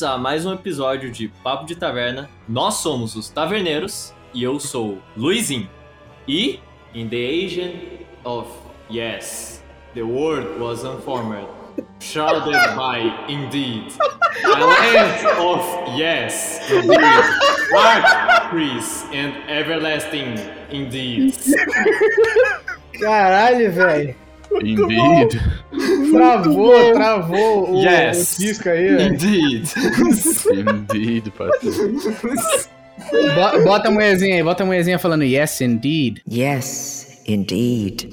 [0.00, 2.30] Bem-vindos a mais um episódio de Papo de Taverna.
[2.48, 5.68] Nós somos os Taverneiros e eu sou Luizinho.
[6.26, 6.58] E,
[6.94, 7.72] in the Asian
[8.24, 8.48] of
[8.90, 9.62] Yes,
[9.94, 11.46] the word was unformed,
[12.00, 13.92] shrouded by indeed.
[14.44, 16.98] A land of yes, indeed.
[17.70, 20.34] Dark, Chris, and everlasting
[20.70, 21.34] indeed.
[22.98, 24.19] Caralho, velho.
[24.62, 25.40] Indeed.
[26.12, 28.36] Travou, travou o, Yes.
[28.36, 28.96] o disco aí.
[28.96, 29.00] ó.
[29.00, 29.64] Indeed.
[30.52, 31.92] Indeed, parceiro.
[33.12, 36.20] Bo- Bota a mulherzinha aí, bota a mulherzinha falando yes, indeed.
[36.30, 38.08] Yes, indeed.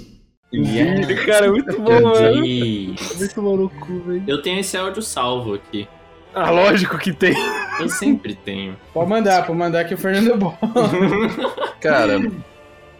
[0.53, 1.25] Yeah.
[1.25, 2.41] Cara, é muito bom, mano.
[2.41, 4.23] Muito bom no cu, velho.
[4.25, 5.87] Eu tenho esse áudio salvo aqui.
[6.33, 7.33] Ah, lógico que tem.
[7.79, 8.77] Eu sempre tenho.
[8.93, 10.57] Pode mandar, pode mandar que o Fernando é bom.
[11.81, 12.19] Cara,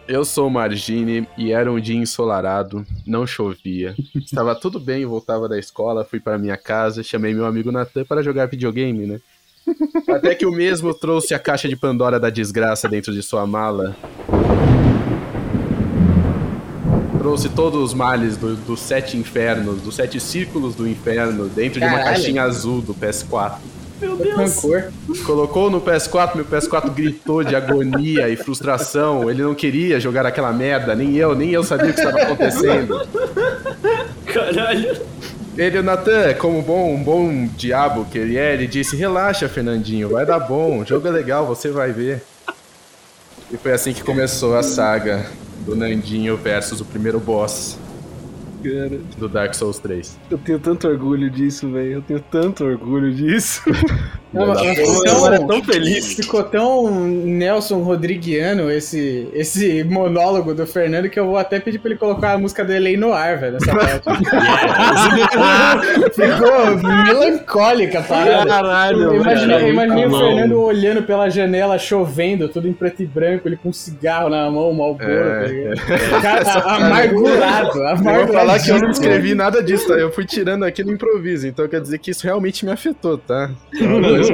[0.08, 3.94] eu sou o Margine e era um dia ensolarado, não chovia.
[4.16, 8.22] Estava tudo bem, voltava da escola, fui para minha casa, chamei meu amigo Natan para
[8.22, 9.20] jogar videogame, né?
[10.08, 13.94] Até que o mesmo trouxe a caixa de Pandora da desgraça dentro de sua mala.
[17.18, 21.84] Trouxe todos os males do- dos sete infernos, dos sete círculos do inferno, dentro de
[21.86, 22.14] uma Caralho.
[22.16, 23.58] caixinha azul do PS4.
[24.00, 24.92] Meu Rancor.
[25.24, 29.28] Colocou no PS4, meu PS4 gritou de agonia e frustração.
[29.28, 33.06] Ele não queria jogar aquela merda, nem eu, nem eu sabia o que estava acontecendo.
[34.26, 35.00] Caralho.
[35.56, 40.10] Ele, o Natan, como bom, um bom diabo que ele é, ele disse: Relaxa, Fernandinho,
[40.10, 42.22] vai dar bom, o jogo é legal, você vai ver.
[43.50, 45.26] E foi assim que começou a saga
[45.66, 47.76] do Nandinho versus o primeiro boss
[48.62, 50.18] Cara, do Dark Souls 3.
[50.30, 51.92] eu tenho tanto orgulho disso, velho.
[51.94, 53.62] Eu tenho tanto orgulho disso.
[54.30, 56.12] Não, ficou Eu era tão, tão feliz.
[56.12, 61.92] ficou tão Nelson Rodriguiano esse, esse monólogo do Fernando que eu vou até pedir pra
[61.92, 64.04] ele colocar a música do Elei no ar, velho, nessa parte.
[66.14, 68.46] ficou melancólica a parada.
[68.46, 70.10] Caralho, Eu imaginei, imaginei o.
[70.18, 74.50] Fernando olhando pela janela, chovendo, tudo em preto e branco, ele com um cigarro na
[74.50, 75.80] mão, um malboro, É, ligado?
[76.20, 78.47] Cara, amargurado, Eu amargurado.
[78.48, 79.94] Falar que eu não escrevi nada disso, tá?
[79.94, 83.50] Eu fui tirando aqui no improviso, então quer dizer que isso realmente me afetou, tá?
[83.74, 83.84] É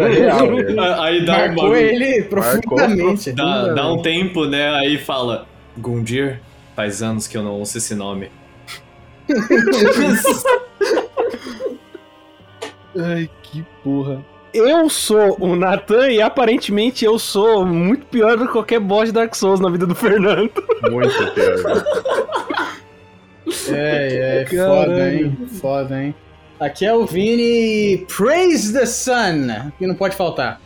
[0.08, 0.48] real.
[1.02, 3.32] Aí dá um Marcou ele profundamente.
[3.32, 4.70] Dá, dá um tempo, né?
[4.76, 6.40] Aí fala: Gundir,
[6.76, 8.30] faz anos que eu não ouço esse nome.
[12.96, 14.24] Ai, que porra.
[14.52, 19.12] Eu sou o Nathan e aparentemente eu sou muito pior do que qualquer boss de
[19.12, 20.52] Dark Souls na vida do Fernando.
[20.88, 21.84] Muito pior.
[23.68, 24.68] É, é, Caralho.
[24.68, 25.48] foda, hein?
[25.60, 26.14] Foda, hein?
[26.58, 30.60] Aqui é o Vini Praise the Sun, que não pode faltar.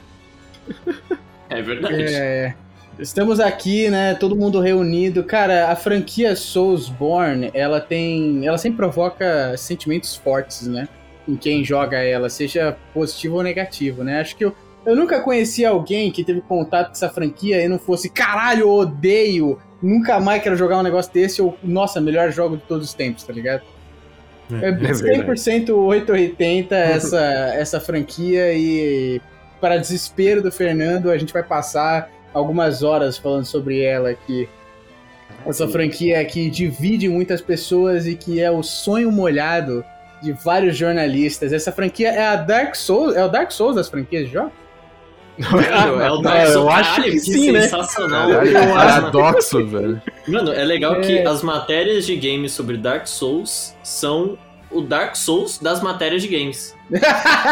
[1.50, 2.04] É verdade.
[2.04, 2.54] É,
[2.98, 4.14] estamos aqui, né?
[4.14, 5.24] Todo mundo reunido.
[5.24, 8.46] Cara, a franquia Soulsborne, ela tem.
[8.46, 10.88] Ela sempre provoca sentimentos fortes, né?
[11.26, 14.20] Em quem joga ela, seja positivo ou negativo, né?
[14.20, 17.78] Acho que eu, eu nunca conheci alguém que teve contato com essa franquia e não
[17.78, 22.56] fosse caralho, eu odeio, nunca mais quero jogar um negócio desse, ou nossa, melhor jogo
[22.56, 23.62] de todos os tempos, tá ligado?
[24.50, 25.02] É, verdade.
[25.02, 27.20] 100% 880 essa,
[27.54, 29.20] essa franquia e
[29.60, 34.48] para desespero do Fernando, a gente vai passar algumas horas falando sobre ela aqui.
[35.46, 39.84] Essa franquia que divide muitas pessoas e que é o sonho molhado
[40.22, 41.52] de vários jornalistas.
[41.52, 44.52] Essa franquia é a Dark Souls, é o Dark Souls das franquias de jogos?
[45.38, 46.74] Mano, é o Dark eu Souls.
[46.74, 47.62] acho que sim, né?
[47.62, 48.30] sensacional.
[48.30, 50.02] Eu acho- paradoxo, velho.
[50.26, 51.00] Mano, é legal É.
[51.00, 54.36] que as matérias de games sobre Dark Souls são
[54.70, 56.74] o Dark Souls das matérias de games.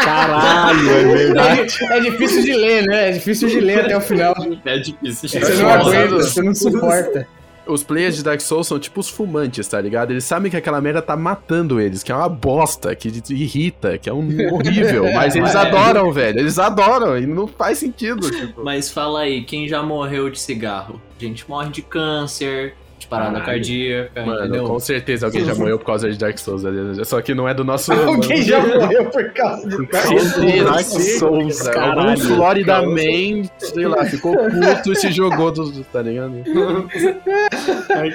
[0.03, 1.77] Caralho, é verdade.
[1.89, 3.09] É, é difícil de ler, né?
[3.09, 4.35] É difícil de ler até o final.
[4.65, 5.29] É difícil.
[5.29, 7.27] Você não aguenta, você não suporta.
[7.67, 10.11] Os players de Dark Souls são tipo os fumantes, tá ligado?
[10.11, 14.09] Eles sabem que aquela merda tá matando eles, que é uma bosta, que irrita, que
[14.09, 15.05] é um horrível.
[15.13, 15.57] Mas eles É.
[15.57, 16.39] adoram, velho.
[16.39, 18.63] Eles adoram e não faz sentido, tipo.
[18.63, 21.01] Mas fala aí, quem já morreu de cigarro?
[21.19, 22.75] Gente morre de câncer,
[23.07, 23.45] de parada Caralho.
[23.45, 24.63] cardíaca, Mano, entendeu?
[24.65, 26.63] com certeza alguém já morreu por causa de Dark Souls.
[27.07, 27.91] Só que não é do nosso.
[28.07, 30.83] Alguém já morreu por causa de Dark certeza,
[31.19, 32.01] Souls, cara.
[32.01, 35.67] Algum Florida Man, sei lá, ficou puto e se jogou do.
[35.85, 36.33] Tá ligado?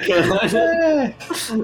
[0.07, 1.13] Caralho.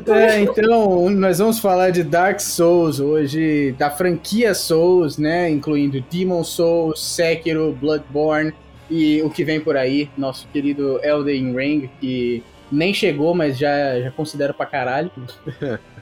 [0.08, 5.50] É, então, nós vamos falar de Dark Souls hoje, da franquia Souls, né?
[5.50, 8.54] Incluindo Demon Souls, Sekiro, Bloodborne
[8.90, 14.00] e o que vem por aí, nosso querido Elden Ring, que nem chegou, mas já,
[14.00, 15.12] já considero pra caralho.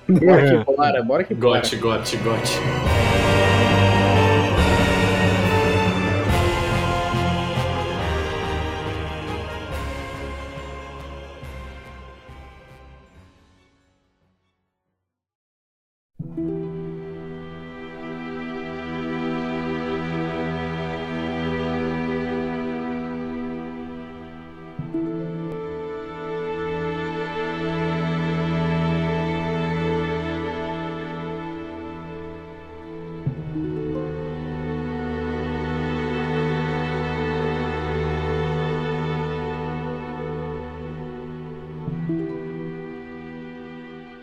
[0.10, 1.60] Bora que bora, bora que bora.
[1.60, 3.07] Gote, gote, gote.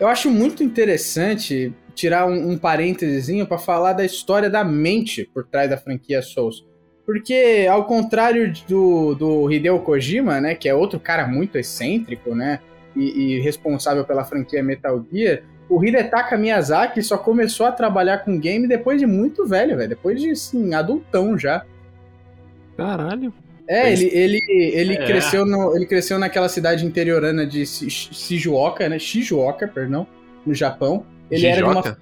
[0.05, 5.47] Eu acho muito interessante tirar um, um parênteses para falar da história da mente por
[5.47, 6.63] trás da franquia Souls.
[7.03, 12.59] Porque, ao contrário do, do Hideo Kojima, né, que é outro cara muito excêntrico, né,
[12.95, 18.39] e, e responsável pela franquia Metal Gear, o Hidetaka Miyazaki só começou a trabalhar com
[18.39, 19.89] game depois de muito velho, velho.
[19.89, 21.65] Depois de, assim, adultão já.
[22.77, 23.33] Caralho.
[23.67, 24.39] É, ele, ele,
[24.73, 25.05] ele, É.
[25.05, 28.99] cresceu no, ele cresceu naquela cidade interiorana de Shi- Shizuoka, né?
[28.99, 30.05] Shizuoka, perdão,
[30.45, 31.05] no Japão.
[31.31, 31.97] Ele era de uma.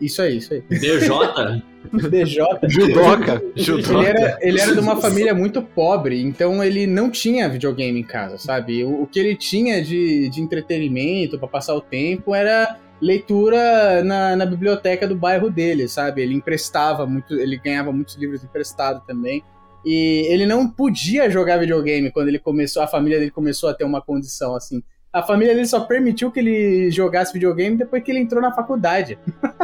[0.00, 0.62] Isso aí, isso aí.
[0.68, 0.98] DJ?
[0.98, 2.44] DJ.
[2.68, 3.42] Judoca.
[3.56, 8.02] Ele era, ele era de uma família muito pobre, então ele não tinha videogame em
[8.02, 8.82] casa, sabe?
[8.84, 14.34] O, o que ele tinha de, de entretenimento pra passar o tempo era leitura na,
[14.34, 16.22] na biblioteca do bairro dele, sabe?
[16.22, 19.42] Ele emprestava muito, ele ganhava muitos livros emprestados também.
[19.84, 23.84] E ele não podia jogar videogame quando ele começou, a família dele começou a ter
[23.84, 24.82] uma condição assim.
[25.12, 29.16] A família dele só permitiu que ele jogasse videogame depois que ele entrou na faculdade.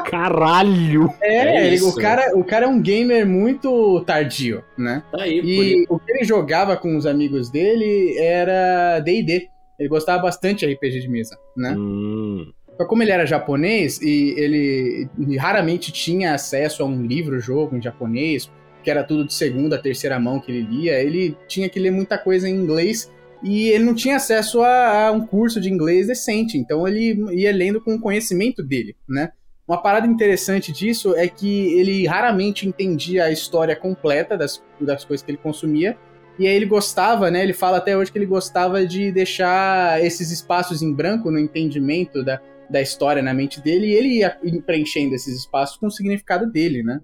[0.08, 1.12] Caralho.
[1.20, 5.02] É, É ele- o, cara, o cara é um gamer muito tardio, né?
[5.10, 9.48] Tá aí, por E o que ele jogava com os amigos dele era D&D.
[9.78, 11.74] Ele gostava bastante de RPG de mesa, né?
[11.76, 12.52] Hum.
[12.76, 15.08] Só como ele era japonês e ele
[15.38, 18.50] raramente tinha acesso a um livro-jogo em japonês,
[18.82, 22.18] que era tudo de segunda, terceira mão que ele lia, ele tinha que ler muita
[22.18, 23.10] coisa em inglês
[23.42, 27.52] e ele não tinha acesso a, a um curso de inglês decente, então ele ia
[27.52, 29.32] lendo com o conhecimento dele, né?
[29.66, 35.24] Uma parada interessante disso é que ele raramente entendia a história completa das, das coisas
[35.24, 35.96] que ele consumia,
[36.38, 37.42] e aí ele gostava, né?
[37.42, 42.24] Ele fala até hoje que ele gostava de deixar esses espaços em branco no entendimento
[42.24, 44.36] da, da história na mente dele, e ele ia
[44.66, 47.00] preenchendo esses espaços com o significado dele, né?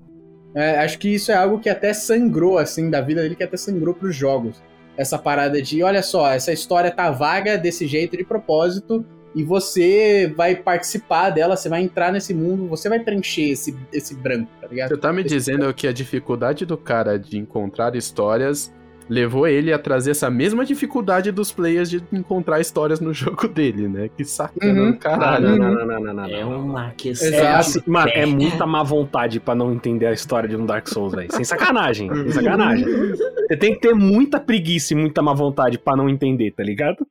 [0.57, 3.59] É, acho que isso é algo que até sangrou, assim, da vida dele, que até
[3.59, 4.63] sangrou pros jogos.
[4.97, 9.05] Essa parada de, olha só, essa história tá vaga desse jeito de propósito,
[9.35, 14.15] e você vai participar dela, você vai entrar nesse mundo, você vai preencher esse, esse
[14.15, 14.89] branco, tá ligado?
[14.89, 18.73] Você tá me dizendo que a dificuldade do cara de encontrar histórias
[19.09, 23.89] levou ele a trazer essa mesma dificuldade dos players de encontrar histórias no jogo dele,
[23.89, 24.09] né?
[24.17, 24.97] Que sacana Uhum.
[24.97, 25.57] caralho.
[25.57, 27.29] Não, não, não, não, não, não, É uma questão.
[27.29, 30.89] É, assim, mano, é muita má vontade pra não entender a história de um Dark
[30.89, 31.33] Souls, velho.
[31.33, 32.85] Sem sacanagem, sem sacanagem.
[32.87, 37.07] Você tem que ter muita preguiça e muita má vontade pra não entender, tá ligado?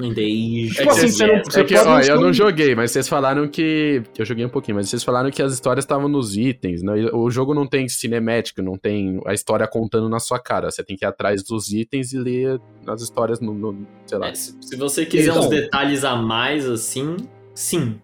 [0.00, 0.68] Entendi.
[0.72, 3.48] Tipo assim, você não- É que, pode ó, não eu não joguei, mas vocês falaram
[3.48, 4.02] que.
[4.16, 6.82] Eu joguei um pouquinho, mas vocês falaram que as histórias estavam nos itens.
[6.82, 7.10] Né?
[7.12, 10.70] O jogo não tem cinemático, não tem a história contando na sua cara.
[10.70, 13.52] Você tem que ir atrás dos itens e ler as histórias no.
[13.52, 14.28] no- sei lá.
[14.28, 15.42] É, se, se você quiser Então.
[15.42, 17.16] uns detalhes a mais, assim,
[17.54, 17.96] sim.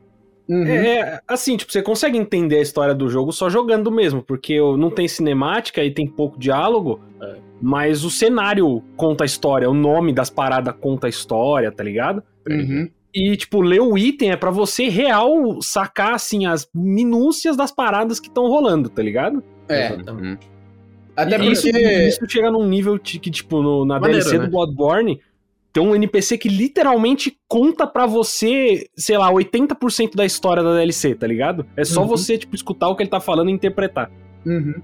[0.48, 0.66] Uhum.
[0.66, 4.90] É, assim, tipo, você consegue entender a história do jogo só jogando mesmo, porque não
[4.90, 7.36] tem cinemática e tem pouco diálogo, É.
[7.62, 12.22] mas o cenário conta a história, o nome das paradas conta a história, tá ligado?
[12.46, 12.90] Uhum.
[13.14, 18.18] E, tipo, ler o item é pra você real sacar, assim, as minúcias das paradas
[18.20, 19.42] que estão rolando, tá ligado?
[19.68, 20.46] É, Exatamente.
[20.46, 20.53] Uhum.
[21.16, 22.06] Até E isso, porque...
[22.08, 24.44] isso chega num nível que, tipo, no- na Maneiro, DLC né?
[24.46, 25.20] do Bloodborne,
[25.72, 31.14] tem um NPC que literalmente conta pra você, sei lá, 80% da história da DLC,
[31.14, 31.66] tá ligado?
[31.76, 32.08] É só Uhum.
[32.08, 34.10] você, tipo, escutar o que ele tá falando e interpretar.
[34.46, 34.74] Uhum.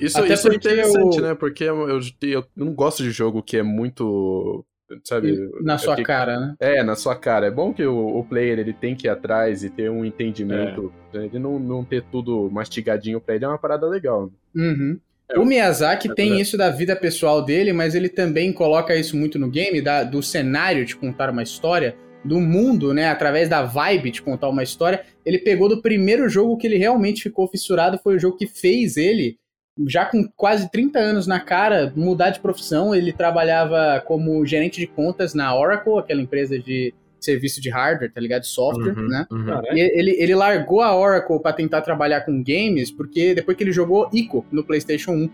[0.00, 1.34] Isso, Até isso é porque interessante, o- né?
[1.34, 4.64] Porque eu, eu, eu não gosto de jogo que é muito.
[5.04, 5.36] Sabe?
[5.62, 6.54] Na sua é que- cara, né?
[6.58, 7.46] É, na sua cara.
[7.46, 10.92] É bom que o, o player ele tem que ir atrás e ter um entendimento.
[11.12, 11.26] né?
[11.26, 14.30] Ele não, não ter tudo mastigadinho pra ele é uma parada legal.
[14.56, 14.98] Uhum.
[15.30, 19.16] É, O Miyazaki é tem isso da vida pessoal dele, mas ele também coloca isso
[19.16, 23.08] muito no game, da- do cenário de contar uma história, do mundo, né?
[23.08, 25.02] Através da vibe de contar uma história.
[25.24, 28.98] Ele pegou do primeiro jogo que ele realmente ficou fissurado, foi o jogo que fez
[28.98, 29.38] ele,
[29.88, 32.94] já com quase 30 anos na cara, mudar de profissão.
[32.94, 36.92] Ele trabalhava como gerente de contas na Oracle, aquela empresa de
[37.24, 38.42] serviço de hardware, tá ligado?
[38.42, 39.26] De software, Uhum, né?
[39.30, 39.46] uhum.
[39.46, 43.62] Cara, E ele, ele largou a Oracle pra tentar trabalhar com games, porque depois que
[43.64, 45.30] ele jogou Ico no PlayStation 1.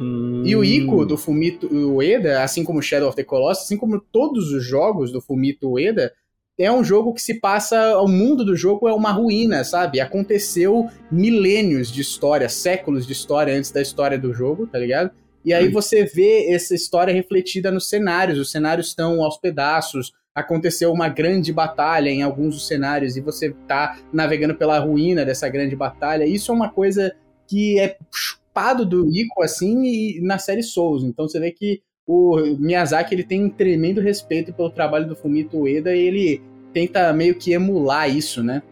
[0.00, 4.00] Hum, E o Ico do Fumito Ueda, assim como Shadow of the Colossus, assim como
[4.00, 6.12] todos os jogos do Fumito Ueda,
[6.58, 7.98] é um jogo que se passa.
[8.00, 10.00] O mundo do jogo é uma ruína, sabe?
[10.00, 15.10] Aconteceu milênios de história, séculos de história antes da história do jogo, tá ligado?
[15.44, 18.38] E aí você vê essa história refletida nos cenários.
[18.38, 20.12] Os cenários estão aos pedaços.
[20.36, 25.48] Aconteceu uma grande batalha em alguns dos cenários e você tá navegando pela ruína dessa
[25.48, 26.24] grande batalha.
[26.26, 27.12] Isso é uma coisa
[27.48, 31.02] que é chupado do Ico, assim, e na série Souls.
[31.02, 35.56] Então você vê que o Miyazaki ele tem um tremendo respeito pelo trabalho do Fumito
[35.58, 38.62] Ueda e ele tenta meio que emular isso, né?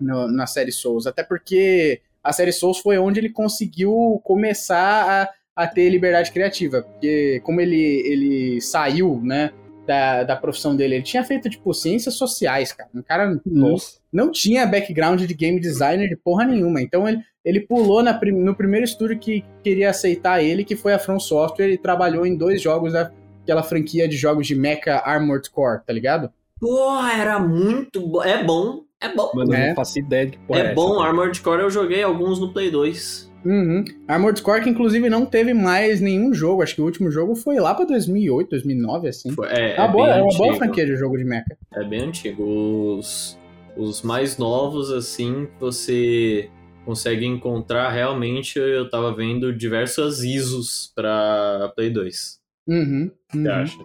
[0.00, 1.06] no- na série Souls.
[1.06, 6.82] Até porque a série Souls foi onde ele conseguiu começar a, a ter liberdade criativa.
[6.82, 9.52] Porque como ele, ele saiu, né?
[9.86, 10.96] Da, da profissão dele.
[10.96, 12.90] Ele tinha feito, tipo, ciências sociais, cara.
[12.94, 13.98] Um cara não, Nossa.
[14.12, 16.82] não tinha background de game designer de porra nenhuma.
[16.82, 20.92] Então ele, ele pulou na prim- no primeiro estúdio que queria aceitar ele, que foi
[20.92, 25.48] a From Software, e trabalhou em dois jogos daquela franquia de jogos de Mecha Armored
[25.50, 26.30] Core, tá ligado?
[26.60, 28.22] Porra, era muito bom.
[28.22, 29.30] É bom, é bom.
[29.34, 29.68] Mano, eu É.
[29.68, 31.08] não faço ideia de que porra é essa, bom, cara.
[31.10, 33.30] Armored Core eu joguei alguns no Play 2.
[33.46, 33.84] Uhum.
[34.08, 36.62] Armored Core que inclusive não teve mais nenhum jogo.
[36.62, 39.34] Acho que o último jogo foi lá pra 2008, 2009, assim.
[39.44, 41.56] É, É uma, boa, é uma boa franquia de jogo de mecha.
[41.72, 42.42] É bem antigo.
[42.42, 43.38] Os,
[43.76, 46.50] os mais novos, assim, você
[46.84, 48.58] consegue encontrar realmente.
[48.58, 52.40] Eu tava vendo diversas ISOs pra Play 2.
[52.66, 53.10] Uhum.
[53.30, 53.50] Você uhum.
[53.54, 53.78] acha?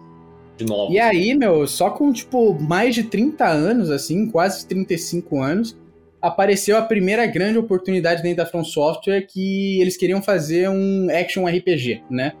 [0.56, 0.94] De novos.
[0.94, 5.76] E aí, meu, só com, tipo, mais de 30 anos, assim, quase 35 anos,
[6.22, 11.44] apareceu a primeira grande oportunidade dentro da From Software que eles queriam fazer um action
[11.44, 12.32] RPG, né?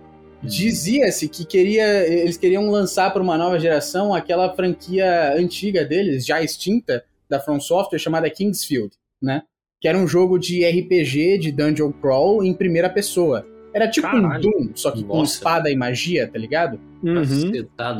[0.42, 6.42] Dizia-se que queria, eles queriam lançar para uma nova geração aquela franquia antiga deles, já
[6.42, 9.42] extinta, da From Software, chamada Kingsfield, né?
[9.80, 13.46] Que era um jogo de RPG, de dungeon crawl, em primeira pessoa.
[13.74, 14.48] Era tipo Caralho.
[14.48, 15.34] um Doom, só que com Nossa.
[15.34, 16.78] espada e magia, tá ligado?
[17.02, 17.52] Uhum.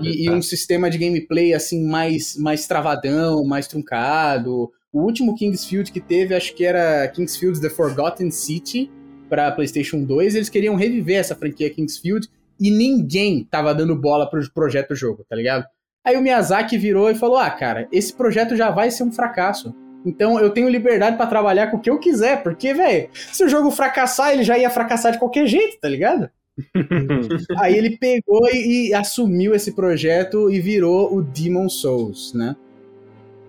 [0.02, 0.32] E, e tá.
[0.32, 4.70] um sistema de gameplay assim mais, mais travadão, mais truncado.
[4.92, 8.90] O último Kingsfield que teve, acho que era Kingsfield The Forgotten City
[9.28, 10.34] para PlayStation 2.
[10.34, 12.28] Eles queriam reviver essa franquia Kingsfield
[12.60, 15.64] e ninguém tava dando bola pro projeto jogo, tá ligado?
[16.04, 19.74] Aí o Miyazaki virou e falou: "Ah, cara, esse projeto já vai ser um fracasso.
[20.04, 23.48] Então eu tenho liberdade pra trabalhar com o que eu quiser, porque, velho, se o
[23.48, 26.28] jogo fracassar, ele já ia fracassar de qualquer jeito, tá ligado?
[27.58, 32.56] Aí ele pegou e, e assumiu esse projeto e virou o Demon Souls, né?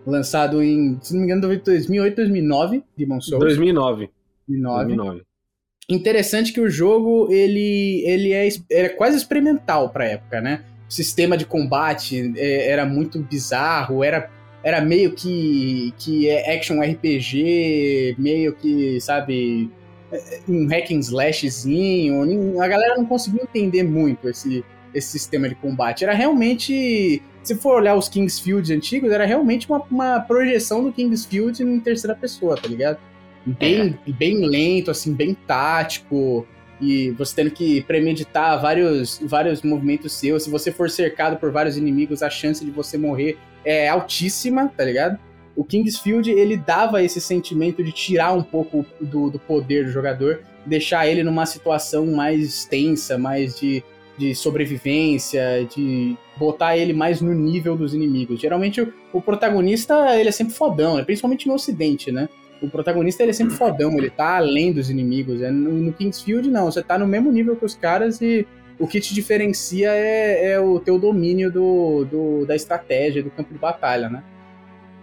[0.05, 3.43] Lançado em, se não me engano, 2008, 2009, Demon Souls.
[3.43, 4.09] 2009.
[4.47, 4.95] 2009.
[4.95, 5.23] 2009.
[5.89, 10.63] Interessante que o jogo, ele, ele é, era quase experimental pra época, né?
[10.89, 14.29] O sistema de combate é, era muito bizarro, era,
[14.63, 19.69] era meio que, que é action RPG, meio que, sabe,
[20.11, 22.61] é, um hack and slashzinho.
[22.61, 26.05] A galera não conseguiu entender muito esse, esse sistema de combate.
[26.05, 31.61] Era realmente, se for olhar os Kingsfield antigos, era realmente uma, uma projeção do Kingsfield
[31.61, 32.97] em terceira pessoa, tá ligado?
[33.45, 36.47] Bem, bem lento, assim, bem tático.
[36.79, 40.43] E você tendo que premeditar vários, vários movimentos seus.
[40.43, 44.83] Se você for cercado por vários inimigos, a chance de você morrer é altíssima, tá
[44.83, 45.19] ligado?
[45.55, 50.41] O Kingsfield, ele dava esse sentimento de tirar um pouco do, do poder do jogador,
[50.65, 53.83] deixar ele numa situação mais tensa, mais de,
[54.17, 58.39] de sobrevivência, de botar ele mais no nível dos inimigos.
[58.39, 61.03] Geralmente o, o protagonista, ele é sempre fodão, né?
[61.03, 62.29] principalmente no ocidente, né?
[62.61, 65.41] O protagonista, ele é sempre fodão, ele tá além dos inimigos.
[65.41, 68.47] É, No, no Kingsfield, não, você tá no mesmo nível que os caras e
[68.79, 73.53] o que te diferencia é, é o teu domínio do, do- da estratégia, do campo
[73.53, 74.23] de batalha, né?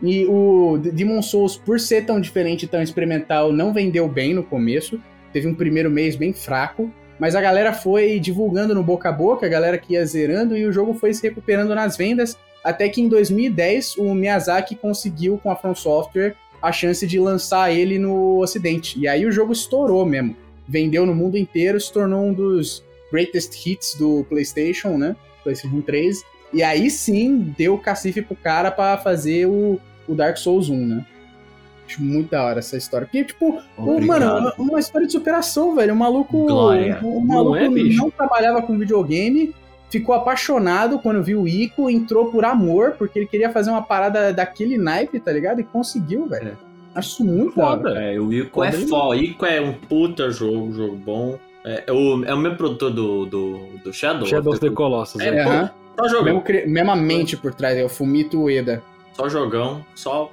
[0.02, 4.43] E o Demon Souls, por ser tão diferente e tão experimental, não vendeu bem no
[4.43, 4.99] começo.
[5.31, 6.90] Teve um primeiro mês bem fraco.
[7.21, 10.65] Mas a galera foi divulgando no boca a boca, a galera que ia zerando, e
[10.65, 12.37] o jogo foi se recuperando nas vendas.
[12.65, 17.71] Até que em 2010 o Miyazaki conseguiu, com a From Software, a chance de lançar
[17.71, 18.99] ele no ocidente.
[18.99, 20.35] E aí o jogo estourou mesmo.
[20.67, 25.15] Vendeu no mundo inteiro, se tornou um dos greatest hits do PlayStation, né?
[25.43, 26.23] PlayStation 3.
[26.55, 31.07] E aí sim deu cacife pro cara pra fazer o, o Dark Souls 1, né?
[31.90, 33.06] Acho muito da hora essa história.
[33.06, 34.06] Porque, tipo, Obrigado.
[34.06, 35.92] mano, uma, uma história de superação, velho.
[35.92, 36.47] O maluco.
[36.47, 37.00] Glória.
[37.02, 39.54] O, o maluco Não é, não trabalhava com videogame,
[39.90, 44.32] ficou apaixonado quando viu o Ico, entrou por amor, porque ele queria fazer uma parada
[44.32, 45.61] daquele naipe, tá ligado?
[45.61, 46.56] E conseguiu, velho.
[46.94, 47.76] Acho isso muito da hora.
[47.78, 48.02] Foda.
[48.02, 49.16] É, o Ico é Foda foda.
[49.16, 51.38] Ico é um puta jogo, jogo bom.
[51.64, 54.26] É, é o, é o meu produtor do, do, do Shadow.
[54.26, 55.20] Shadow of the Colossus.
[55.20, 55.38] Colossus.
[55.38, 55.70] É, pô, Aham.
[55.99, 56.42] Só jogão.
[56.47, 58.82] Mesmo mesma mente por trás, é o Fumito Ueda.
[59.12, 59.85] Só jogão.
[59.94, 60.30] Só,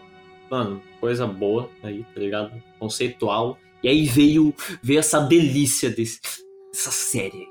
[0.49, 2.51] mano, coisa boa aí, tá ligado?
[2.79, 3.57] Conceitual.
[3.83, 6.19] E aí veio, veio essa delícia desse,
[6.73, 7.47] dessa série aí.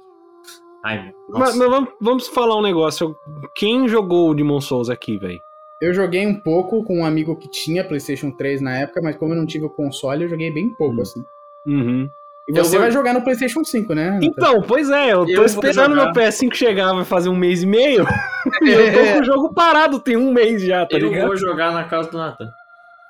[0.85, 1.13] Ai, meu.
[1.31, 1.57] Mas, Nossa.
[1.59, 3.17] mas vamos, vamos falar um negócio.
[3.57, 5.39] Quem jogou o Demon Souls aqui, velho?
[5.83, 9.33] Eu joguei um pouco com um amigo que tinha PlayStation 3 na época, mas como
[9.35, 11.03] eu não tive o console, eu joguei bem pouco, Hum.
[11.03, 11.25] assim.
[11.67, 12.09] Uhum.
[12.49, 14.21] E Eu você vou- vai jogar no PlayStation 5, né?
[14.23, 17.67] Então, pois é, eu tô Eu esperando meu PS5 chegar, vai fazer um mês e
[17.67, 18.07] meio.
[18.63, 21.27] e eu tô com o jogo parado, tem um mês já, tá eu ligado?
[21.27, 22.49] vou jogar na casa do Nathan.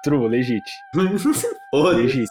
[0.07, 0.65] True, legit.
[1.75, 2.29] Legit.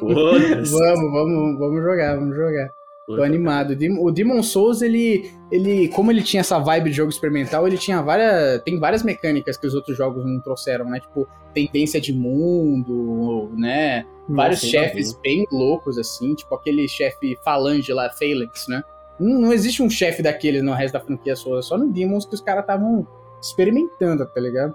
[0.00, 0.70] Vamos,
[1.12, 2.68] vamos, vamos jogar, vamos jogar.
[3.06, 3.70] Tô animado.
[3.70, 7.66] O Dem- O Demon Souls, ele, ele, como ele tinha essa vibe de jogo experimental,
[7.66, 10.98] ele tinha várias, tem várias mecânicas que os outros jogos não trouxeram, né?
[10.98, 14.04] Tipo, tendência de mundo, né?
[14.28, 18.82] Vários Nossa, chefes bem loucos, assim, tipo aquele chefe falange lá, Phalanx, né?
[19.20, 22.34] Não, não existe um chefe daqueles no resto da franquia só, só no Demons que
[22.34, 23.06] os caras estavam
[23.48, 24.74] experimentando, tá ligado?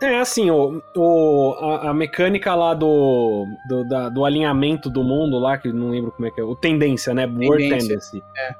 [0.00, 5.38] É assim, o, o, a, a mecânica lá do, do, da- do alinhamento do mundo
[5.38, 6.44] lá, que eu não lembro como é que é.
[6.44, 7.26] O tendência, né?
[7.26, 8.24] Word Tendência, Tendency.
[8.36, 8.54] é.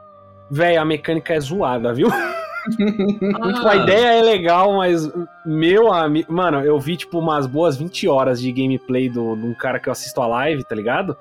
[0.50, 2.08] Véi, a mecânica é zoada, viu?
[2.68, 5.08] Ah, Tipo, a ideia é legal, mas
[5.44, 6.32] meu amigo.
[6.32, 9.88] Mano, eu vi, tipo, umas boas 20 horas de gameplay do- de um cara que
[9.88, 11.16] eu assisto a live, tá ligado?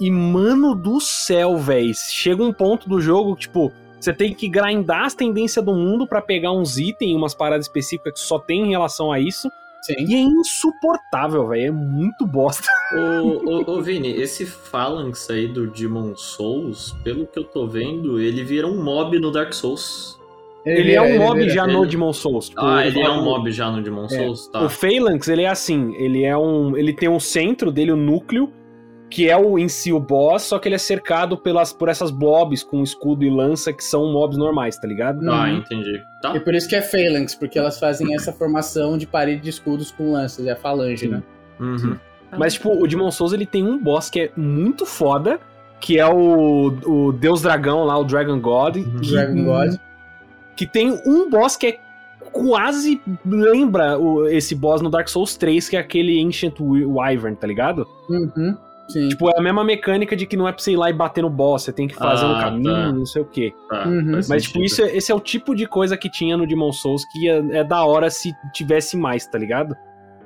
[0.00, 1.92] E, mano do céu, véi.
[1.94, 3.70] Chega um ponto do jogo, tipo,
[4.04, 8.14] você tem que grindar as tendências do mundo pra pegar uns itens, umas paradas específicas
[8.14, 9.50] que só tem em relação a isso.
[9.82, 9.94] Sim.
[9.98, 11.66] E é insuportável, velho.
[11.66, 12.68] É muito bosta.
[12.94, 18.20] Ô, ô, ô, Vini, esse Phalanx aí do Demon Souls, pelo que eu tô vendo,
[18.20, 20.18] ele vira um mob no Dark Souls.
[20.64, 22.48] Ele, é um mob vira- já ele- no Demon Souls.
[22.50, 24.46] Tipo, Ah, ele é um mob já no Demon Souls?
[24.46, 24.62] Tá.
[24.64, 28.52] O Phalanx, ele é assim, ele é um, ele tem um centro dele, o núcleo,
[29.12, 32.10] que é o em si o boss, só que ele é cercado pelas por essas
[32.10, 35.28] blobs com escudo e lança que são mobs normais, tá ligado?
[35.30, 35.56] Ah, Uhum.
[35.58, 35.96] entendi.
[35.96, 36.40] E Tá.
[36.40, 40.12] por isso que é Phalanx, porque elas fazem essa formação de parede de escudos com
[40.12, 41.22] lanças, é a falange, né?
[41.60, 41.96] Uhum.
[42.38, 45.38] Mas tipo, o Demon Souls ele tem um boss que é muito foda,
[45.78, 49.74] que é o, o Deus Dragão lá, o Dragon God, que, Dragon God.
[50.56, 51.78] que tem um boss que é
[52.32, 57.36] quase lembra o- esse boss no Dark Souls 3, que é aquele Ancient Wy- Wyvern,
[57.36, 57.86] tá ligado?
[58.08, 58.56] Uhum.
[58.92, 59.08] Sim.
[59.08, 61.22] Tipo, é a mesma mecânica de que não é pra você ir lá e bater
[61.22, 62.92] no boss, você tem que fazer um Ah, caminho, tá.
[62.92, 63.52] não sei o quê.
[63.68, 64.20] Tá, Uhum.
[64.28, 67.04] Mas, tipo, isso é- esse é o tipo de coisa que tinha no Demon Souls
[67.06, 69.76] que é, é da hora se tivesse mais, tá ligado?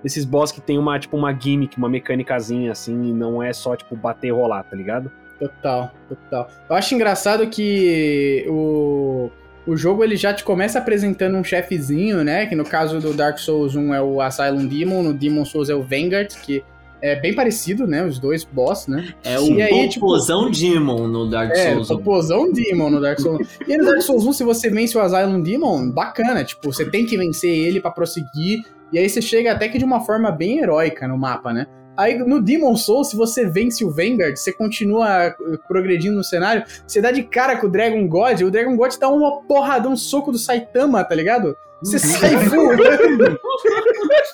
[0.04, 3.74] Esses boss que tem uma, tipo, uma gimmick, uma mecânicazinha, assim, e não é só,
[3.76, 5.10] tipo, bater e rolar, tá ligado?
[5.38, 6.48] Total, total.
[6.70, 9.30] Eu acho engraçado que o,
[9.66, 12.46] o jogo ele já te começa apresentando um chefezinho, né?
[12.46, 15.74] Que no caso do Dark Souls 1 é o Asylum Demon, no Demon Souls é
[15.74, 16.62] o Vanguard, que
[17.02, 18.04] é bem parecido, né?
[18.04, 19.12] Os dois boss, né?
[19.24, 21.88] É o E aí, tipo- Popozão Demon no Dark É, Souls.
[21.88, 23.46] popozão Demon no Dark Souls.
[23.66, 26.44] E aí no Dark Souls 1, se você vence o Asylum Demon, bacana.
[26.44, 28.64] Tipo, você tem que vencer ele pra prosseguir.
[28.92, 31.66] E aí você chega até que de uma forma bem heróica no mapa, né?
[31.96, 35.34] Aí no Demon Souls, se você vence o Vanguard, você continua eh,
[35.66, 39.08] progredindo no cenário, você dá de cara com o Dragon God, o Dragon God dá
[39.08, 41.56] uma porrada, um soco do Saitama, tá ligado?
[41.82, 43.38] Você sai voando.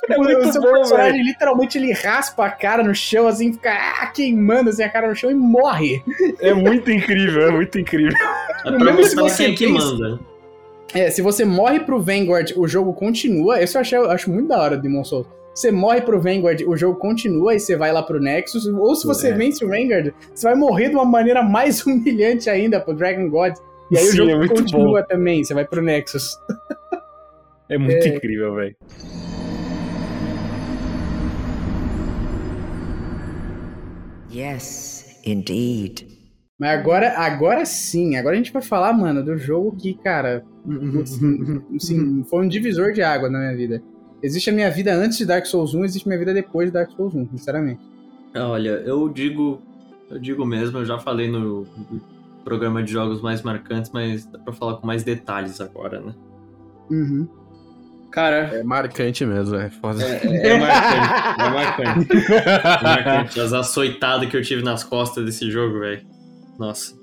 [0.09, 3.73] É muito o seu bom, personagem literalmente ele raspa a cara no chão, assim, fica
[3.73, 6.03] ah, queimando assim, a cara no chão e morre.
[6.41, 8.17] É muito incrível, é muito incrível.
[8.65, 10.21] É pra mesmo se mostrar você quem é que manda.
[10.95, 13.63] É, se você morre pro Vanguard, o jogo continua.
[13.63, 15.27] Isso eu, achei, eu acho muito da hora do Demon Souls.
[15.55, 18.67] Você morre pro Vanguard, o jogo continua e você vai lá pro Nexus.
[18.67, 19.33] Ou se você É.
[19.35, 23.55] vence o Vanguard, você vai morrer de uma maneira mais humilhante ainda pro Dragon God.
[23.91, 26.35] E aí o Sim, jogo é muito continua também, você vai pro Nexus.
[27.69, 28.09] É muito É.
[28.17, 28.75] incrível, velho.
[34.31, 36.07] Yes, indeed.
[36.59, 40.45] Mas agora, agora sim, agora a gente vai falar, mano, do jogo que, cara,
[41.77, 43.83] assim, foi um divisor de água na minha vida.
[44.23, 46.73] Existe a minha vida antes de Dark Souls 1, existe a minha vida depois de
[46.75, 47.81] Dark Souls 1, sinceramente.
[48.35, 49.61] Olha, eu digo,
[50.11, 51.67] eu digo mesmo, eu já falei no
[52.45, 56.15] programa de jogos mais marcantes, mas dá pra falar com mais detalhes agora, né?
[56.91, 57.29] Uhum.
[58.11, 60.03] Cara, É marcante mesmo, é foda.
[60.05, 62.09] é, é marcante, é marcante.
[62.13, 63.41] É marcante.
[63.41, 66.03] As açoitadas que eu tive nas costas desse jogo, velho.
[66.59, 66.95] Nossa.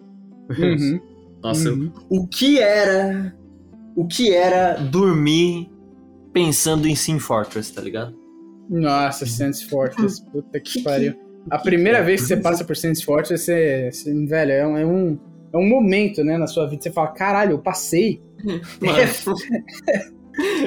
[0.49, 0.99] Uhum.
[1.41, 1.91] Nossa, Uhum.
[2.09, 3.33] o que era.
[3.95, 5.69] O que era dormir
[6.45, 8.15] pensando em Sim Fortress, tá ligado?
[8.69, 11.13] Nossa, Sense Fortress, puta que, pariu.
[11.49, 12.03] A primeira é?
[12.03, 15.19] vez que você passa por Sense Fortress, você, você- velho, é um, é um,
[15.53, 16.83] é um momento, né, na sua vida.
[16.83, 18.21] Você fala, caralho, eu passei.
[18.79, 18.99] Mano,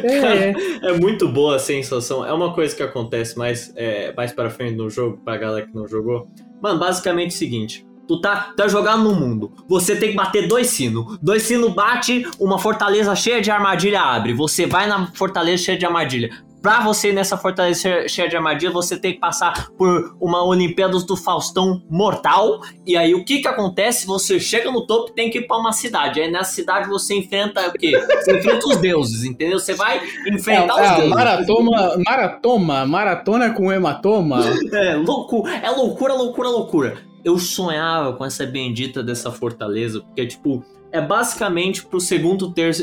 [0.04, 0.54] É, é.
[0.90, 2.26] é muito boa a sensação.
[2.26, 5.74] É uma coisa que acontece mais, é, mais pra frente no jogo, pra galera que
[5.74, 6.26] não jogou.
[6.60, 7.86] Mano, basicamente é o seguinte.
[8.12, 9.52] Tu tá, tá jogando no mundo.
[9.66, 11.18] Você tem que bater dois sinos.
[11.22, 14.34] Dois sinos bate, uma fortaleza cheia de armadilha abre.
[14.34, 16.28] Você vai na fortaleza cheia de armadilha.
[16.60, 21.02] Pra você ir nessa fortaleza cheia- de armadilha, você tem que passar por uma Olimpíadas
[21.04, 22.60] do Faustão mortal.
[22.86, 24.06] E aí o que que acontece?
[24.06, 26.20] Você chega no topo e tem que ir pra uma cidade.
[26.20, 27.92] Aí nessa cidade você enfrenta o quê?
[27.98, 29.58] Você enfrenta os deuses, entendeu?
[29.58, 31.10] Você vai enfrentar É, os é, deuses.
[31.10, 34.40] maratoma, maratoma, maratona com hematoma.
[34.72, 37.11] É, louco, é loucura, loucura, loucura.
[37.24, 42.82] Eu sonhava com essa bendita dessa fortaleza, porque, tipo, é basicamente pro segundo terço.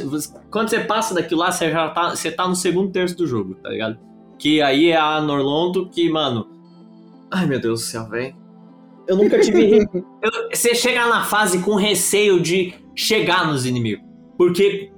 [0.50, 3.56] Quando você passa daquilo lá, você já tá, você tá no segundo terço do jogo,
[3.56, 3.98] tá ligado?
[4.38, 6.48] Que aí é a Norlondo que, mano.
[7.30, 8.36] Ai meu Deus do céu, velho.
[9.08, 9.80] Eu nunca tive.
[10.22, 14.06] Eu- você chega na fase com receio de chegar nos inimigos.
[14.38, 14.92] Porque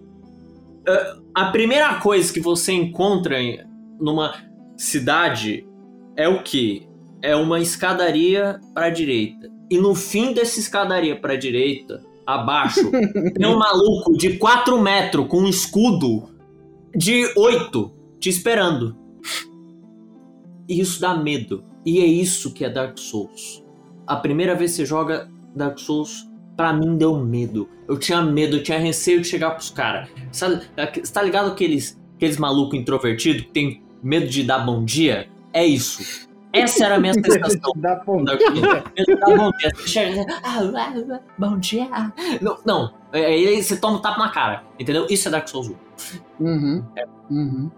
[0.88, 3.60] ah, a primeira coisa que você encontra em-
[4.00, 4.34] numa
[4.78, 5.68] cidade
[6.16, 6.88] é o que?
[7.22, 9.50] É uma escadaria para direita.
[9.70, 12.92] E no fim dessa escadaria para direita abaixo,
[13.34, 16.30] tem um maluco de 4 metros com um escudo
[16.96, 18.96] de 8 te esperando.
[20.68, 21.64] E isso dá medo.
[21.86, 23.64] E é isso que é Dark Souls.
[24.06, 27.68] A primeira vez que você joga Dark Souls, pra mim deu medo.
[27.88, 30.10] Eu tinha medo, eu tinha receio de chegar pros caras.
[30.32, 35.28] Você tá ligado aqueles, aqueles malucos introvertidos que tem medo de dar bom dia?
[35.54, 36.30] É isso.
[36.54, 37.72] Essa era a minha sensação.
[37.74, 38.24] Souls.
[38.96, 39.72] Medo de dar bom dia.
[39.76, 41.88] Você chega, ah, bom dia.
[42.42, 42.94] Não, não.
[43.14, 44.64] Aí você toma um tapa na cara.
[44.80, 45.08] Entendeu?
[45.10, 45.76] Isso é Dark Souls 1.
[46.40, 46.84] Uhum.
[47.30, 47.72] Uhum.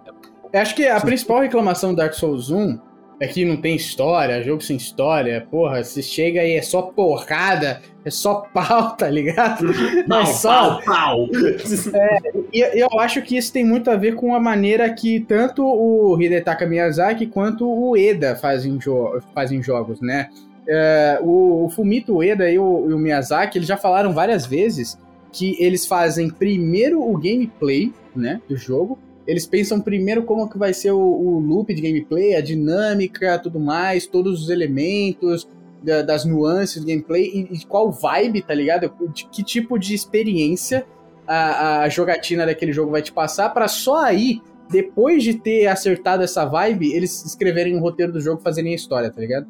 [0.52, 2.80] Eu acho que a principal reclamação do Dark Souls 1
[3.24, 5.48] é que não tem história, jogo sem história.
[5.50, 9.66] Porra, você chega e é só porrada, é só pau, tá ligado?
[10.06, 10.82] Não, é só.
[10.82, 11.28] pau, pau.
[12.52, 15.64] E e eu acho que isso tem muito a ver com a maneira que tanto
[15.66, 20.30] o Hidetaka Miyazaki quanto o Eda fazem, jo fazem jogos, né?
[20.68, 25.00] É, o, o Fumito Ueda e o, e o Miyazaki, eles já falaram várias vezes
[25.32, 29.00] que eles fazem primeiro o gameplay, né, do jogo.
[29.26, 33.60] Eles pensam primeiro como que vai ser o, o loop de gameplay, a dinâmica, tudo
[33.60, 35.48] mais, todos os elementos,
[35.82, 38.92] da- das nuances do gameplay e, e qual vibe, tá ligado?
[39.14, 40.86] De que tipo de experiência
[41.26, 46.22] a, a jogatina daquele jogo vai te passar pra só aí, depois de ter acertado
[46.24, 49.48] essa vibe, eles escreverem o roteiro do jogo fazerem a história, tá ligado?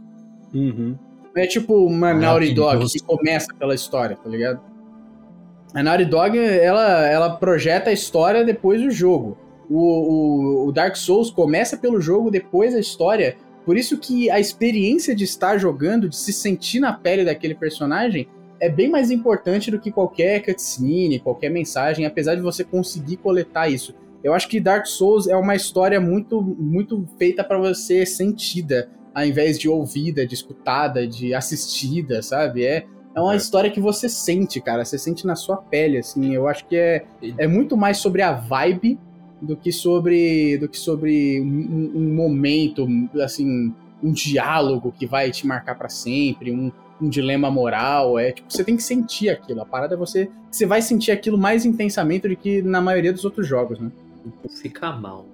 [0.54, 0.96] Uhum.
[1.36, 3.00] Não é tipo uma Ah, Naughty Dog gosto.
[3.00, 4.60] que começa pela história, tá ligado?
[5.74, 9.36] A Naughty Dog, ela, ela projeta a história depois do jogo.
[9.76, 13.36] O, o, o Dark Souls começa pelo jogo, depois a história.
[13.66, 18.28] Por isso que a experiência de estar jogando, de se sentir na pele daquele personagem,
[18.60, 23.68] é bem mais importante do que qualquer cutscene, qualquer mensagem, apesar de você conseguir coletar
[23.68, 23.96] isso.
[24.24, 29.26] Eu acho que Dark Souls é uma história muito, muito feita para você sentida, ao
[29.26, 32.64] invés de ouvida, de escutada, de assistida, sabe?
[32.66, 33.38] É, é uma É.
[33.38, 34.86] história que você sente, cara.
[34.86, 36.34] Você sente na sua pele, assim.
[36.34, 37.06] Eu acho que é,
[37.38, 38.98] é muito mais sobre a vibe
[39.44, 42.88] do que sobre do que sobre um, um momento,
[43.22, 48.18] assim, um diálogo que vai te marcar pra sempre, um, um dilema moral.
[48.18, 49.62] É tipo, você tem que sentir aquilo.
[49.62, 50.30] A parada é você.
[50.50, 53.92] Você vai sentir aquilo mais intensamente do que na maioria dos outros jogos, né?
[54.62, 55.26] Fica mal.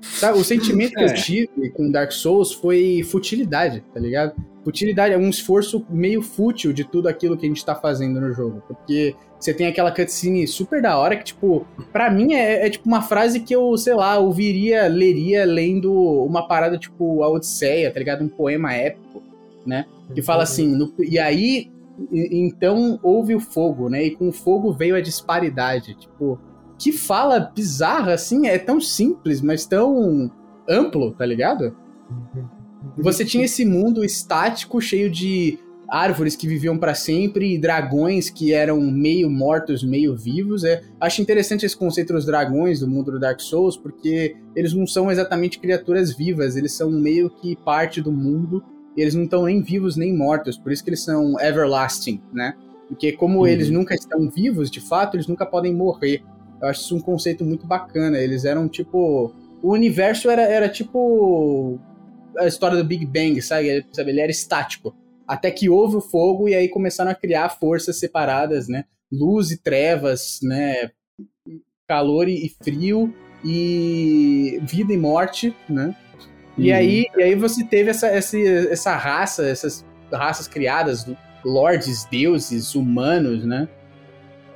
[0.00, 1.06] Sabe, o sentimento que É.
[1.10, 4.34] eu tive com Dark Souls foi futilidade, tá ligado?
[4.64, 8.32] Futilidade é um esforço meio fútil de tudo aquilo que a gente tá fazendo no
[8.32, 8.62] jogo.
[8.68, 12.86] Porque você tem aquela cutscene super da hora que, tipo, pra mim é, é tipo
[12.86, 15.92] uma frase que eu, sei lá, ouviria, leria lendo
[16.24, 18.22] uma parada tipo a Odisseia, tá ligado?
[18.24, 19.22] Um poema épico,
[19.66, 19.86] né?
[20.14, 21.70] Que fala assim, no- e aí,
[22.12, 24.04] então houve o fogo, né?
[24.04, 25.94] E com o fogo veio a disparidade.
[25.94, 26.38] Tipo,
[26.78, 30.30] que fala bizarra, assim, é tão simples, mas tão
[30.68, 31.76] amplo, tá ligado?
[32.98, 35.58] Você tinha esse mundo estático, cheio de
[35.90, 40.62] árvores que viviam pra sempre e dragões que eram meio mortos, meio vivos.
[40.62, 44.86] É, acho interessante esse conceito dos dragões do mundo do Dark Souls, porque eles não
[44.86, 48.62] são exatamente criaturas vivas, eles são meio que parte do mundo,
[48.96, 52.54] e eles não estão nem vivos nem mortos, por isso que eles são everlasting, né?
[52.88, 53.46] Porque como Uhum.
[53.46, 56.22] eles nunca estão vivos, de fato, eles nunca podem morrer.
[56.60, 58.18] Eu acho isso um conceito muito bacana.
[58.18, 59.32] Eles eram tipo.
[59.62, 61.78] O universo era, era tipo.
[62.38, 63.84] A história do Big Bang, sabe?
[63.92, 64.10] sabe?
[64.10, 64.94] Ele era estático.
[65.26, 68.84] Até que houve o fogo e aí começaram a criar forças separadas, né?
[69.12, 70.90] Luz e trevas, né?
[71.86, 73.12] Calor e frio
[73.44, 75.94] e vida e morte, né?
[76.56, 76.76] E Uhum.
[76.76, 81.06] aí, e aí você teve essa, essa, essa raça, essas raças criadas,
[81.44, 83.68] lords, deuses, humanos, né?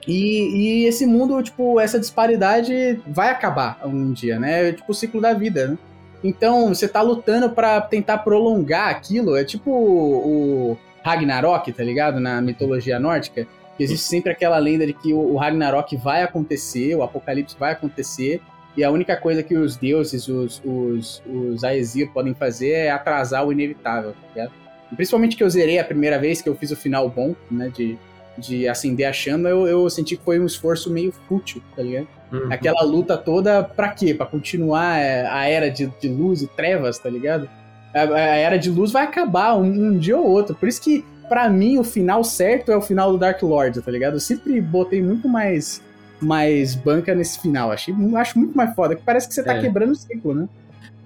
[0.06, 4.68] E, e esse mundo, tipo, essa disparidade vai acabar um dia, né?
[4.68, 5.78] É tipo o ciclo da vida, né?
[6.24, 9.36] Então, você tá lutando pra tentar prolongar aquilo.
[9.36, 12.20] É tipo o, Ragnarok, tá ligado?
[12.20, 13.46] Na mitologia nórdica.
[13.76, 18.40] Que existe sempre aquela lenda de que o, Ragnarok vai acontecer, o apocalipse vai acontecer.
[18.76, 23.46] E a única coisa que os deuses, os, os, os Aesir podem fazer é atrasar
[23.46, 24.52] o inevitável, tá ligado?
[24.96, 27.70] Principalmente que eu zerei a primeira vez que eu fiz o final bom, né?
[27.74, 27.98] De,
[28.38, 32.06] de acender a chama, eu, eu senti que foi um esforço meio fútil, tá ligado?
[32.32, 32.50] Uhum.
[32.50, 34.14] Aquela luta toda pra quê?
[34.14, 37.48] Pra continuar é, a era de, de luz e trevas, tá ligado?
[37.94, 40.54] A, a era de luz vai acabar um, um dia ou outro.
[40.54, 43.90] Por isso que, pra mim, o final certo é o final do Dark Lord, tá
[43.90, 44.14] ligado?
[44.14, 45.82] Eu sempre botei muito mais,
[46.20, 47.70] mais banca nesse final.
[47.70, 49.60] Achei, acho muito mais foda, que parece que você tá É.
[49.60, 50.48] quebrando o ciclo, né?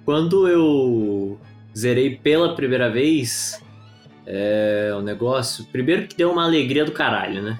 [0.05, 1.37] Quando eu
[1.77, 3.61] zerei pela primeira vez,
[4.27, 5.65] é o negócio.
[5.71, 7.57] Primeiro que deu uma alegria do caralho, né?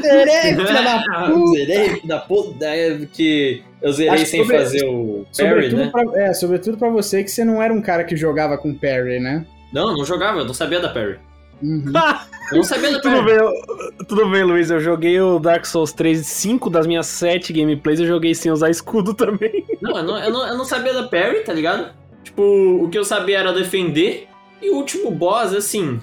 [0.00, 0.98] Zerei, filha da
[1.30, 1.50] puta!
[1.58, 5.28] zerei, filho da puta, é porque eu zerei Acho que sem sobre- fazer o parry,
[5.32, 5.90] Sobretudo, né?
[5.92, 9.20] pra, é, sobretudo pra você que você não era um cara que jogava com parry,
[9.20, 9.46] né?
[9.72, 11.18] Não, não jogava, eu não sabia da parry.
[11.62, 11.92] Uhum.
[12.50, 13.38] Eu não sabia da Tudo parry.
[13.38, 13.62] bem,
[14.08, 14.70] tudo bem, Luiz.
[14.72, 18.70] Eu joguei o Dark Souls 3, 5 das minhas 7 gameplays eu joguei sem usar
[18.70, 19.64] escudo também.
[19.80, 21.92] Não eu, não, eu não, eu não sabia da parry, tá ligado?
[22.24, 22.42] Tipo,
[22.84, 24.28] o que eu sabia era defender.
[24.62, 26.00] E o último boss, assim.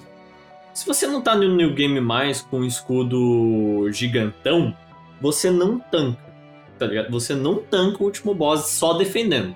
[0.74, 4.76] Se você não tá no New Game mais com um escudo gigantão,
[5.22, 6.20] você não tanca.
[6.78, 7.10] Tá ligado?
[7.12, 9.56] Você não tanca o último boss só defendendo.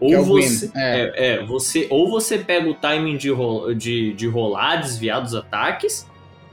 [0.00, 0.70] Ou Que é você.
[0.74, 0.80] É.
[0.80, 1.86] É, é, você.
[1.90, 6.06] Ou você pega o timing de, ro- de, de rolar, desviar dos ataques.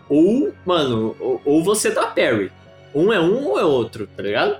[0.09, 2.51] Ou, mano, ou, ou você dá parry.
[2.93, 4.57] Um é um ou é outro, tá ligado?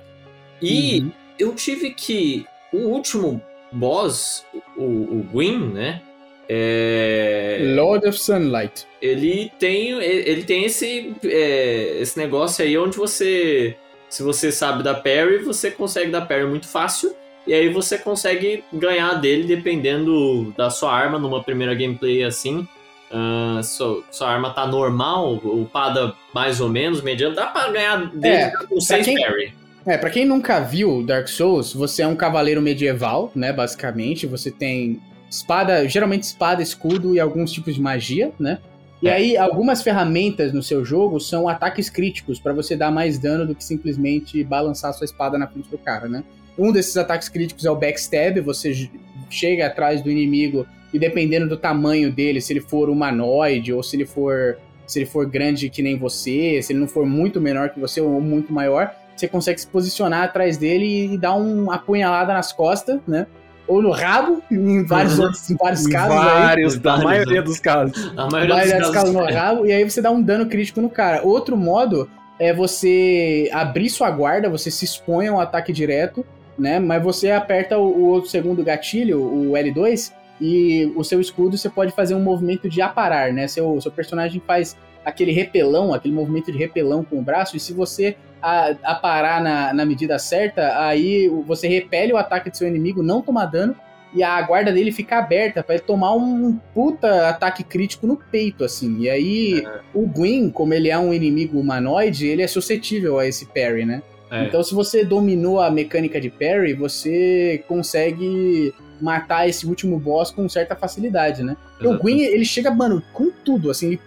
[0.61, 1.11] E Uhum.
[1.39, 2.45] eu tive que.
[2.71, 4.45] O último boss,
[4.77, 6.01] o, o Gwyn, né?
[6.47, 8.85] É, Lord of Sunlight.
[9.01, 13.75] ele tem, ele tem esse, é, esse negócio aí onde você.
[14.09, 17.13] Se você sabe dar parry, você consegue dar parry muito fácil.
[17.47, 22.67] E aí você consegue ganhar dele dependendo da sua arma numa primeira gameplay assim.
[23.11, 28.35] ah, sua, sua arma tá normal, upada mais ou menos, mediano, dá pra ganhar dele
[28.35, 29.53] É, com 6 quem- parry.
[29.85, 34.25] É, pra quem nunca viu Dark Souls, você é um cavaleiro medieval, né, basicamente.
[34.25, 38.57] Você tem espada, geralmente espada, escudo e alguns tipos de magia, né?
[39.01, 39.13] E É.
[39.13, 43.53] aí, algumas ferramentas no seu jogo são ataques críticos, pra você dar mais dano do
[43.53, 46.23] que simplesmente balançar sua espada na frente do cara, né?
[46.57, 48.89] Um desses ataques críticos é o backstab, você
[49.29, 53.95] chega atrás do inimigo e dependendo do tamanho dele, se ele for humanoide ou se
[53.97, 57.69] ele for se ele for grande que nem você, se ele não for muito menor
[57.69, 62.33] que você ou muito maior, você consegue se posicionar atrás dele e dar uma apunhalada
[62.33, 63.27] nas costas, né?
[63.67, 65.25] Ou no rabo, em vários, Uhum.
[65.25, 66.25] outros, em vários casos aí.
[66.43, 68.11] vários, da Vários, maioria dos casos.
[68.15, 69.09] A maioria Vai dos dar casos.
[69.09, 71.21] escala no rabo, e aí você dá um dano crítico no cara.
[71.23, 72.07] Outro modo
[72.39, 76.23] é você abrir sua guarda, você se expõe a um ataque direto,
[76.59, 76.79] né?
[76.79, 81.69] Mas você aperta o, o outro segundo gatilho, o L2, e o seu escudo você
[81.69, 83.47] pode fazer um movimento de aparar, né?
[83.47, 87.73] Seu, seu personagem faz aquele repelão, aquele movimento de repelão com o braço, e se
[87.73, 93.01] você a, aparar na, na medida certa, aí você repele o ataque do seu inimigo,
[93.01, 93.75] não toma dano,
[94.13, 98.63] e a guarda dele fica aberta pra ele tomar um puta ataque crítico no peito,
[98.63, 98.99] assim.
[98.99, 103.47] E aí, o Gwyn, como ele é um inimigo humanoide, ele é suscetível a esse
[103.47, 104.01] parry, né?
[104.31, 104.45] É.
[104.45, 110.47] Então, se você dominou a mecânica de parry, você consegue matar esse último boss com
[110.47, 111.57] certa facilidade, né?
[111.73, 111.99] Porque o.
[111.99, 113.99] Gwyn, ele chega, mano, com tudo, assim, ele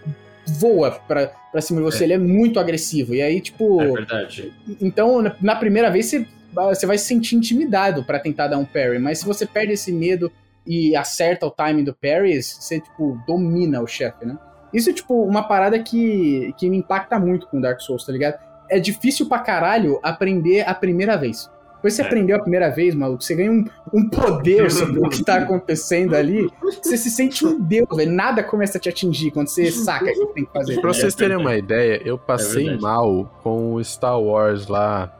[0.49, 2.07] voa pra, pra cima de você, É.
[2.07, 3.13] ele é muito agressivo.
[3.15, 4.53] E aí, tipo, É verdade.
[4.81, 8.99] então, na- primeira vez, você, você vai se sentir intimidado pra tentar dar um parry,
[8.99, 10.31] mas se você perde esse medo
[10.65, 14.37] e acerta o timing do parry, você, tipo, domina o chefe, né?
[14.73, 18.37] Isso é, tipo, uma parada que, que me impacta muito com Dark Souls, tá ligado?
[18.69, 21.49] É difícil pra caralho aprender a primeira vez.
[21.79, 22.05] Depois você É.
[22.05, 26.13] aprendeu a primeira vez, maluco, você ganha um, um poder sobre o que tá acontecendo
[26.15, 26.49] ali,
[26.83, 28.11] você se sente um deus, velho.
[28.11, 30.81] Nada começa a te atingir quando você saca o que tem que fazer.
[30.81, 32.81] Pra vocês É terem uma ideia, eu passei verdade.
[32.81, 35.15] mal com o Star Wars lá.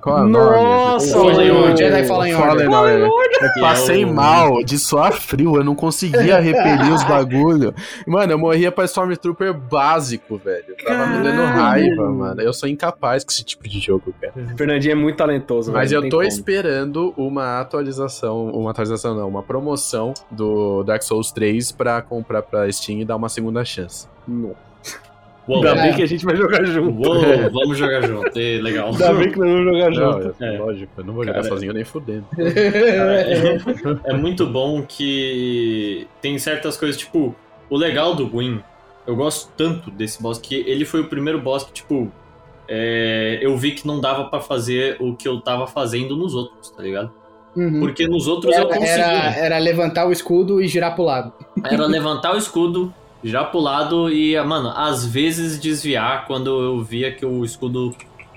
[0.00, 1.30] Qual é o Nossa, nome?
[1.34, 2.70] Fallen o- Jedi Fallen Order.
[2.70, 3.10] Fallen Order.
[3.54, 7.74] Eu passei o- mal de suar frio, eu não conseguia repelir os bagulho.
[8.06, 10.74] Mano, eu morria pra Stormtrooper básico, velho.
[10.86, 12.40] Tava me dando raiva, mano.
[12.40, 14.32] Eu sou incapaz com esse tipo de jogo, cara.
[14.56, 16.28] Fernandinho é muito talentoso, Mas velho, eu tô como.
[16.28, 22.70] esperando uma atualização, uma atualização não, uma promoção do Dark Souls 3 pra comprar pra
[22.72, 24.06] Steam e dar uma segunda chance.
[24.26, 24.54] Não.
[25.50, 25.82] Uou, Ainda É.
[25.82, 27.06] bem que a gente vai jogar junto.
[27.08, 28.38] uou, vamos jogar junto.
[28.38, 28.88] É legal.
[28.88, 30.36] Ainda bem que nós vamos jogar Não, junto.
[30.40, 30.58] eu- É.
[30.58, 31.48] lógico, eu não vou jogar Cara.
[31.48, 32.24] sozinho nem fudendo.
[34.04, 37.34] É muito bom que tem certas coisas, tipo,
[37.68, 38.60] o legal do Gwyn,
[39.06, 42.10] eu gosto tanto desse boss, que ele foi o primeiro boss que, tipo,
[42.68, 46.70] é, eu vi que não dava pra fazer o que eu tava fazendo nos outros,
[46.70, 47.10] tá ligado?
[47.56, 47.80] Uhum.
[47.80, 48.92] Porque nos outros eu Era, conseguia.
[48.94, 51.32] era, era levantar o escudo e girar pro lado.
[51.68, 57.12] Era levantar o escudo, já pro lado e, mano, às vezes desviar quando eu via
[57.12, 57.94] que o escudo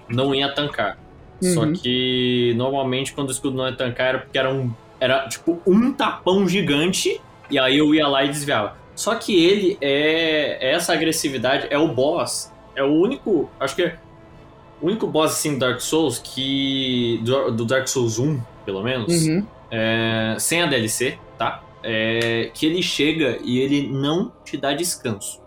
[0.10, 0.98] não ia tancar.
[1.41, 1.74] Só Uhum.
[1.74, 4.72] que normalmente quando o escudo não ia tancar era porque era um.
[5.00, 7.19] Era tipo um tapão gigante
[7.50, 8.78] e aí eu ia lá e desviava.
[8.96, 10.72] Só que ele é.
[10.74, 12.52] Essa agressividade é o boss.
[12.76, 13.50] É o único.
[13.60, 13.98] Acho que é
[14.82, 17.19] o único boss assim do Dark Souls que.
[17.24, 19.46] Do, do Dark Souls 1, pelo menos Uhum.
[19.72, 21.62] é, sem a DLC, tá?
[21.84, 25.41] É, que ele chega e ele não te dá descanso.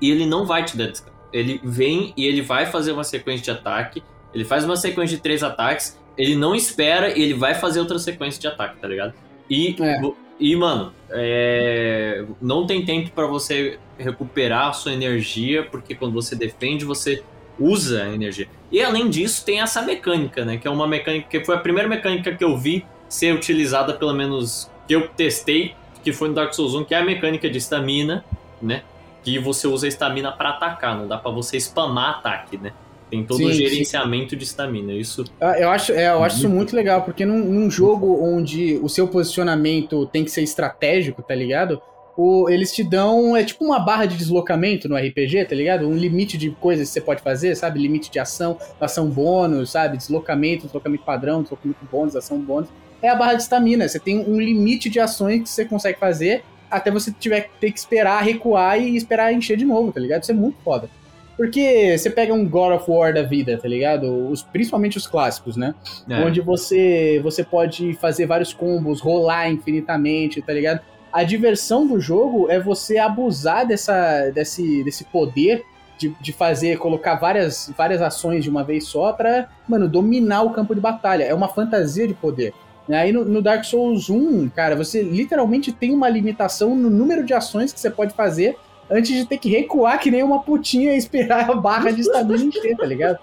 [0.00, 1.16] E ele não vai te dar descanso.
[1.32, 4.02] Ele vem e ele vai fazer uma sequência de ataque.
[4.34, 5.98] Ele faz uma sequência de três ataques.
[6.18, 9.14] Ele não espera e ele vai fazer outra sequência de ataque, tá ligado?
[9.48, 10.00] E, É.
[10.38, 16.34] e mano, é, não tem tempo pra você recuperar a sua energia, porque quando você
[16.34, 17.22] defende, você
[17.58, 18.48] usa a energia.
[18.72, 20.56] E além disso, tem essa mecânica, né?
[20.56, 24.14] Que é uma mecânica que foi a primeira mecânica que eu vi ser utilizada, pelo
[24.14, 27.58] menos que eu testei, que foi no Dark Souls 1, que é a mecânica de
[27.58, 28.24] estamina,
[28.60, 28.82] né?
[29.22, 32.72] que você usa a estamina pra atacar, não dá pra você spamar ataque, né?
[33.08, 33.58] Tem todo Sim, o sim.
[33.58, 34.92] gerenciamento de estamina.
[34.92, 38.80] Isso Ah, Eu acho, é, eu acho isso muito legal, porque num, num jogo onde
[38.82, 41.80] o seu posicionamento tem que ser estratégico, tá ligado?
[42.16, 45.86] O, eles te dão, é tipo uma barra de deslocamento no RPG, tá ligado?
[45.86, 47.78] Um limite de coisas que você pode fazer, sabe?
[47.78, 49.96] Limite de ação, ação bônus, sabe?
[49.96, 52.68] Deslocamento, deslocamento padrão, deslocamento bônus, ação bônus.
[53.02, 56.42] É a barra de estamina, você tem um limite de ações que você consegue fazer
[56.70, 60.22] até você tiver ter que esperar recuar e esperar encher de novo, tá ligado?
[60.22, 60.88] Isso é muito foda.
[61.36, 64.28] Porque você pega um God of War da vida, tá ligado?
[64.28, 65.74] Os, principalmente os clássicos, né?
[66.08, 70.80] é, onde você você pode fazer vários combos, rolar infinitamente, tá ligado?
[71.12, 75.64] A diversão do jogo é você abusar dessa, desse, desse poder
[75.98, 80.50] de, de fazer, colocar várias, várias ações de uma vez só pra, mano, dominar o
[80.50, 81.24] campo de batalha.
[81.24, 82.54] É uma fantasia de poder.
[82.94, 87.32] Aí no, no Dark Souls 1, cara, você literalmente tem uma limitação no número de
[87.34, 88.56] ações que você pode fazer
[88.90, 92.42] antes de ter que recuar que nem uma putinha e esperar a barra de estamina
[92.44, 93.18] encher, tá ligado?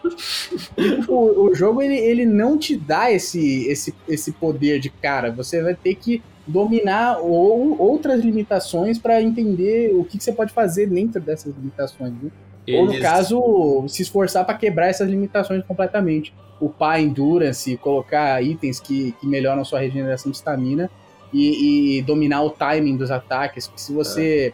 [0.78, 4.90] E, tipo, o, o jogo ele, ele não te dá esse, esse, esse poder de
[4.90, 5.32] cara.
[5.32, 10.54] Você vai ter que dominar ou, outras limitações pra entender o que, que você pode
[10.54, 12.14] fazer dentro dessas limitações.
[12.14, 12.32] Né?
[12.70, 16.34] Ou no eles- caso, se esforçar pra quebrar essas limitações completamente.
[16.60, 20.90] Upar endurance, colocar itens que, que melhoram sua regeneração de estamina
[21.34, 23.68] e, e dominar o timing dos ataques.
[23.68, 24.54] Porque se você.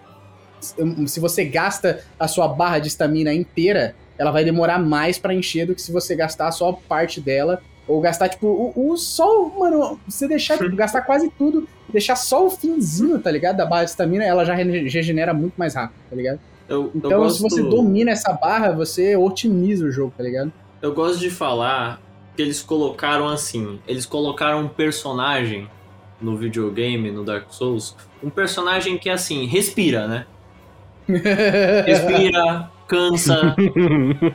[1.08, 5.68] Se você gasta a sua barra de estamina inteira, ela vai demorar mais pra encher
[5.68, 7.62] do que se você gastar só parte dela.
[7.86, 12.48] Ou gastar, tipo, o, o só, mano, você deixar, tipo, gastar quase tudo, deixar só
[12.48, 13.58] o finzinho, tá ligado?
[13.58, 16.40] Da barra de estamina, ela já regenera muito mais rápido, tá ligado?
[16.70, 20.52] eu, eu Então, gosto, se você domina essa barra, você otimiza o jogo, tá ligado?
[20.84, 22.02] Eu gosto de falar
[22.36, 25.70] que eles colocaram assim, eles colocaram um personagem
[26.22, 30.26] no videogame, no Dark Souls, um personagem que assim, respira, né?
[31.86, 33.56] Respira, cansa,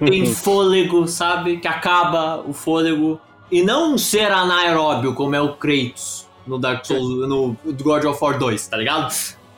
[0.06, 1.58] tem fôlego, sabe?
[1.58, 3.20] Que acaba o fôlego.
[3.50, 8.22] E não um ser anaeróbio como é o Kratos no Dark Souls, no God of
[8.22, 9.14] War 2, tá ligado?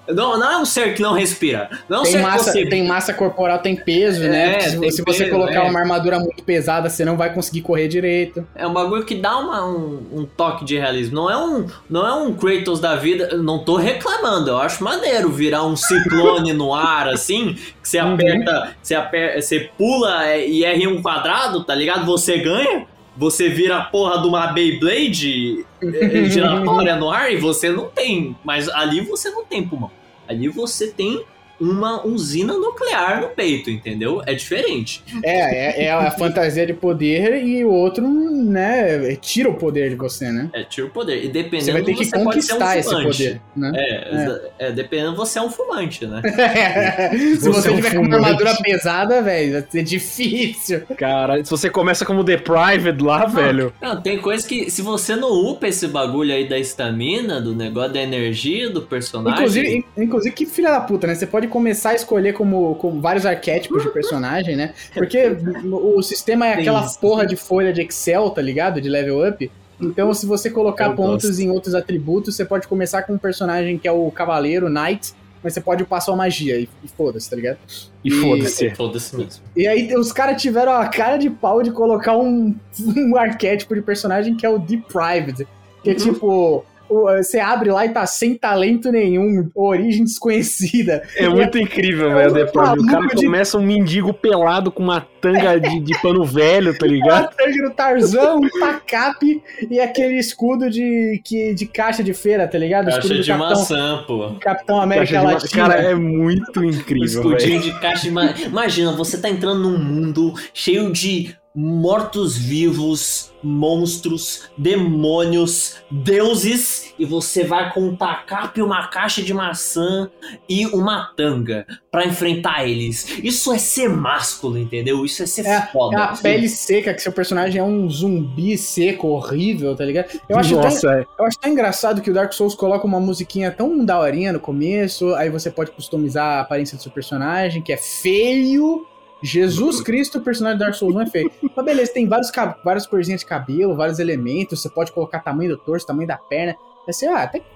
[0.09, 1.71] Não, não é um ser que não respira.
[1.89, 4.61] Não é um tem, ser massa, tem massa corporal, tem peso, É, né?
[4.61, 5.71] Se, se você peso, colocar é.
[5.71, 8.45] uma armadura muito pesada, você não vai conseguir correr direito.
[8.55, 11.15] É um bagulho que dá uma- um, um toque de realismo.
[11.15, 13.29] Não é um, não é um Kratos da vida.
[13.33, 14.51] eu Não tô reclamando.
[14.51, 17.55] Eu acho maneiro virar um ciclone no ar, assim.
[17.83, 18.15] Que você Uhum.
[18.15, 22.05] aperta, você aperta, você pula é, e R1 quadrado, tá ligado?
[22.07, 22.87] Você ganha.
[23.17, 28.37] Você vira a porra de uma Beyblade é, giratória no ar e você não tem.
[28.45, 29.91] Mas ali você não tem pulmão.
[30.29, 31.25] Ali você tem
[31.61, 34.23] uma usina nuclear no peito, entendeu?
[34.27, 35.03] É diferente.
[35.23, 39.97] É, é, é a fantasia de poder e o outro, né, tira o poder de
[39.97, 40.49] você, né?
[40.55, 41.25] É, tira o poder.
[41.25, 43.07] E dependendo Você vai ter que você pode ser um conquistar esse fumante.
[43.19, 43.73] poder, né?
[43.77, 44.73] É, é.
[44.73, 46.23] dependendo, você é um fumante, né?
[47.41, 50.83] Se Você você é um tiver com uma armadura pesada, velho, vai ser difícil.
[50.97, 53.73] Cara, se você começa como The Private lá, velho.
[53.81, 57.93] Não, tem coisa que, se você não upa esse bagulho aí da estamina, do negócio
[57.93, 59.39] da energia do personagem.
[59.41, 61.15] Inclusive, in- inclusive, que filha da puta, né?
[61.15, 64.73] Você pode começar a escolher como, como vários arquétipos de personagem, né?
[64.95, 68.81] Porque o sistema é aquela porra de folha de Excel, tá ligado?
[68.81, 69.51] De level up.
[69.81, 71.43] Então, se você colocar Eu pontos gosto.
[71.43, 75.55] em outros atributos, você pode começar com um personagem que é o cavaleiro, knight, mas
[75.55, 77.57] você pode upar sua magia e, e foda-se, tá ligado?
[78.05, 78.71] E E- foda-se.
[78.75, 79.43] Foda-se mesmo.
[79.57, 83.81] E aí os caras tiveram a cara de pau de colocar um, um arquétipo de
[83.81, 85.47] personagem que é o Deprived.
[85.83, 91.03] Que é tipo, o- você abre lá e tá sem talento nenhum, origem desconhecida.
[91.17, 92.31] É muito incrível, velho.
[92.51, 92.79] Private.
[92.81, 96.87] O cara de- começa um mendigo pelado com uma tanga de, de pano velho, tá
[96.89, 97.31] ligado?
[97.41, 102.59] Uma no Tarzan, um tacape e aquele escudo de, que, de caixa de feira, tá
[102.59, 102.87] ligado?
[102.87, 104.31] Caixa escudo do de Capitão, maçã, pô.
[104.41, 105.69] Capitão América Caixa de ma- Latina.
[105.69, 107.37] Cara, é muito incrível, velho.
[107.37, 108.35] escudinho de caixa de maçã.
[108.47, 117.73] Imagina, você tá entrando num mundo cheio de mortos-vivos, monstros, demônios, deuses, e você vai
[117.73, 120.11] com um tacape, uma caixa de maçã
[120.49, 123.19] e uma tanga pra enfrentar eles.
[123.23, 125.05] Isso é ser másculo, entendeu?
[125.05, 126.05] Isso é ser É foda.
[126.05, 130.21] a pele seca, que seu personagem é um zumbi seco, horrível, tá ligado?
[130.29, 131.07] Eu acho, tão, Nossa, é.
[131.19, 135.15] eu acho tão engraçado que o Dark Souls coloca uma musiquinha tão daorinha no começo,
[135.15, 138.87] aí você pode customizar a aparência do seu personagem, que é feio.
[139.23, 141.31] Jesus Cristo, o personagem do Dark Souls não é feio.
[141.55, 142.31] Mas beleza, tem vários,
[142.65, 146.57] várias corzinhas de cabelo, vários elementos, você pode colocar tamanho do torso, tamanho da perna.
[146.87, 147.47] Aí você, ah, até que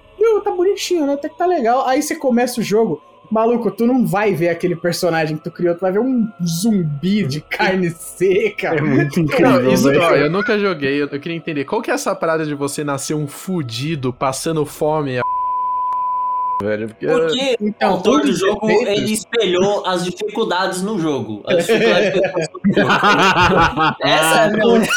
[0.43, 1.13] tá bonitinho, né?
[1.13, 1.87] Até que tá legal.
[1.87, 3.01] Aí você começa o jogo,
[3.31, 7.23] maluco, tu não vai ver aquele personagem que tu criou, tu vai ver um zumbi
[7.23, 8.69] de carne seca.
[8.75, 10.01] É muito Não, incrível, isso, velho.
[10.01, 11.65] ó, eu nunca joguei, eu, eu queria entender.
[11.65, 15.19] Qual que é essa parada de você nascer um fudido, passando fome?
[16.61, 16.87] Velho.
[16.87, 17.07] Porque...
[17.07, 21.43] Porque o Então, autor todos do jogo, defeitos- ele espelhou as dificuldades no jogo.
[21.47, 23.95] A dificuldade que ele passou no jogo.
[24.03, 24.95] Essa é a minha única.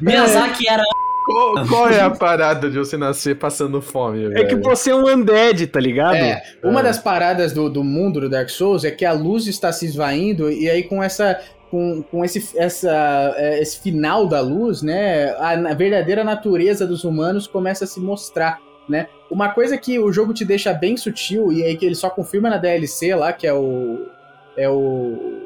[0.00, 0.82] Miyazaki era
[1.26, 4.38] Qual, qual é a parada de você nascer passando fome, velho?
[4.38, 6.16] É que você é um undead, tá ligado?
[6.16, 9.72] É, uma das paradas do, do mundo do Dark Souls é que a luz está
[9.72, 11.40] se esvaindo e aí com essa
[11.74, 17.48] com, com esse, essa, é, esse final da luz, né, a, verdadeira natureza dos humanos
[17.48, 19.08] começa a se mostrar, né?
[19.28, 22.48] Uma coisa que o jogo te deixa bem sutil e aí que ele só confirma
[22.48, 24.06] na DLC lá, que é o
[24.56, 25.42] é o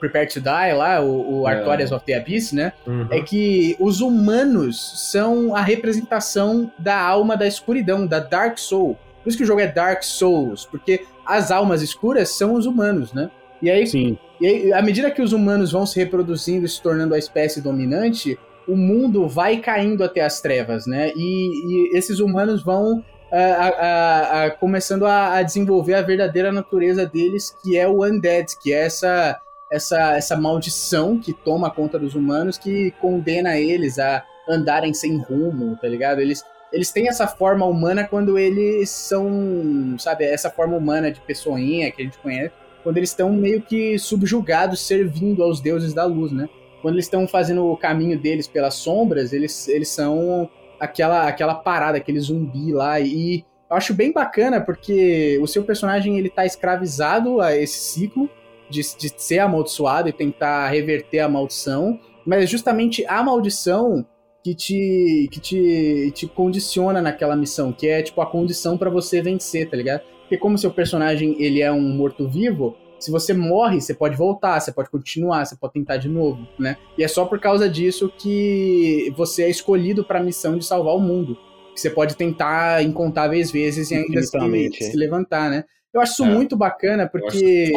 [0.00, 1.54] Prepare to Die lá, o, o É.
[1.54, 2.72] Artorias of the Abyss, né?
[2.84, 3.06] Uhum.
[3.12, 8.98] é que os humanos são a representação da alma da escuridão, da Dark Soul.
[9.22, 13.12] Por isso que o jogo é Dark Souls, porque as almas escuras são os humanos,
[13.12, 13.30] né?
[13.60, 14.18] E aí, Sim.
[14.40, 17.60] e aí, à medida que os humanos vão se reproduzindo e se tornando a espécie
[17.60, 21.12] dominante, o mundo vai caindo até as trevas, né?
[21.16, 23.02] E, e esses humanos vão
[23.32, 28.04] ah, ah, ah, ah, começando a, a desenvolver a verdadeira natureza deles, que é o
[28.04, 29.40] Undead, que é essa
[29.70, 35.76] essa, essa maldição que toma conta dos humanos que condena eles a andarem sem rumo,
[35.76, 36.20] tá ligado?
[36.20, 36.42] Eles,
[36.72, 42.00] eles têm essa forma humana quando eles são, sabe, essa forma humana de pessoinha que
[42.00, 42.52] a gente conhece,
[42.82, 46.48] quando eles estão meio que subjugados, servindo aos deuses da luz, né?
[46.80, 50.48] Quando eles estão fazendo o caminho deles pelas sombras, eles, eles são
[50.78, 53.00] aquela, aquela parada, aquele zumbi lá.
[53.00, 58.30] E eu acho bem bacana porque o seu personagem ele tá escravizado a esse ciclo
[58.70, 64.06] de, de ser amaldiçoado e tentar reverter a maldição, mas é justamente a maldição
[64.42, 69.20] que te, que te, te condiciona naquela missão, que é tipo a condição pra você
[69.20, 70.02] vencer, tá ligado?
[70.28, 74.70] Porque como seu personagem ele é um morto-vivo, se você morre, você pode voltar, você
[74.70, 76.76] pode continuar, você pode tentar de novo, né?
[76.98, 81.00] E é só por causa disso que você é escolhido pra missão de salvar o
[81.00, 81.34] mundo.
[81.74, 85.64] Que você pode tentar incontáveis vezes e ainda se, se levantar, né?
[85.94, 86.28] Eu acho isso É.
[86.28, 87.72] muito bacana porque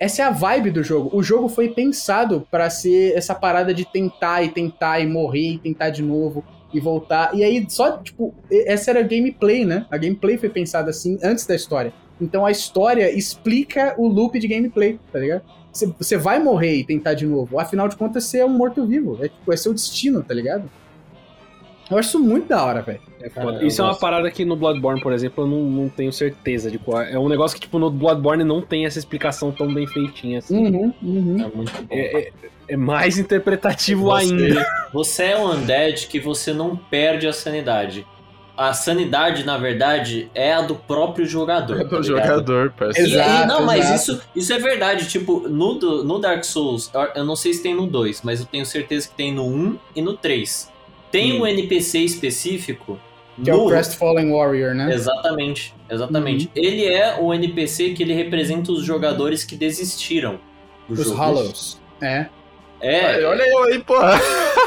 [0.00, 1.10] essa é a vibe do jogo.
[1.12, 5.58] O jogo foi pensado pra ser essa parada de tentar e tentar e morrer e
[5.58, 6.42] tentar de novo
[6.72, 7.34] e voltar.
[7.34, 9.86] E aí só, tipo, essa era a gameplay, né?
[9.90, 11.92] A gameplay foi pensada assim antes da história.
[12.20, 15.42] Então a história explica o loop de gameplay, tá ligado?
[15.72, 17.58] Você vai morrer e tentar de novo.
[17.60, 19.18] Afinal de contas, você é um morto-vivo.
[19.20, 20.68] É, tipo, é seu destino, tá ligado?
[21.90, 23.00] Eu acho isso muito da hora, velho.
[23.34, 24.00] Cara, Isso eu é uma gosto.
[24.00, 27.12] parada que no Bloodborne, por exemplo, eu não, não tenho certeza de qual é.
[27.14, 30.66] É um negócio que, tipo, no Bloodborne não tem essa explicação tão bem feitinha assim.
[30.66, 31.36] Uhum, uhum.
[31.52, 31.86] É muito bom.
[31.90, 32.32] É, é-
[32.68, 34.66] é mais interpretativo Você- ainda.
[34.92, 38.06] Você é um undead que você não perde a sanidade.
[38.56, 41.80] A sanidade, na verdade, é a do próprio jogador.
[41.80, 42.26] É tá do ligado?
[42.26, 43.08] jogador, E- parceiro.
[43.08, 43.94] e- Exato, não, mas exato.
[44.20, 45.08] isso, isso é verdade.
[45.08, 48.46] Tipo, no, no Dark Souls, eu- eu não sei se tem no 2, mas eu
[48.46, 50.70] tenho certeza que tem no 1 e no 3.
[51.10, 51.42] Tem Hum.
[51.42, 52.98] um NPC específico
[53.42, 53.66] Que é no...
[53.66, 54.92] o Crestfallen Warrior, né?
[54.92, 56.50] Exatamente, exatamente.
[56.54, 60.38] Ele é o NPC que ele representa os jogadores que desistiram
[60.88, 61.16] do Os jogo.
[61.16, 61.80] Hollows.
[62.00, 62.26] É.
[62.80, 64.20] É, Olha eu aí, porra.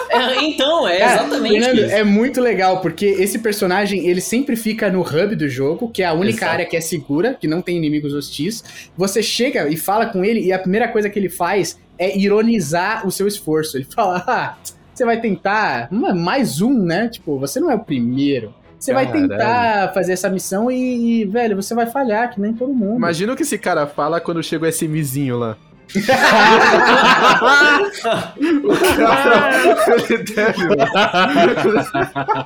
[0.09, 1.95] é, então, é Cara, exatamente Fernando, isso.
[1.95, 6.07] é muito legal, porque esse personagem, ele sempre fica no hub do jogo, que é
[6.07, 6.51] a única Exato.
[6.51, 8.63] área que é segura, que não tem inimigos hostis.
[8.97, 13.07] Você chega e fala com ele, e a primeira coisa que ele faz é ironizar
[13.07, 13.77] o seu esforço.
[13.77, 14.57] Ele fala, ah,
[15.01, 17.07] você vai tentar uma- mais um, né?
[17.07, 18.53] Tipo, você não é o primeiro.
[18.77, 19.27] Você vai Caralho.
[19.29, 22.97] tentar fazer essa missão e, e, velho, você vai falhar, que nem todo mundo.
[22.97, 25.57] Imagina o que esse cara fala quando chega o SMzinho lá.
[28.63, 29.51] O cara,
[30.09, 30.67] ele deve.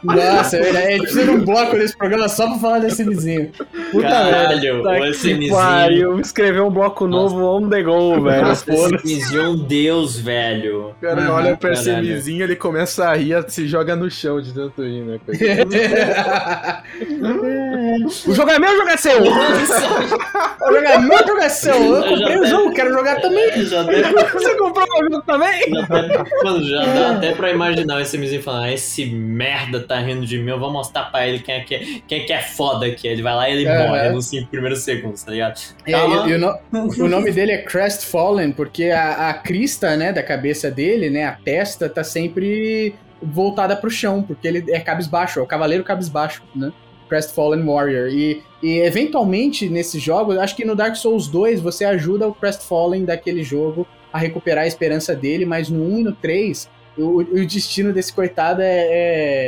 [0.03, 0.85] Nossa, é verdade.
[0.87, 3.51] A gente precisa de um bloco nesse programa só pra falar desse vizinho.
[3.91, 4.31] Puta merda.
[4.31, 5.53] Caralho, Tá o que SMzinho.
[5.53, 8.47] pariu, escrever um bloco novo on the go, velho.
[8.47, 10.89] Nossa, esse SMzinho é um deus, velho.
[10.89, 12.05] O cara Aham, olha pra caralho.
[12.17, 15.19] SMzinho, ele começa a rir, se joga no chão de tanto rir, né?
[18.27, 19.23] O jogo é meu ou o jogo é seu?
[20.59, 21.75] Vou jogar meu jogação.
[21.83, 23.65] Eu Eu comprei o jogo, quero jogar também.
[23.65, 25.61] Já deu, Você comprou o jogo também?
[25.73, 29.99] já até, mano, já dá até pra imaginar o SMzinho falando, ah, esse merda tá
[29.99, 32.33] rindo de mim, eu vou mostrar pra ele quem é que é, quem é, que
[32.33, 33.07] é foda aqui.
[33.07, 33.87] Ele vai lá e ele Aham.
[33.87, 35.59] morre nos 5 primeiros segundos, tá ligado?
[35.85, 36.27] É, Calma.
[36.27, 36.59] e- e o, no-
[37.05, 41.33] o nome dele é Crestfallen, porque a, a crista, né, da cabeça dele, né, a
[41.33, 46.71] testa, tá sempre voltada pro chão, porque ele é cabisbaixo, é o cavaleiro cabisbaixo, né?
[47.09, 48.09] Crestfallen Warrior.
[48.09, 53.05] E, e eventualmente, nesses jogos, acho que no Dark Souls 2 você ajuda o Crestfallen
[53.05, 57.45] daquele jogo a recuperar a esperança dele, mas no 1 e no 3, o, o
[57.45, 58.87] destino desse coitado é,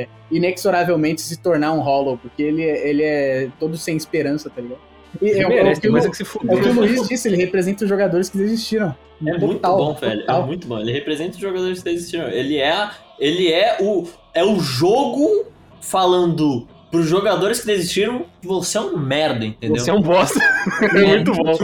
[0.03, 4.61] é inexoravelmente se tornar um Hollow, porque ele, é- ele é todo sem esperança, tá
[4.61, 4.79] ligado?
[5.21, 6.67] E é, o- é o Merece, que tem o- coisa que se é o que
[6.69, 8.93] o Luiz disse, ele representa os jogadores que desistiram.
[9.25, 10.19] É muito Total, bom, velho.
[10.19, 10.43] total.
[10.43, 10.79] É muito bom.
[10.79, 12.27] Ele representa os jogadores que desistiram.
[12.27, 12.89] Ele é,
[13.19, 15.45] ele é o, é o jogo
[15.81, 19.81] falando pros jogadores que desistiram, você é um merda, entendeu?
[19.83, 20.39] Você é um bosta.
[20.95, 21.57] É muito bom.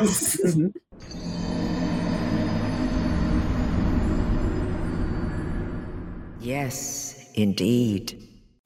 [6.43, 8.17] Yes, indeed.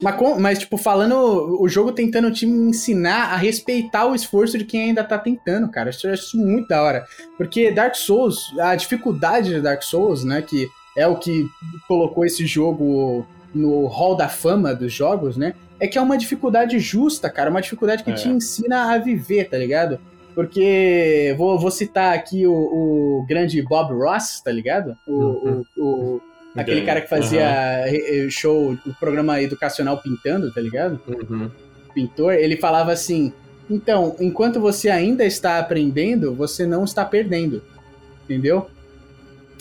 [0.02, 1.16] Mas, com- mas, tipo, falando,
[1.60, 5.90] o jogo tentando te ensinar a respeitar o esforço de quem ainda tá tentando, cara.
[5.90, 7.04] Isso isso muito da hora.
[7.36, 11.48] Porque Dark Souls, a dificuldade de Dark Souls, né, que é o que
[11.88, 16.78] colocou esse jogo no hall da fama dos jogos, né, é que é uma dificuldade
[16.78, 17.50] justa, cara.
[17.50, 18.14] Uma dificuldade que É.
[18.14, 19.98] te ensina a viver, tá ligado?
[20.34, 24.96] Porque, vou, vou citar aqui o, o grande Bob Ross, tá ligado?
[25.06, 25.64] O, Uhum.
[25.76, 26.20] o, o-
[26.56, 27.44] Aquele cara que fazia
[27.86, 30.98] eh, show, o programa educacional pintando, tá ligado?
[31.06, 31.50] Uhum.
[31.94, 33.32] Pintor, ele falava assim:
[33.70, 37.62] então, enquanto você ainda está aprendendo, você não está perdendo.
[38.24, 38.66] Entendeu?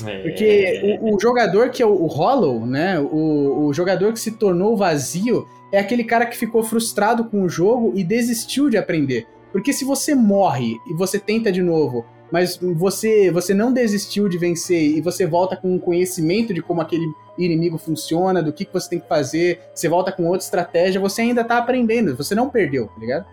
[0.06, 0.22] É.
[0.24, 3.00] Porque o, o jogador que é o, o Hollow, né?
[3.00, 7.50] O, o jogador que se tornou vazio é aquele cara que ficou frustrado com o
[7.50, 9.28] jogo e desistiu de aprender.
[9.52, 14.38] Porque se você morre e você tenta de novo, mas você, você não desistiu de
[14.38, 17.06] vencer e você volta com um conhecimento de como aquele
[17.38, 21.22] inimigo funciona, do que, que você tem que fazer, você volta com outra estratégia, você
[21.22, 23.26] ainda tá aprendendo, você não perdeu, tá ligado?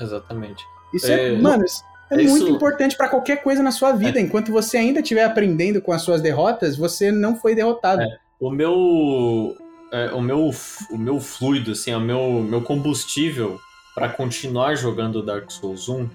[0.00, 0.64] Exatamente.
[0.94, 3.92] Isso é, É, mano, isso é é muito isso- importante pra qualquer coisa na sua
[3.92, 4.18] vida.
[4.20, 8.02] Enquanto você ainda estiver aprendendo com as suas derrotas, você não foi derrotado.
[8.40, 9.54] O meu.
[9.92, 10.50] É, o meu
[10.90, 13.60] o meu fluido, assim, o meu, meu combustível
[13.94, 16.08] para continuar jogando Dark Souls 1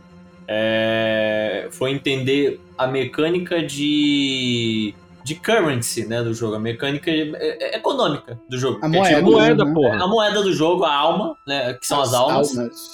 [0.47, 4.93] é, foi entender a mecânica de.
[5.23, 7.31] de currency, né, do jogo, a mecânica é-
[7.73, 8.77] é- econômica do jogo.
[8.83, 9.73] A Que é moeda, tipo- moeda, né?
[9.73, 10.03] porra.
[10.03, 11.73] a moeda do jogo, a alma, né?
[11.73, 12.51] Que são as, almas.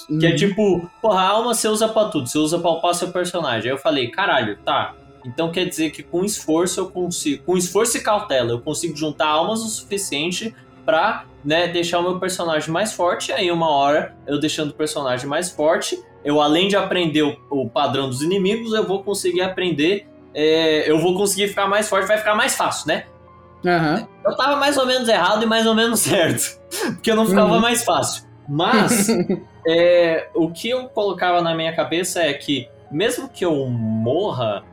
[0.08, 0.36] Que é Uhum.
[0.36, 3.70] tipo, porra, a alma você usa pra tudo, você usa pra upar seu personagem.
[3.70, 4.94] Aí eu falei, caralho, tá.
[5.26, 9.28] Então quer dizer que com esforço eu consigo, com esforço e cautela, eu consigo juntar
[9.28, 10.52] almas o suficiente
[10.84, 13.32] pra, né, deixar o meu personagem mais forte.
[13.32, 17.68] Aí uma hora, eu deixando o personagem mais forte, eu além de aprender o, o
[17.68, 22.18] padrão dos inimigos, eu vou conseguir aprender, é, eu vou conseguir ficar mais forte, vai
[22.18, 23.04] ficar mais fácil, né?
[23.64, 24.06] Aham.
[24.24, 26.58] Eu tava mais ou menos errado e mais ou menos certo.
[26.94, 27.60] Porque não ficava Uhum.
[27.60, 28.24] mais fácil.
[28.48, 29.08] Mas
[29.66, 34.64] é, o que eu colocava na minha cabeça é que, mesmo que eu morra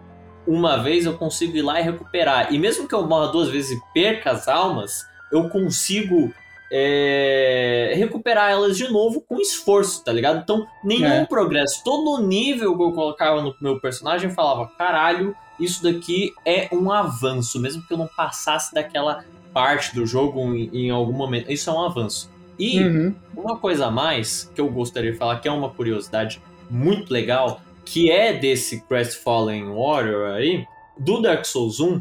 [0.48, 2.52] uma vez, eu consigo ir lá e recuperar.
[2.52, 6.34] E mesmo que eu morra duas vezes e perca as almas, eu consigo
[6.72, 10.40] é, recuperar elas de novo com esforço, tá ligado?
[10.44, 11.26] Então, nenhum É.
[11.26, 11.84] progresso.
[11.84, 16.92] Todo nível que eu colocava no meu personagem eu falava, caralho, isso daqui é um
[16.92, 19.24] avanço, mesmo que eu não passasse daquela
[19.54, 21.52] parte do jogo em, em algum momento.
[21.52, 22.30] Isso é um avanço.
[22.58, 23.16] E Uhum.
[23.36, 27.62] uma coisa a mais que eu gostaria de falar, que é uma curiosidade muito legal,
[27.86, 30.66] que é desse Crestfallen Warrior aí,
[30.98, 32.00] do Dark Souls 1,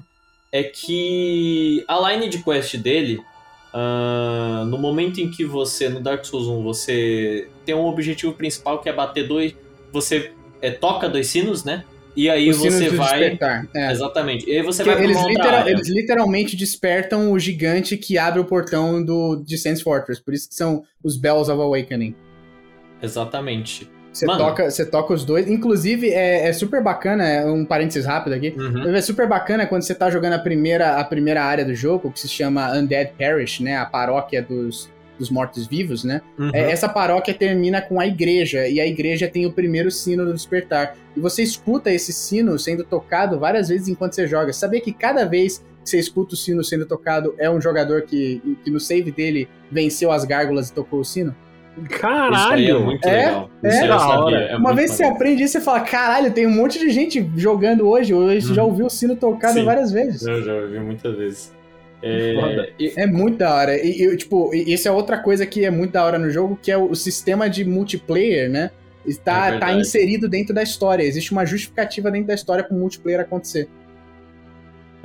[0.52, 3.20] é que a line de quest dele,
[3.72, 8.80] ah, no momento em que você, no Dark Souls 1, você tem um objetivo principal
[8.80, 9.54] que é bater dois.
[9.92, 11.84] Você é, toca dois sinos, né?
[12.16, 13.20] E aí Os você vai.
[13.20, 13.68] despertar.
[13.74, 13.92] É.
[13.92, 14.48] Exatamente.
[14.50, 15.70] E aí você Porque vai pra eles, uma outra litera- área.
[15.70, 20.20] eles literalmente despertam o gigante que abre o portão do, de Sands Fortress.
[20.20, 22.16] Por isso que são os Bells of Awakening.
[23.00, 23.88] Exatamente.
[24.12, 24.38] Você Mano.
[24.38, 25.48] toca, você toca os dois.
[25.48, 28.54] Inclusive, é, é super bacana, é um parênteses rápido aqui.
[28.56, 28.94] Uhum.
[28.94, 32.20] É super bacana quando você tá jogando a primeira, a primeira área do jogo, que
[32.20, 33.76] se chama Undead Parish, né?
[33.76, 36.22] A paróquia dos, dos mortos-vivos, né?
[36.38, 36.50] Uhum.
[36.54, 40.32] É, essa paróquia termina com a igreja, e a igreja tem o primeiro sino do
[40.32, 40.96] despertar.
[41.16, 44.52] E você escuta esse sino sendo tocado várias vezes enquanto você joga.
[44.52, 48.40] Sabia que cada vez que você escuta o sino sendo tocado é um jogador que,
[48.64, 51.34] que no save dele venceu as gárgulas e tocou o sino?
[51.82, 52.80] Isso aí é Caralho!
[52.84, 53.50] muito É, legal.
[53.62, 53.68] é.
[53.68, 54.36] Isso aí eu sabia, hora.
[54.38, 56.90] é Uma muito vez que você aprende isso, você fala: caralho, tem um monte de
[56.90, 58.12] gente jogando hoje.
[58.14, 58.68] Hoje você já Uhum.
[58.70, 59.64] ouviu o sino tocado Sim.
[59.64, 60.26] várias vezes.
[60.26, 61.52] Eu já ouvi muitas vezes.
[62.02, 62.32] É,
[62.96, 63.76] É muito da hora.
[63.76, 66.58] E, e, tipo, e isso é outra coisa que é muito da hora no jogo,
[66.62, 68.70] que é o, sistema de multiplayer, né?
[69.06, 69.80] É Está tá verdade.
[69.80, 71.02] inserido dentro da história.
[71.02, 73.68] Existe uma justificativa dentro da história para o multiplayer acontecer.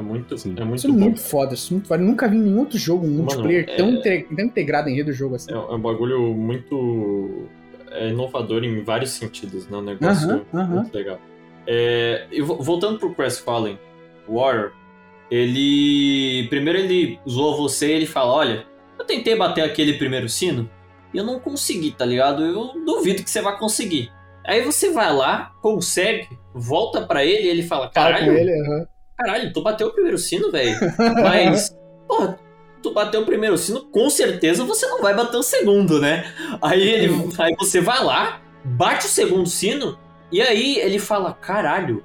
[0.03, 0.55] É muito, Sim.
[0.57, 0.97] é muito Isso é bom.
[0.99, 2.03] muito foda, isso é muito foda.
[2.03, 4.93] Eu nunca vi nenhum outro jogo, um Mano, multiplayer é- tão, inte- tão integrado em
[4.95, 5.51] rede do jogo assim.
[5.51, 7.47] É, é um bagulho muito
[7.91, 9.77] é, inovador em vários sentidos, né?
[9.77, 10.75] Um negócio Aham, aham.
[10.81, 11.19] muito legal.
[11.67, 13.77] É, e vo- voltando pro Crestfallen
[14.27, 14.71] Warrior,
[15.31, 16.47] ele.
[16.49, 18.65] Primeiro ele zoou você e ele fala: Olha,
[18.99, 20.69] eu tentei bater aquele primeiro sino
[21.13, 22.43] e eu não consegui, tá ligado?
[22.43, 24.11] Eu duvido que você vai conseguir.
[24.45, 28.51] Aí você vai lá, consegue, volta pra ele e ele fala: Caralho, ele.
[29.17, 30.75] Caralho, tu bateu o primeiro sino, velho.
[31.21, 31.75] Mas,
[32.07, 32.39] porra,
[32.81, 36.31] tu bateu o primeiro sino, com certeza você não vai bater o segundo, né?
[36.61, 39.97] Aí ele, aí você vai lá, bate o segundo sino,
[40.31, 42.03] e aí ele fala: caralho,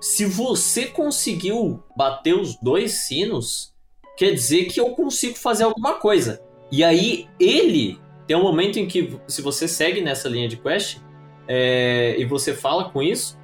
[0.00, 3.72] se você conseguiu bater os dois sinos,
[4.16, 6.40] quer dizer que eu consigo fazer alguma coisa.
[6.70, 10.98] E aí ele tem um momento em que, se você segue nessa linha de quest
[11.48, 13.38] é, e você fala com isso,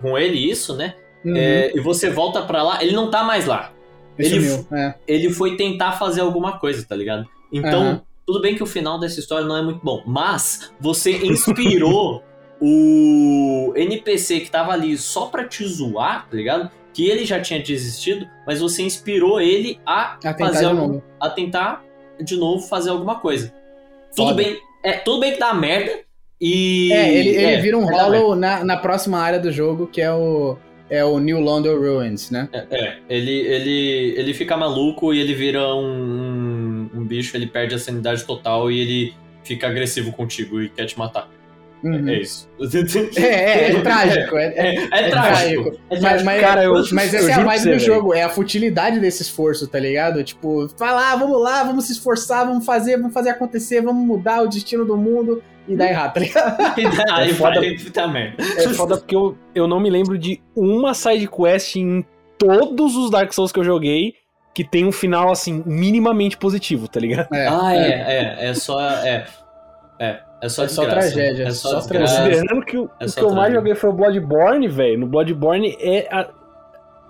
[0.00, 0.94] com ele isso, né?
[1.26, 1.36] Uhum.
[1.36, 3.72] é, e você volta pra lá, ele não tá mais lá.
[4.18, 4.94] Esse ele- é é.
[5.06, 7.26] Ele foi tentar fazer alguma coisa, tá ligado?
[7.52, 8.02] Então, Aham.
[8.26, 12.22] tudo bem que o final dessa história não é muito bom, mas você inspirou
[12.60, 16.70] o NPC que tava ali só pra te zoar, tá ligado?
[16.92, 20.80] Que ele já tinha desistido, mas você inspirou ele a, A tentar fazer de algum-
[20.88, 21.02] novo.
[21.20, 21.84] a tentar
[22.22, 23.52] de novo fazer alguma coisa.
[24.14, 24.42] Tudo Foda.
[24.42, 25.92] bem, é, tudo bem que dá merda
[26.40, 28.02] e É, ele, ele é, vira um merda.
[28.04, 30.56] hollow na, na próxima área do jogo, que é o,
[30.88, 32.48] é o New London Ruins, né?
[32.52, 35.84] É, ele, ele, ele fica maluco e ele vira um,
[36.94, 40.86] um, um bicho, ele perde a sanidade total e ele fica agressivo contigo e quer
[40.86, 41.28] te matar.
[41.84, 42.08] Uhum.
[42.08, 42.48] É isso.
[43.16, 44.36] É, é, é trágico.
[44.36, 45.10] É, É, é- é é trágico.
[45.10, 45.68] trágico.
[45.68, 46.24] É Mas, trágico.
[46.24, 49.22] mas, Cara, eu- mas eu essa é a vibe do jogo, é a futilidade desse
[49.22, 50.24] esforço, tá ligado?
[50.24, 54.42] Tipo, vai lá, vamos lá, vamos se esforçar, vamos fazer, vamos fazer acontecer, vamos mudar
[54.42, 56.56] o destino do mundo e dá errado, tá ligado?
[57.12, 57.60] Aí É foda.
[58.08, 58.42] merda.
[58.42, 62.04] É foda porque eu, eu não me lembro de uma side quest em
[62.38, 64.14] todos os Dark Souls que eu joguei
[64.54, 67.28] que tem um final, assim, minimamente positivo, tá ligado?
[67.34, 68.80] É, ah, é, é, é só.
[68.80, 69.26] É,
[69.98, 72.24] é, é só É só tragédia, É só, só tragédia.
[72.40, 74.98] Considerando que o, É o que eu mais joguei foi o Bloodborne, velho.
[75.00, 76.08] No Bloodborne é.
[76.10, 76.28] a-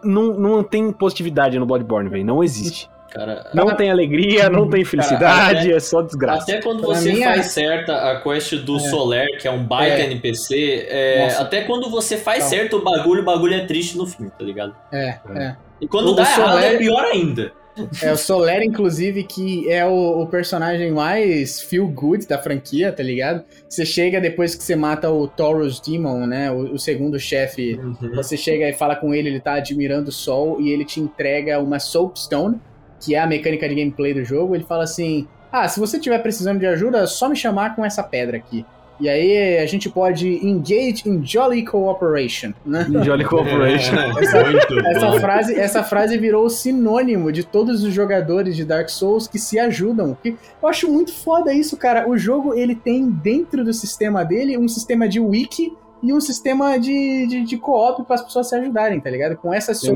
[0.03, 2.25] Não, não tem positividade no Bloodborne, velho.
[2.25, 2.91] Não existe.
[3.17, 6.43] Cara, Não tem alegria, não tem felicidade, é só desgraça.
[6.43, 8.81] Até quando Pra você mim, faz é- certa a quest do É.
[8.81, 10.05] Soler, que é um baita É.
[10.07, 12.51] NPC, é, até quando você faz Não.
[12.51, 14.75] certo o bagulho, o bagulho é triste no fim, tá ligado?
[14.93, 15.57] É, é.
[15.81, 17.53] E quando O dá errado Soler- é pior ainda.
[18.03, 23.03] É o Soler, inclusive, que é o, o personagem mais feel good da franquia, tá
[23.03, 23.45] ligado?
[23.69, 26.51] Você chega depois que você mata o Taurus Demon, né?
[26.51, 27.79] O, o segundo chefe.
[28.15, 31.59] Você chega e fala com ele, ele tá admirando o sol e ele te entrega
[31.61, 32.59] uma Soapstone,
[33.01, 34.55] que é a mecânica de gameplay do jogo.
[34.55, 37.85] Ele fala assim: Ah, se você tiver precisando de ajuda, é só me chamar com
[37.85, 38.65] essa pedra aqui.
[38.99, 42.87] E aí a gente pode engage in jolly cooperation, né?
[43.05, 43.93] Jolly Corporation.
[44.51, 45.21] Muito Essa bom.
[45.21, 50.17] frase, essa frase virou sinônimo de todos os jogadores de Dark Souls que se ajudam.
[50.25, 52.09] Eu acho muito foda isso, cara.
[52.09, 56.79] O jogo ele tem dentro do sistema dele um sistema de wiki e um sistema
[56.79, 59.37] de, de, de co-op para as pessoas se ajudarem, tá ligado?
[59.37, 59.87] Com essas É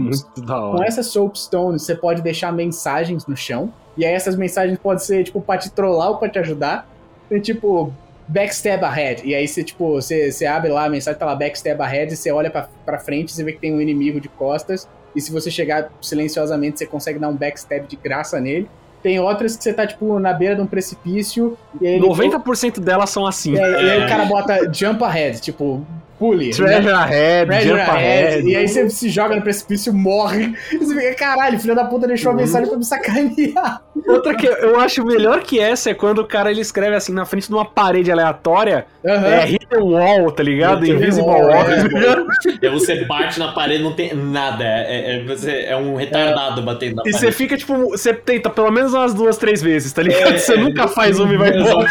[0.76, 3.72] com essas soapstones você pode deixar mensagens no chão.
[3.96, 6.88] E aí essas mensagens podem ser tipo pra te trollar ou pra te ajudar.
[7.28, 7.92] Tem tipo
[8.30, 9.26] backstab ahead.
[9.26, 12.16] E aí você, tipo, você, você abre lá a mensagem, tá lá backstab ahead, e
[12.16, 14.88] você olha pra, pra frente, você vê que tem um inimigo de costas.
[15.14, 18.70] E se você chegar silenciosamente, você consegue dar um backstab de graça nele.
[19.02, 21.56] Tem outras que você tá, tipo, na beira de um precipício.
[21.80, 23.58] E aí, ele- 90% delas são assim.
[23.58, 25.84] aí, e aí o cara bota jump ahead, tipo,
[26.20, 26.46] pule.
[26.50, 26.52] né?
[26.52, 28.46] Treasure ahead, Treasure jump ahead.
[28.48, 30.54] E aí você se joga no precipício, morre.
[30.70, 33.82] E você fica, caralho, filho da puta deixou a mensagem pra me sacanear.
[34.06, 37.24] Outra que eu acho melhor que essa é quando o cara ele escreve assim na
[37.24, 39.26] frente de uma parede aleatória, Aham.
[39.26, 40.84] é hidden wall, tá ligado?
[40.84, 41.52] Hidden Invisible wall, wall.
[41.70, 41.76] é.
[41.76, 42.26] tá ligado?
[42.62, 44.64] E aí você bate na parede, não tem nada.
[44.64, 47.36] É, é, você, é um retardado batendo na E você parede.
[47.36, 50.38] fica, tipo, você tenta pelo menos umas duas, três vezes, tá ligado?
[50.38, 51.88] Você nunca faz uma e vai embora.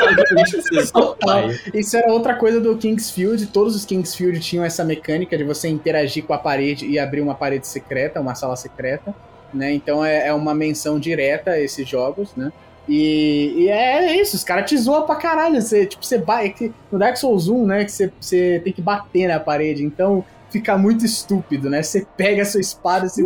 [0.75, 1.69] Você.
[1.73, 3.47] Isso era outra coisa do Kingsfield.
[3.47, 7.35] Todos os Kingsfield tinham essa mecânica de você interagir com a parede e abrir uma
[7.35, 9.13] parede secreta, uma sala secreta.
[9.53, 9.73] Né?
[9.73, 12.51] Então é, é uma menção direta a esses jogos, né?
[12.87, 15.61] E, e é isso, os caras te zoam pra caralho.
[15.61, 16.73] Você, tipo, você bate.
[16.91, 17.85] No Dark Souls 1, né?
[17.85, 19.83] Que você, você tem que bater na parede.
[19.83, 21.81] Então fica muito estúpido, né?
[21.83, 23.23] Você pega a sua espada, você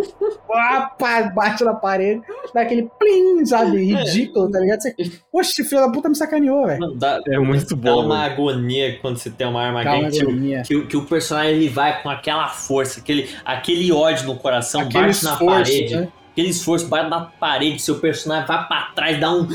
[0.47, 2.21] pá, bate na parede,
[2.53, 3.83] dá aquele plim, sabe?
[3.83, 4.81] Ridículo, tá ligado?
[4.81, 4.95] Você,
[5.31, 6.93] Poxa, filho da puta me sacaneou, velho.
[6.95, 8.05] Dá, É muito dá bom.
[8.05, 8.33] uma velho.
[8.33, 12.01] agonia quando você tem uma arma Calma, que, que, o- que o personagem ele vai
[12.03, 15.95] com aquela força, aquele, aquele ódio no coração, Aquele bate na esforço, parede.
[15.95, 16.07] né?
[16.31, 19.47] Aquele esforço bate na parede, seu personagem vai pra trás, dá um.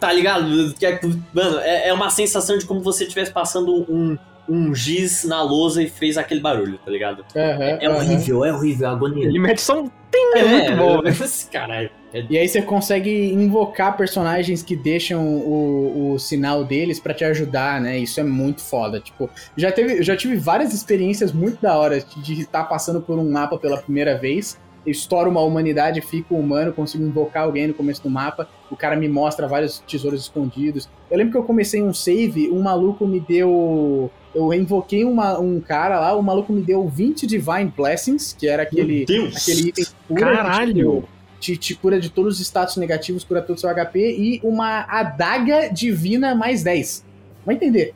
[0.00, 0.44] Tá ligado?
[0.82, 1.00] É-
[1.32, 4.16] Mano, é, é uma sensação de como você estivesse passando um,
[4.48, 7.24] um giz na lousa e fez aquele barulho, tá ligado?
[7.34, 7.96] Aham, É aham.
[7.96, 9.24] horrível, é horrível, a agonia.
[9.26, 11.14] Ele mete só um ting, é muito bom, velho.
[11.24, 11.90] Esse Caralho.
[12.14, 17.24] É E aí você consegue invocar personagens que deixam o, o sinal deles pra te
[17.24, 17.98] ajudar, né?
[17.98, 19.00] Isso é muito foda.
[19.00, 23.18] Tipo, já teve, eu já tive várias experiências muito da hora de estar passando por
[23.18, 24.58] um mapa pela primeira vez.
[24.86, 28.48] Eu estouro uma humanidade, fico humano, consigo invocar alguém no começo do mapa.
[28.70, 30.88] O cara me mostra vários tesouros escondidos.
[31.10, 34.08] Eu lembro que eu comecei um save, um maluco me deu.
[34.36, 38.62] Eu invoquei uma- um cara lá, o maluco me deu 20 Divine Blessings, que era
[38.64, 41.04] aquele, aquele item cura que, Caralho!
[41.40, 44.84] te, te cura de todos os status negativos, cura todo o seu HP e uma
[44.88, 47.04] adaga divina mais 10.
[47.44, 47.94] Vai entender.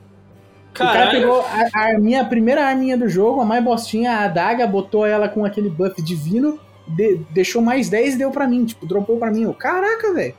[0.71, 1.21] O cara Caralho.
[1.21, 5.05] pegou a, a arminha, a primeira arminha do jogo, a mais bostinha, a adaga, botou
[5.05, 8.65] ela com aquele buff divino, de- deixou mais 10 e deu pra mim.
[8.65, 9.43] Tipo, dropou pra mim.
[9.43, 10.35] Eu, caraca, velho.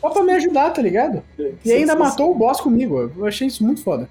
[0.00, 1.22] Só pra me ajudar, tá ligado?
[1.64, 3.10] E ainda matou o boss comigo.
[3.16, 4.08] Eu achei isso muito foda.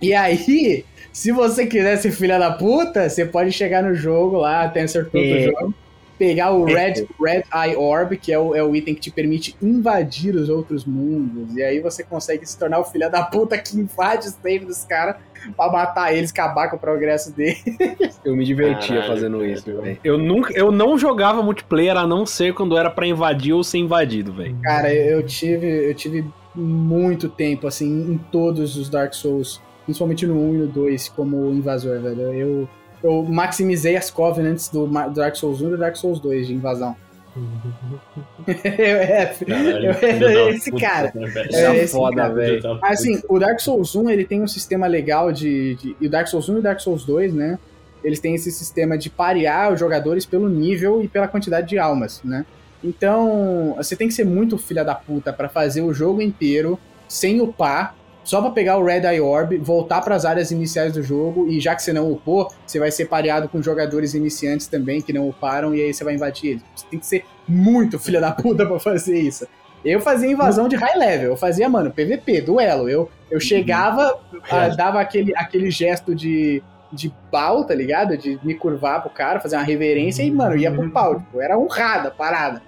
[0.00, 4.68] E aí, se você quiser ser filha da puta, você pode chegar no jogo lá,
[4.68, 5.42] tem certo ponto do É.
[5.44, 5.74] jogo,
[6.18, 9.56] pegar o Red, Red Eye Orb, que é o, é o item que te permite
[9.60, 11.56] invadir os outros mundos.
[11.56, 14.84] E aí você consegue se tornar o filho da puta que invade o save dos
[14.84, 15.16] caras
[15.56, 17.56] pra matar eles, acabar com o progresso dele.
[18.24, 19.50] Eu me divertia Caralho, fazendo cara.
[19.50, 19.98] isso, velho.
[20.04, 23.78] Eu nunca, eu não jogava multiplayer a não ser quando era pra invadir ou ser
[23.78, 24.56] invadido, velho.
[24.62, 26.24] Cara, eu tive, eu tive
[26.54, 31.50] muito tempo, assim, em todos os Dark Souls, principalmente no 1 e no 2, como
[31.52, 32.20] invasor, velho.
[32.32, 32.68] Eu,
[33.02, 36.96] eu maximizei as Covenants do Dark Souls 1 e do Dark Souls 2 de invasão.
[38.46, 41.12] eu, é, Caralho, eu era da esse cara.
[41.14, 41.32] né?
[41.36, 42.62] É, Essa esse foda, velho.
[42.62, 42.78] Puta.
[42.86, 46.28] Assim, o Dark Souls 1, ele tem um sistema legal de, de- E o Dark
[46.28, 47.58] Souls 1 e o Dark Souls 2, né?
[48.02, 52.20] Eles têm esse sistema de parear os jogadores pelo nível e pela quantidade de almas,
[52.22, 52.44] né?
[52.82, 56.78] Então, você tem que ser muito filha da puta pra fazer o jogo inteiro
[57.08, 57.94] sem upar,
[58.24, 61.74] só pra pegar o Red Eye Orb, voltar pras áreas iniciais do jogo, e já
[61.74, 65.74] que você não upou, você vai ser pareado com jogadores iniciantes também que não uparam,
[65.74, 66.62] e aí você vai invadir eles.
[66.74, 69.46] Você tem que ser muito filha da puta pra fazer isso.
[69.84, 72.88] Eu fazia invasão de high level, eu fazia, mano, PVP, duelo.
[72.88, 74.18] Eu, eu chegava,
[74.50, 78.16] ah, dava aquele, aquele gesto de, de pau, tá ligado?
[78.16, 81.20] De me curvar pro cara, fazer uma reverência e, mano, ia pro pau.
[81.20, 82.62] Tipo, era honrada parada.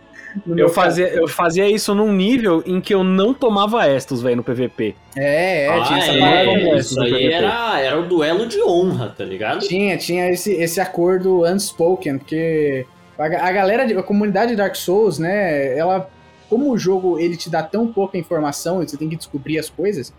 [0.56, 4.44] Eu fazia, eu fazia isso num nível em que eu não tomava Estus, velho, no
[4.44, 4.94] PVP.
[5.16, 6.76] É, é, tinha Ah, essa é, parada.
[6.78, 9.60] isso aí era, era o duelo de honra, tá ligado?
[9.66, 12.84] Tinha, tinha esse, esse acordo unspoken, porque
[13.18, 16.08] a, a galera, a comunidade de Dark Souls, né, ela,
[16.50, 19.70] como o jogo ele te dá tão pouca informação e você tem que descobrir as
[19.70, 20.12] coisas,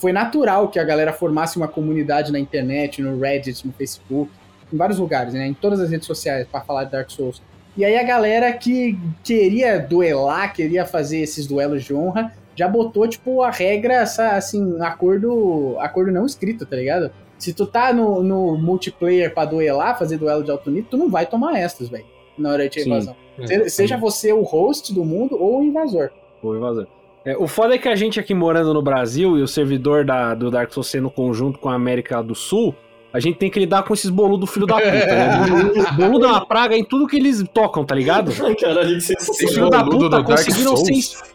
[0.00, 4.30] foi natural que a galera formasse uma comunidade na internet, no Reddit, no Facebook,
[4.72, 7.42] em vários lugares, né, em todas as redes sociais para falar de Dark Souls.
[7.76, 13.06] E aí a galera que queria duelar, queria fazer esses duelos de honra, já botou,
[13.08, 17.10] tipo, a regra, essa, assim, acordo, acordo não escrito, tá ligado?
[17.36, 21.10] Se tu tá no, no multiplayer pra duelar, fazer duelo de alto nível, tu não
[21.10, 22.04] vai tomar estas, velho,
[22.38, 22.90] na hora de Sim.
[22.90, 23.16] invasão.
[23.44, 26.10] Se- Seja você o host do mundo ou o invasor.
[26.40, 26.86] Vou invasor.
[27.24, 30.34] É, o foda é que a gente aqui morando no Brasil e o servidor da,
[30.34, 32.74] do Dark Souls sendo conjunto com a América do Sul,
[33.14, 35.86] a gente tem que lidar com esses boludos filho da puta, né?
[35.96, 38.32] Boludo- é uma praga em tudo que eles tocam, tá ligado?
[38.60, 41.33] Caralho, que Os filhos da puta conseguiram ser...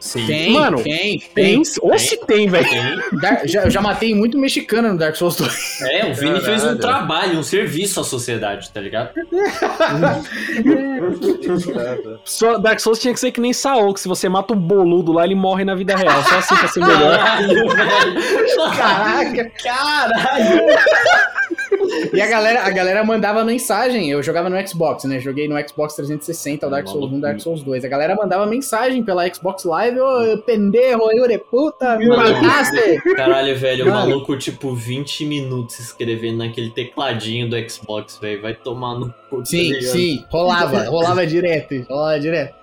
[0.00, 0.52] Sim.
[0.52, 2.66] Mano, tem, Tem, ou se tem, velho.
[2.68, 3.48] Tem.
[3.48, 5.80] Já, eu já matei muito mexicano no Dark Souls 2.
[5.82, 6.80] É, o Vini fez um Caralho.
[6.80, 9.10] trabalho, um serviço à sociedade, tá ligado?
[12.24, 15.12] Só Dark Souls tinha que ser que nem Saul, que se você mata um boludo
[15.12, 16.22] lá, ele morre na vida real.
[16.24, 17.18] Só assim pra ser melhor.
[17.18, 18.76] Caralho, velho.
[18.76, 19.50] Caraca!
[19.62, 20.66] Caralho!
[22.12, 24.10] E a galera, a galera mandava mensagem.
[24.10, 25.20] Eu jogava no Xbox, né?
[25.20, 27.84] Joguei no Xbox 360, o Dark Souls 1, Dark Souls 2.
[27.84, 32.42] A galera mandava mensagem pela Xbox Live: Ô, pendejo, eu de puta, me Mano.
[32.42, 33.00] mataste!
[33.14, 38.42] Caralho, velho, o maluco, tipo, 20 minutos escrevendo naquele tecladinho do Xbox, velho.
[38.42, 39.38] Vai tomar no cu.
[39.38, 42.57] tá Sim, sim, rolava, rolava direto, rolava direto.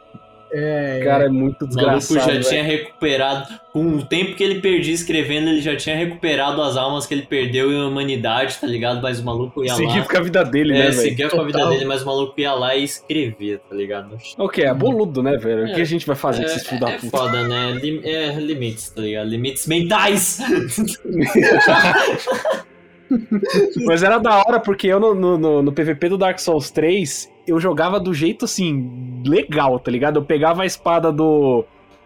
[0.51, 2.19] É, Cara, é muito O maluco desgraçado.
[2.19, 2.43] já velho.
[2.43, 3.47] tinha recuperado.
[3.73, 7.23] Com o tempo que ele perdia escrevendo, ele já tinha recuperado as almas que ele
[7.23, 9.01] perdeu em humanidade, tá ligado?
[9.01, 10.05] Mas o maluco ia Seguir lá.
[10.05, 10.93] com a vida dele, né, É, velho?
[11.01, 14.17] seguia com a vida dele, mas o maluco ia lá e escrevia, tá ligado?
[14.37, 14.61] O que?
[14.61, 15.63] É boludo, né, velho?
[15.65, 15.83] O que É.
[15.83, 17.17] a gente vai fazer com esses filhos da é puta?
[17.17, 17.71] foda, né?
[17.81, 19.27] Lim- é, limites, tá ligado?
[19.27, 20.39] Limites mentais!
[23.85, 27.59] Mas era da hora, porque eu no, no, no- PVP do Dark Souls 3, eu
[27.59, 30.17] jogava do jeito assim, legal, tá ligado?
[30.17, 31.63] Eu pegava a espada do,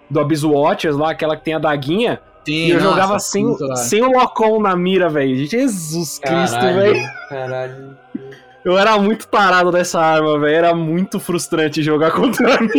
[0.09, 3.45] do Abyss Watchers lá, aquela que tem a daguinha, sim, e eu nossa, jogava sem,
[3.75, 5.35] sem o Locom na mira, velho.
[5.45, 7.01] Jesus Cristo, velho.
[7.29, 7.97] Caralho, caralho.
[8.65, 10.53] Eu era muito tarado dessa arma, velho.
[10.53, 12.69] Era muito frustrante jogar contra mim.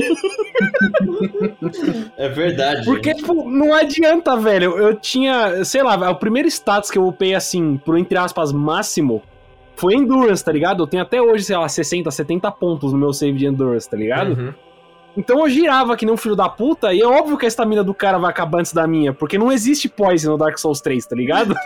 [2.16, 2.84] É verdade.
[2.84, 4.78] Porque, tipo, não adianta, velho.
[4.78, 9.22] Eu tinha, sei lá, o primeiro status que eu upei assim, pro entre aspas, máximo,
[9.76, 10.82] foi Endurance, tá ligado?
[10.82, 13.96] Eu tenho até hoje, sei lá, 60, 70 pontos no meu save de Endurance, tá
[13.96, 14.32] ligado?
[14.32, 14.54] Uhum.
[15.16, 17.82] Então eu girava que nem um filho da puta, e é óbvio que a estamina
[17.82, 21.06] do cara vai acabar antes da minha, porque não existe poison no Dark Souls 3,
[21.06, 21.54] tá ligado?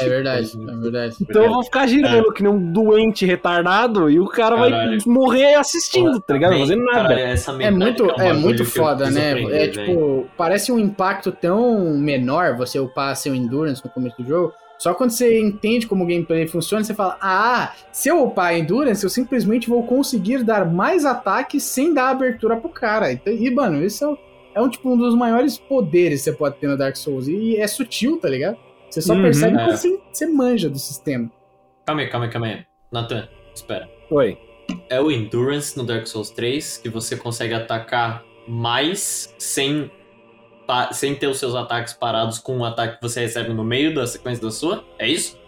[0.00, 1.16] É verdade, é verdade.
[1.20, 4.98] Então eu vou ficar girando que nem um doente retardado, e o cara Caralho.
[4.98, 6.50] vai morrer assistindo, tá ligado?
[6.52, 7.08] Não Bem, fazendo nada.
[7.08, 9.32] caralho, É muito, é bagulho muito foda, né?
[9.32, 14.28] aprender, é tipo, parece um impacto tão menor você upar seu endurance no começo do
[14.28, 14.52] jogo.
[14.82, 19.04] Só quando você entende como o gameplay funciona, você fala: Ah, se eu upar endurance,
[19.04, 23.12] eu simplesmente vou conseguir dar mais ataques sem dar abertura pro cara.
[23.12, 24.16] Então, e, mano, isso é, um-
[24.56, 27.28] é um tipo um dos maiores poderes que você pode ter no Dark Souls.
[27.28, 28.56] E é sutil, tá ligado?
[28.90, 29.64] Você só Uhum, percebe é.
[29.64, 31.30] quando você, você manja do sistema.
[31.86, 32.64] Calma aí, calma aí, calma aí.
[32.90, 33.88] Nathan, espera.
[34.10, 34.36] Oi.
[34.90, 39.88] É o Endurance no Dark Souls 3 que você consegue atacar mais sem
[40.92, 44.06] sem ter os seus ataques parados com um ataque que você recebe no meio da
[44.06, 44.84] sequência da sua?
[44.98, 45.40] É isso?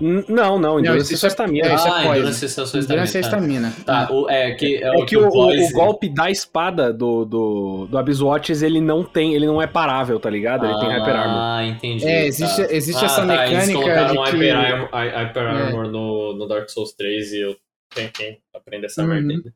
[0.00, 1.68] Não, não, endurance isso é é- estamina.
[1.68, 2.14] é, isso ah, poison.
[2.14, 3.68] endurance é sua Endurance é estamina.
[3.68, 3.84] estamina.
[3.86, 7.86] Tá, o, é que é, É que o, o- o golpe da espada do, do,
[7.88, 10.66] do Abyss Watches, ele não tem, ele não é parável, tá ligado?
[10.66, 11.38] Ele tem Hyper Armor.
[11.40, 12.04] Ah, entendi.
[12.06, 12.74] É, existe, tá.
[12.74, 14.30] existe Ah, essa tá, eles mecânica colocaram de um que...
[14.32, 15.46] Hyper Armor, Hy- Hyper É.
[15.62, 17.56] Armor no, no Dark Souls 3 e eu
[17.94, 19.08] tenho que aprender essa Uhum.
[19.08, 19.54] merda ainda.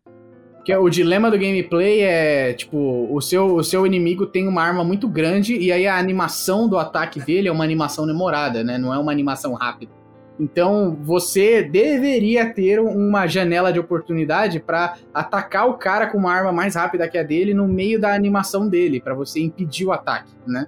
[0.69, 4.85] Que o dilema do gameplay é, tipo, o seu, o seu inimigo tem uma arma
[4.85, 8.77] muito grande e aí a animação do ataque dele é uma animação demorada, né?
[8.77, 9.91] Não é uma animação rápida.
[10.39, 16.53] Então, você deveria ter uma janela de oportunidade pra atacar o cara com uma arma
[16.53, 20.31] mais rápida que a dele no meio da animação dele, pra você impedir o ataque,
[20.47, 20.67] né?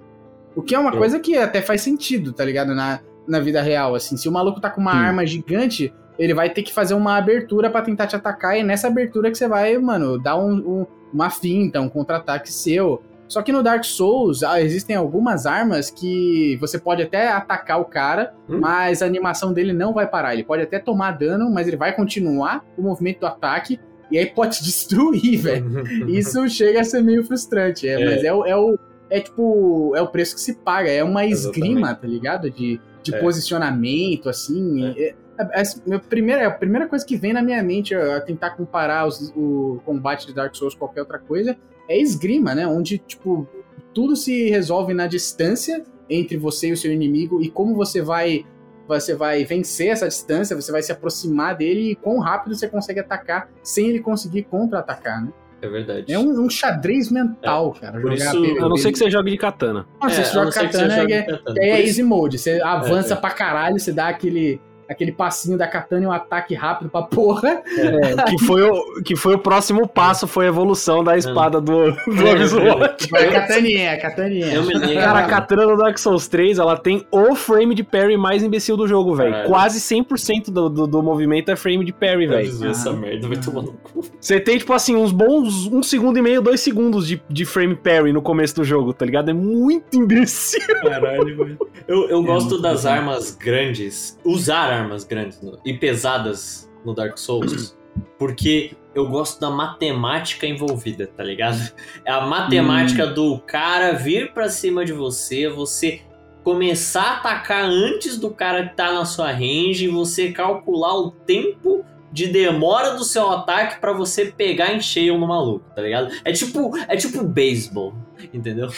[0.57, 2.75] O que é uma coisa que até faz sentido, tá ligado?
[2.75, 4.17] Na, na vida real, assim.
[4.17, 4.99] Se o maluco tá com uma Sim.
[4.99, 8.63] arma gigante, ele vai ter que fazer uma abertura pra tentar te atacar, e é
[8.63, 10.53] nessa abertura que você vai, mano, dar um-
[10.83, 13.03] um- uma finta, um contra-ataque seu.
[13.27, 17.85] Só que no Dark Souls ah, existem algumas armas que você pode até atacar o
[17.85, 18.59] cara, Hum.
[18.61, 20.35] mas a animação dele não vai parar.
[20.35, 23.79] Ele pode até tomar dano, mas ele vai continuar o movimento do ataque,
[24.11, 25.65] e aí pode te destruir, velho.
[26.11, 28.05] Isso chega a ser meio frustrante, é, É.
[28.05, 28.77] mas é, o- é o.
[29.09, 29.93] É tipo.
[29.97, 30.89] É o preço que se paga.
[30.91, 32.01] É uma esgrima, Exatamente.
[32.01, 32.51] tá ligado?
[32.51, 33.19] De, de É.
[33.21, 34.93] posicionamento, assim.
[34.97, 35.15] É.
[35.53, 38.51] é- é- a, primeira, a primeira coisa que vem na minha mente a, a tentar
[38.51, 41.57] comparar os- o combate de Dark Souls com qualquer outra coisa
[41.89, 42.67] é esgrima, né?
[42.67, 43.49] Onde, tipo,
[43.93, 48.45] tudo se resolve na distância entre você e o seu inimigo e como você vai.
[48.89, 52.99] Você vai vencer essa distância, você vai se aproximar dele e quão rápido você consegue
[52.99, 55.33] atacar sem ele conseguir contra-atacar, né?
[55.63, 56.13] É verdade.
[56.13, 58.01] É um, um xadrez mental, cara.
[58.01, 58.65] por jogar isso-.
[58.65, 59.87] A não ser que você jogue de katana.
[60.03, 61.57] Nossa, É, você a joga katana, é, katana.
[61.61, 62.37] é, easy mode.
[62.39, 63.17] Você avança é.
[63.17, 64.61] pra caralho, você dá aquele,
[64.91, 67.63] aquele passinho da katana e um ataque rápido pra porra.
[67.79, 71.93] É, que, foi o, que foi o próximo passo, foi a evolução da espada do,
[71.93, 73.29] do É, Abyss é.
[73.29, 75.01] A kataninha, a.
[75.01, 78.77] Cara, a katana do Dark Souls 3, ela tem o frame de parry mais imbecil
[78.77, 79.47] do jogo, velho.
[79.47, 82.69] Quase 100% do, do, do movimento é frame de parry, velho.
[82.69, 84.05] essa merda, vai tomar no cu.
[84.21, 87.77] Você tem, tipo assim, uns bons um segundo e meio, dois segundos de, de frame
[87.77, 89.31] parry no começo do jogo, tá ligado?
[89.31, 90.61] É muito imbecil.
[90.83, 91.59] Caralho, velho.
[91.87, 92.91] Eu, eu gosto muito das bom.
[92.91, 97.77] armas grandes, usar armas grandes no- e pesadas no Dark Souls,
[98.19, 101.59] porque eu gosto da matemática envolvida, tá ligado?
[102.05, 106.01] É a matemática do cara vir pra cima de você, você
[106.43, 111.85] começar a atacar antes do cara que tá na sua range, você calcular o tempo
[112.13, 116.11] de demora do seu ataque pra você pegar em cheio no maluco, tá ligado?
[116.25, 117.95] É tipo, é tipo beisebol,
[118.35, 118.69] entendeu?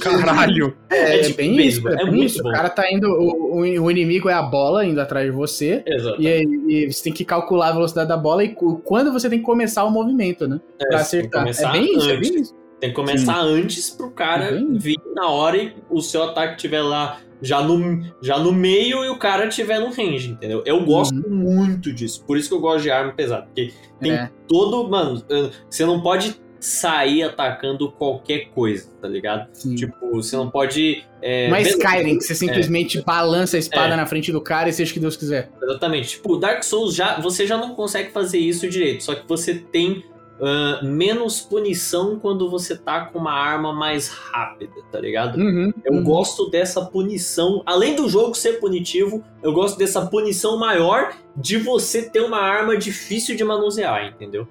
[0.00, 0.76] Caralho.
[0.90, 2.42] É, é tipo bem isso, beisebol, é, é bem muito isso.
[2.42, 2.48] bom.
[2.48, 3.06] O cara tá indo.
[3.08, 5.82] O, o- inimigo é a bola indo atrás de você.
[5.86, 6.20] Exato.
[6.20, 9.38] E, aí- e você tem que calcular a velocidade da bola e quando você tem
[9.38, 10.60] que começar o movimento, né?
[10.78, 11.46] Pra É, que acertar.
[11.48, 12.30] É bem isso, é antes.
[12.30, 12.54] bem isso.
[12.80, 14.76] Tem que começar antes pro cara Bem.
[14.76, 19.08] vir na hora e o seu ataque estiver lá já no, já no meio e
[19.10, 20.62] o cara estiver no range, entendeu?
[20.64, 22.24] Eu gosto muito disso.
[22.24, 23.46] Por isso que eu gosto de arma pesada.
[23.46, 24.30] Porque tem É.
[24.48, 24.88] todo.
[24.88, 25.22] Mano,
[25.68, 29.48] você não pode sair atacando qualquer coisa, tá ligado?
[29.52, 29.74] Sim.
[29.74, 31.04] Tipo, você não pode.
[31.20, 33.96] É, Não é Skyrim, que você simplesmente balança a espada É.
[33.96, 35.50] na frente do cara e seja o que Deus quiser.
[35.60, 36.10] Exatamente.
[36.10, 39.02] Tipo, Dark Souls já você já não consegue fazer isso direito.
[39.02, 40.04] Só que você tem
[40.44, 45.38] ah, menos punição quando você tá com uma arma mais rápida, tá ligado?
[45.38, 46.02] Uhum, Eu uhum.
[46.02, 47.62] gosto dessa punição.
[47.64, 52.76] Além do jogo ser punitivo, eu gosto dessa punição maior de você ter uma arma
[52.76, 54.48] difícil de manusear, entendeu?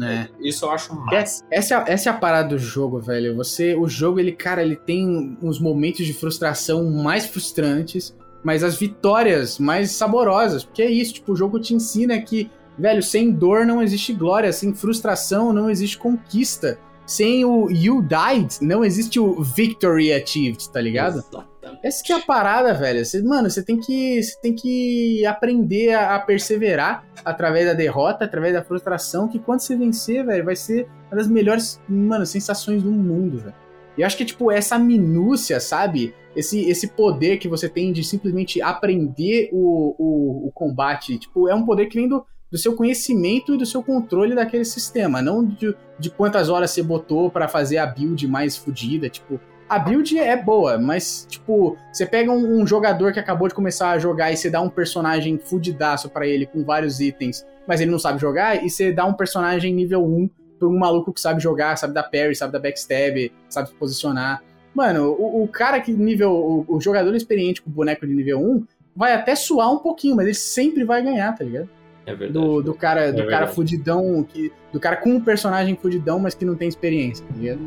[0.00, 0.28] É.
[0.40, 1.44] Isso eu acho massa.
[1.50, 3.34] Essa, é essa é a parada do jogo, velho.
[3.34, 8.76] Você, o jogo, ele, cara, ele tem uns momentos de frustração mais frustrantes, mas as
[8.76, 10.62] vitórias mais saborosas.
[10.62, 14.52] Porque é isso, tipo, o jogo te ensina que, velho, sem dor não existe glória,
[14.52, 16.78] sem frustração não existe conquista.
[17.04, 21.18] Sem o You Died, não existe o Victory Achieved, tá ligado?
[21.18, 21.52] Exatamente.
[21.82, 23.04] Essa que é a parada, velho.
[23.04, 28.24] Você, mano, você tem que, você tem que aprender a, a perseverar através da derrota,
[28.24, 32.82] através da frustração, que quando você vencer, velho, vai ser uma das melhores, mano, sensações
[32.82, 33.54] do mundo, velho.
[33.96, 36.14] E eu acho que, tipo, essa minúcia, sabe?
[36.34, 41.54] Esse, esse poder que você tem de simplesmente aprender o, o, o combate, tipo, é
[41.54, 45.42] um poder que vem do, do seu conhecimento e do seu controle daquele sistema, não
[45.42, 50.18] de, de quantas horas você botou pra fazer a build mais fodida, tipo, a build
[50.18, 54.30] é boa, mas, tipo, você pega um, um jogador que acabou de começar a jogar
[54.30, 58.20] e você dá um personagem fudidaço pra ele com vários itens, mas ele não sabe
[58.20, 60.28] jogar, e você dá um personagem nível 1
[60.58, 64.42] pra um maluco que sabe jogar, sabe dar parry, sabe dar backstab, sabe se posicionar.
[64.74, 66.32] Mano, o, o cara que nível.
[66.32, 70.26] O, o jogador experiente com boneco de nível 1 vai até suar um pouquinho, mas
[70.26, 71.68] ele sempre vai ganhar, tá ligado?
[72.06, 72.32] É verdade.
[72.32, 76.44] Do, do cara, do cara fudidão, que, do cara com um personagem fudidão, mas que
[76.44, 77.60] não tem experiência, tá ligado?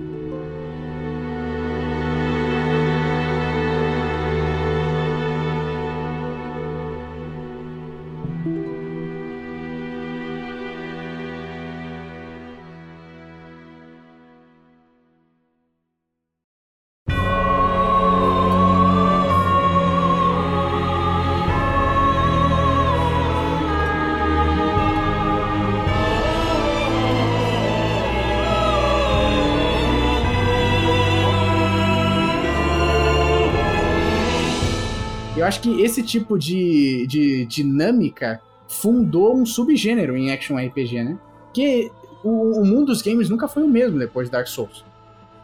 [35.55, 41.17] Acho que esse tipo de, de dinâmica fundou um subgênero em action RPG, né?
[41.45, 41.91] Porque
[42.23, 44.83] o, o mundo dos games nunca foi o mesmo depois de Dark Souls.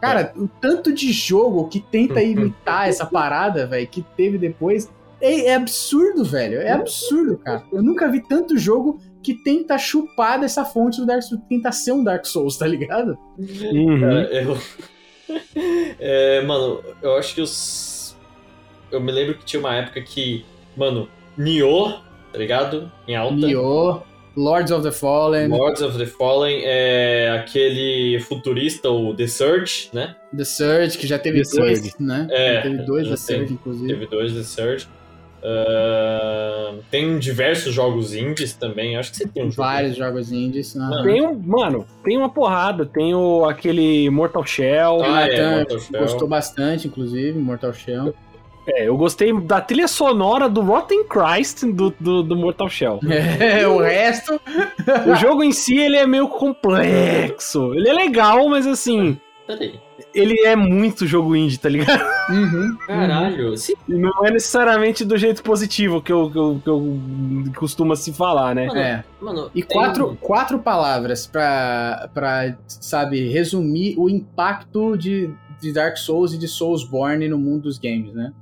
[0.00, 4.90] Cara, o tanto de jogo que tenta imitar essa parada, velho, que teve depois,
[5.20, 6.60] é, é absurdo, velho.
[6.60, 7.62] É absurdo, cara.
[7.72, 11.92] Eu nunca vi tanto jogo que tenta chupar dessa fonte do Dark Souls, tenta ser
[11.92, 13.16] um Dark Souls, tá ligado?
[13.38, 14.00] Uhum.
[14.00, 14.58] Cara, eu.
[15.98, 17.91] É, mano, eu acho que os.
[18.92, 20.44] Eu me lembro que tinha uma época que,
[20.76, 22.00] mano, Nioh,
[22.32, 22.90] tá ligado?
[23.08, 23.34] Em alta.
[23.34, 24.02] Nioh,
[24.36, 30.16] Lords of the Fallen, Lords of the Fallen, é aquele futurista, o The Surge, né?
[30.36, 31.94] The Surge, que já teve The dois, Surge.
[32.00, 32.26] né?
[32.30, 33.54] É, já teve dois The Surge, teve.
[33.54, 33.88] inclusive.
[33.88, 34.86] Teve dois The Surge.
[35.44, 38.96] Ah, tem diversos jogos indies também.
[38.96, 39.68] Acho que você tem um jogo.
[39.68, 40.76] Vários jogos indies.
[40.76, 41.02] aham.
[41.02, 42.86] Tem um, mano, tem uma porrada.
[42.86, 45.02] Tem o, aquele Mortal Shell.
[45.02, 46.00] Ah, é, Mortal Shell.
[46.00, 48.14] gostou bastante, inclusive, Mortal Shell.
[48.66, 53.00] É, eu gostei da trilha sonora do Rotten Christ do, do, do Mortal Shell.
[53.40, 54.40] É, o resto.
[55.06, 57.74] o jogo em si, ele é meio complexo.
[57.74, 59.80] Ele é legal, mas assim, Peraí.
[60.14, 62.02] ele é muito jogo indie, tá ligado?
[62.30, 62.76] Uhum.
[62.86, 63.56] Caralho.
[63.56, 66.98] Sim, E não é necessariamente do jeito positivo que eu, que eu, que eu
[67.56, 68.66] costuma se falar, né?
[68.66, 68.78] mano.
[68.80, 69.04] É.
[69.20, 76.32] mano E quatro, quatro palavras pra, pra, sabe, resumir o impacto de, de Dark Souls
[76.32, 78.32] e de Soulsborne no mundo dos games, né?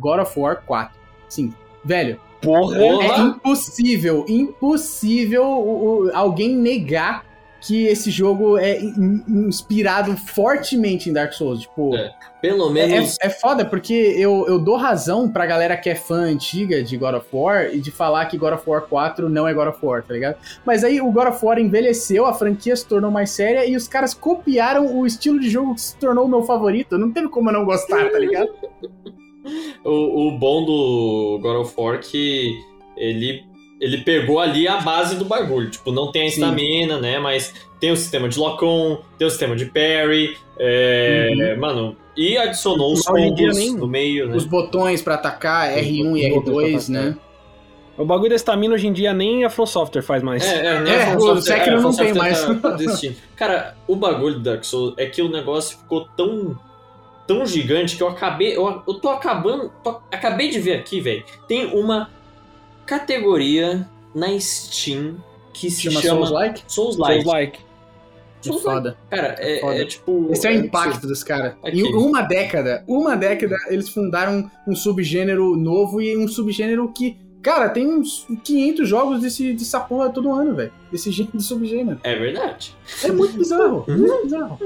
[0.00, 0.94] God of War 4.
[1.28, 1.52] Sim,
[1.84, 2.78] velho, Porra!
[3.04, 7.28] É impossível, impossível o- o- alguém negar
[7.60, 11.60] que esse jogo é in- inspirado fortemente em Dark Souls.
[11.60, 12.10] Tipo, É.
[12.40, 13.18] Pelo É, menos.
[13.20, 17.16] é foda porque eu, eu dou razão pra galera que é fã antiga de God
[17.16, 20.02] of War e de falar que God of War 4 não é God of War,
[20.02, 20.36] tá ligado?
[20.64, 23.86] Mas aí o God of War envelheceu, a franquia se tornou mais séria e os
[23.86, 26.96] caras copiaram o estilo de jogo que se tornou o meu favorito.
[26.96, 28.48] Não teve como eu não gostar, tá ligado?
[29.84, 32.58] O, o bom do God of War que
[32.96, 33.42] ele,
[33.80, 35.70] ele pegou ali a base do bagulho.
[35.70, 37.18] Tipo, não tem a estamina, né?
[37.18, 40.36] Mas tem o sistema de lock-on, tem o sistema de parry.
[40.58, 44.36] é, Mano, e adicionou os combos no meio, né?
[44.36, 47.16] Os botões pra atacar, R1 e Os botões R2, pra né?
[47.96, 50.42] O bagulho da estamina hoje em dia nem a From Software faz mais.
[50.42, 50.90] É, é, né?
[50.90, 52.60] É, A From o Sekiro é, não tem Software mais.
[52.62, 53.16] tá desistindo.
[53.36, 56.58] Cara, o bagulho do Dark Souls é que o negócio ficou tão
[57.34, 61.24] tão gigante que eu acabei eu, eu tô acabando, tô- acabei de ver aqui, velho.
[61.46, 62.10] Tem uma
[62.86, 65.16] categoria na Steam
[65.52, 66.62] que se Chama, chama, Souls-like?
[66.66, 67.22] Souls-like.
[67.22, 67.58] Souls like.
[68.40, 68.74] Que Souls-like.
[68.82, 68.96] foda.
[69.10, 69.82] Cara, é, Foda.
[69.82, 71.54] é tipo Esse é o é impacto dos caras.
[71.62, 71.80] Aqui.
[71.82, 77.68] Em uma década, uma década, eles fundaram um subgênero novo e um subgênero que, cara,
[77.68, 80.72] tem uns 500 jogos desse, dessa porra todo ano, velho.
[80.90, 82.00] Desse gênero de subgênero.
[82.02, 82.74] É verdade.
[83.04, 83.98] É muito bizarro, Uhum.
[83.98, 84.58] muito bizarro.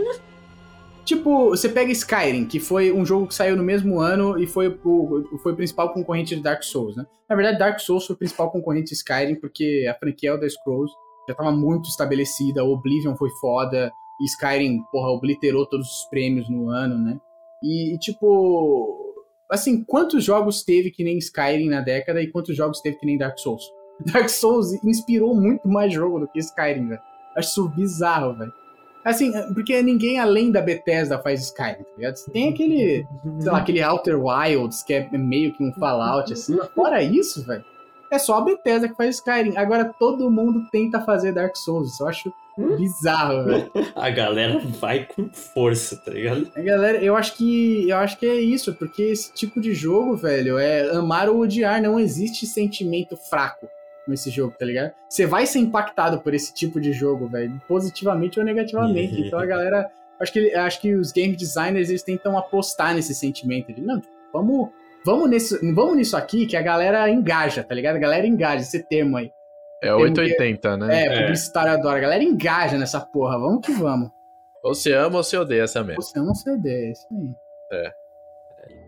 [1.05, 4.69] Tipo, você pega Skyrim, que foi um jogo que saiu no mesmo ano e foi
[4.69, 7.07] o, foi o principal concorrente de Dark Souls, né?
[7.29, 10.93] Na verdade, Dark Souls foi o principal concorrente de Skyrim, porque a franquia Elder Scrolls
[11.29, 13.93] já tava muito estabelecida, Oblivion foi foda,
[14.23, 17.19] Skyrim, porra, obliterou todos os prêmios no ano, né?
[17.63, 19.15] E, tipo,
[19.51, 23.19] assim, quantos jogos teve que nem Skyrim na década e quantos jogos teve que nem
[23.19, 23.65] Dark Souls?
[24.13, 27.01] Dark Souls inspirou muito mais jogo do que Skyrim, velho.
[27.37, 28.53] Acho isso bizarro, velho.
[29.05, 32.15] Assim, porque ninguém além da Bethesda faz Skyrim, tá ligado?
[32.33, 33.07] Tem aquele,
[33.39, 36.57] sei lá, aquele Outer Wilds, que é meio que um Fallout, assim.
[36.57, 37.65] Mas fora isso, velho,
[38.11, 39.57] é só a Bethesda que faz Skyrim.
[39.57, 41.93] Agora todo mundo tenta fazer Dark Souls.
[41.93, 42.33] Isso eu acho
[42.79, 43.71] bizarro, velho.
[43.95, 46.51] A galera vai com força, tá ligado?
[46.57, 50.17] A galera, eu acho que eu acho que é isso, porque esse tipo de jogo,
[50.17, 53.69] velho, é amar ou odiar, não existe sentimento fraco
[54.07, 54.93] nesse jogo, tá ligado?
[55.09, 59.21] Você vai ser impactado por esse tipo de jogo, velho, positivamente ou negativamente.
[59.27, 59.91] então a galera,
[60.21, 64.01] acho que acho que os game designers eles tentam apostar nesse sentimento de, não,
[64.33, 64.71] vamos
[65.05, 67.97] Vamos nisso, vamos nisso aqui que a galera engaja, tá ligado?
[67.97, 69.31] A galera engaja, esse termo aí.
[69.83, 71.03] É 880, né?
[71.03, 71.23] É, É.
[71.25, 71.99] publicitário adora.
[71.99, 73.39] A galera engaja nessa porra.
[73.39, 74.09] Vamos que vamos.
[74.63, 76.01] Ou você ama ou você odeia essa merda.
[76.01, 77.35] Você não sei ideia, é isso aí.
[77.71, 77.93] É.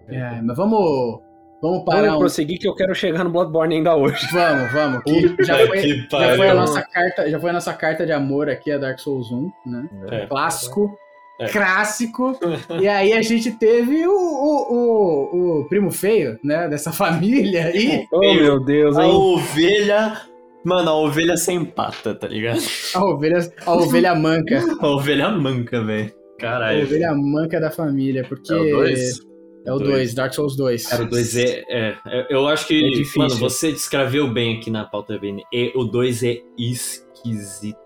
[0.09, 1.21] É, mas vamos.
[1.67, 2.19] Vamos parar Vamos um.
[2.21, 4.27] prosseguir que eu quero chegar no Bloodborne ainda hoje.
[4.33, 5.03] Vamos, vamos.
[5.03, 6.51] Que já, foi, que já, foi pariu.
[6.51, 9.51] a nossa carta, já foi a nossa carta de amor aqui a Dark Souls 1,
[9.67, 9.89] né?
[10.11, 10.27] É.
[10.27, 10.97] Clássico.
[11.41, 11.49] É.
[11.49, 12.39] Clássico.
[12.81, 16.69] E aí a gente teve o, o, o, o primo feio, né?
[16.69, 18.07] Dessa família aí.
[18.13, 19.13] Oh, meu Deus, A hein?
[19.13, 20.21] ovelha.
[20.65, 22.61] Mano, a ovelha sem pata, tá ligado?
[22.95, 24.61] A ovelha, a ovelha manca.
[24.81, 26.13] A ovelha manca, velho.
[26.39, 26.83] A Caralho.
[26.85, 28.53] ovelha manca da família, porque.
[28.53, 29.21] É o 2?
[29.67, 29.91] É o Dois.
[29.91, 30.87] 2, Dark Souls 2.
[30.87, 32.85] Cara, o 2 é, é, é- Eu acho que.
[32.85, 33.23] É difícil.
[33.23, 35.43] Mano, você descreveu bem aqui na pauta, Vini.
[35.53, 37.79] E o 2 é esquisito.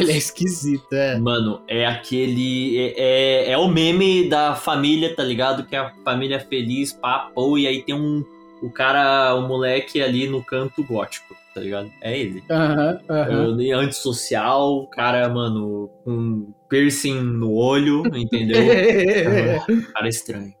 [0.00, 1.18] Ele é esquisito, é.
[1.18, 2.78] Mano, é aquele.
[2.78, 5.66] É, é, é o meme da família, tá ligado?
[5.66, 8.24] Que a família é feliz, papo, e aí tem um,
[8.62, 11.90] o cara, o moleque ali no canto gótico, tá ligado?
[12.00, 12.42] É ele.
[12.50, 12.98] Aham.
[13.60, 18.62] Eu, antissocial, o cara, mano, com piercing no olho, entendeu?
[19.92, 20.54] cara estranho.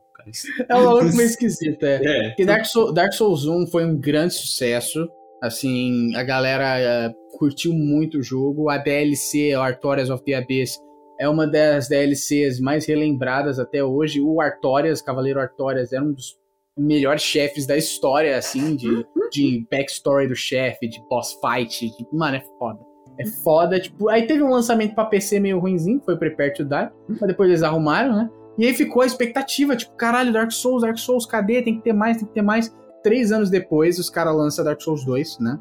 [0.68, 1.94] É um maluco meio esquisito, é.
[2.04, 2.28] É.
[2.28, 5.08] Porque Dark, Soul- Dark Souls 1 foi um grande sucesso.
[5.42, 8.70] Assim, a galera eh, curtiu muito o jogo.
[8.70, 10.78] A DLC, Artorias of the Abyss,
[11.20, 14.20] é uma das DLCs mais relembradas até hoje.
[14.20, 16.38] O Artorias, Cavaleiro Artorias, era um dos
[16.76, 21.86] melhores chefes da história, assim, de, de backstory do chefe, de boss fight.
[21.88, 22.80] de- mano, é foda.
[23.20, 24.08] É foda, tipo.
[24.08, 27.48] Aí teve um lançamento pra PC meio ruimzinho, que foi Prepare to Die, mas depois
[27.48, 28.30] eles arrumaram, né?
[28.56, 31.62] E aí ficou a expectativa, tipo, caralho, Dark Souls, Dark Souls, cadê?
[31.62, 32.74] Tem que ter mais, tem que ter mais.
[33.02, 35.58] Três anos depois, os caras lançam Dark Souls 2, né?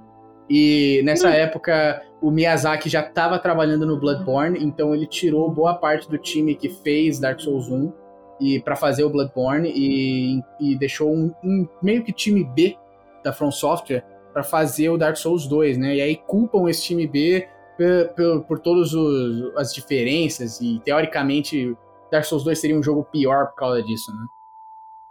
[0.49, 6.09] E nessa época, o Miyazaki já tava trabalhando no Bloodborne, então ele tirou boa parte
[6.09, 7.91] do time que fez Dark Souls 1
[8.39, 12.75] e para fazer o Bloodborne e, e deixou um, um meio que time B
[13.23, 15.95] da From Software para fazer o Dark Souls 2, né?
[15.95, 18.91] E aí culpam esse time B por, por, por todas
[19.57, 21.75] as diferenças e teoricamente
[22.13, 24.23] Dark Souls 2 seria um jogo pior por causa disso, né?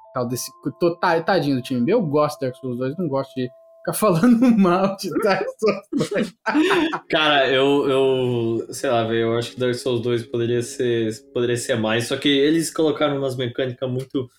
[0.07, 1.90] Por causa desse tô- tadinho do time.
[1.90, 6.11] Eu gosto de Dark Souls 2, não gosto de ficar falando mal de Dark Souls
[6.12, 6.34] 2.
[7.11, 11.57] Cara, eu, eu sei lá, velho, eu acho que Dark Souls 2 poderia ser, poderia
[11.57, 14.30] ser mais, só que eles colocaram umas mecânicas muito.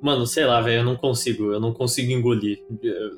[0.00, 2.64] Mano, sei lá, velho, eu não consigo, eu não consigo engolir.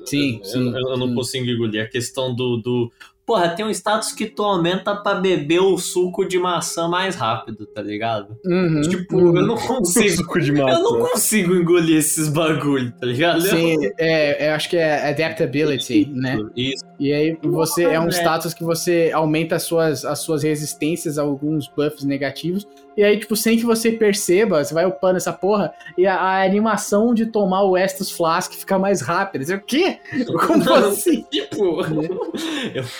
[0.05, 1.15] Sim, eu, sim, eu, eu não sim.
[1.15, 1.81] consigo engolir.
[1.81, 2.91] A questão do, do.
[3.25, 7.65] Porra, tem um status que tu aumenta pra beber o suco de maçã mais rápido,
[7.65, 8.37] tá ligado?
[8.45, 9.37] Uhum, Tipo, uhum.
[9.37, 10.17] eu não consigo.
[10.17, 10.79] Suco de Eu maçã.
[10.81, 13.41] não consigo engolir esses bagulho, tá ligado?
[13.41, 16.37] Sim, é, eu acho que é adaptability, né?
[16.55, 16.83] Isso.
[16.99, 18.13] E aí você é um velho.
[18.13, 22.67] status que você aumenta as suas, as suas resistências a alguns buffs negativos.
[22.95, 26.43] E aí, tipo, sem que você perceba, você vai upando essa porra, e a, a
[26.43, 29.43] animação de tomar o Estus Flask fica mais rápida.
[29.43, 29.97] Você, o quê?
[30.47, 31.25] Como assim?
[31.31, 31.81] Tipo.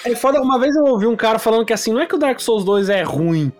[0.05, 2.17] É foda, uma vez eu ouvi um cara falando que assim, não é que o
[2.17, 3.51] Dark Souls 2 é ruim,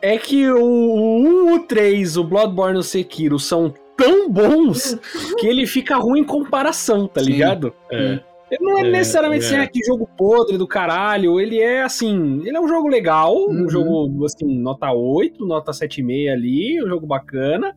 [0.00, 4.98] é que o, o 1, o 3, o Bloodborne e o Sekiro são tão bons
[5.38, 7.30] que ele fica ruim em comparação, tá Sim.
[7.30, 7.74] ligado?
[7.90, 8.20] é.
[8.50, 9.48] Ele não é, É, necessariamente é.
[9.48, 13.34] assim, ah, que jogo podre do caralho, ele é assim, ele é um jogo legal,
[13.36, 13.64] Uhum.
[13.64, 17.76] um jogo assim, nota 8, nota 7,5 ali, um jogo bacana.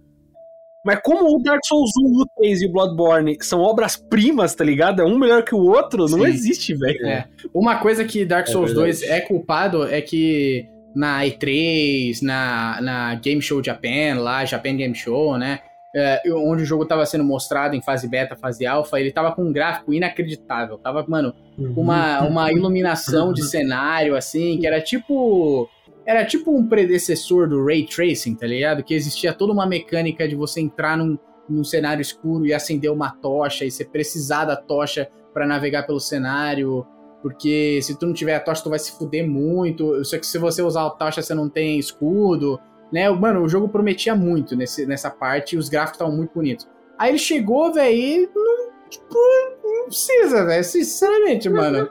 [0.83, 5.01] Mas como o Dark Souls 1, o 3 e o Bloodborne são obras-primas, tá ligado?
[5.01, 6.25] É um melhor que o outro, não Sim.
[6.25, 7.05] existe, velho.
[7.05, 7.25] É.
[7.53, 9.21] Uma coisa que Dark É Souls 2 verdade.
[9.21, 10.65] é culpado é que
[10.95, 15.59] na E3, na, na Game Show Japan, lá, Japan Game Show, né?
[15.93, 19.43] É, onde o jogo tava sendo mostrado em fase beta, fase alpha, ele tava com
[19.43, 20.77] um gráfico inacreditável.
[20.77, 21.33] Tava, mano,
[21.75, 25.69] uma, uma iluminação de cenário, assim, que era tipo.
[26.03, 28.83] Era tipo um predecessor do Ray Tracing, tá ligado?
[28.83, 33.11] Que existia toda uma mecânica de você entrar num, num cenário escuro e acender uma
[33.11, 36.85] tocha, e você precisar da tocha para navegar pelo cenário.
[37.21, 40.03] Porque se tu não tiver a tocha, tu vai se fuder muito.
[40.03, 42.59] Só que se você usar a tocha, você não tem escudo.
[42.91, 43.09] Né?
[43.09, 46.67] Mano, o jogo prometia muito nesse, nessa parte e os gráficos estavam muito bonitos.
[46.97, 49.15] Aí ele chegou, velho, e não, tipo,
[49.63, 50.63] não precisa, velho.
[50.63, 51.89] Sinceramente, mano.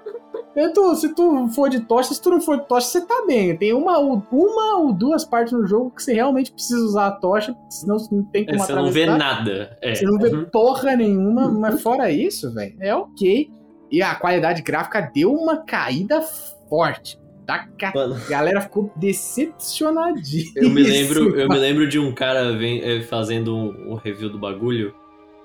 [0.74, 3.56] Tô- se tu for de tocha, se tu não for de tocha, você tá bem.
[3.56, 7.10] Tem uma, ou- uma ou duas partes no jogo que você realmente precisa usar a
[7.12, 9.77] tocha, senão você não tem É, como você não vê nada.
[9.81, 9.94] É.
[9.94, 10.44] Você não vê Uhum.
[10.47, 13.48] porra nenhuma, mas fora isso, velho, é ok.
[13.90, 16.20] E a qualidade gráfica deu uma caída
[16.68, 17.18] forte.
[17.59, 17.93] Ca...
[17.94, 20.62] Mano, A galera ficou decepcionadíssima.
[20.64, 24.31] eu me lembro, eu me lembro de um cara vem- eh, fazendo um, um review
[24.31, 24.94] do bagulho,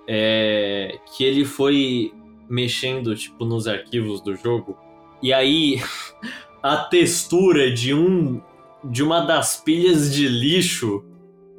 [0.07, 2.11] é, que ele foi
[2.49, 4.77] mexendo tipo nos arquivos do jogo
[5.21, 5.81] e aí
[6.61, 8.39] a textura de um
[8.83, 11.03] de uma das pilhas de lixo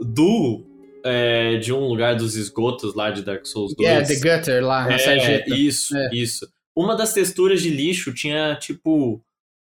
[0.00, 0.64] do
[1.04, 3.88] é, de um lugar dos esgotos lá de Dark Souls 2.
[3.88, 6.10] É, The Gutter lá, na É, isso, É.
[6.12, 6.46] isso.
[6.74, 9.20] Uma das texturas de lixo tinha, tipo,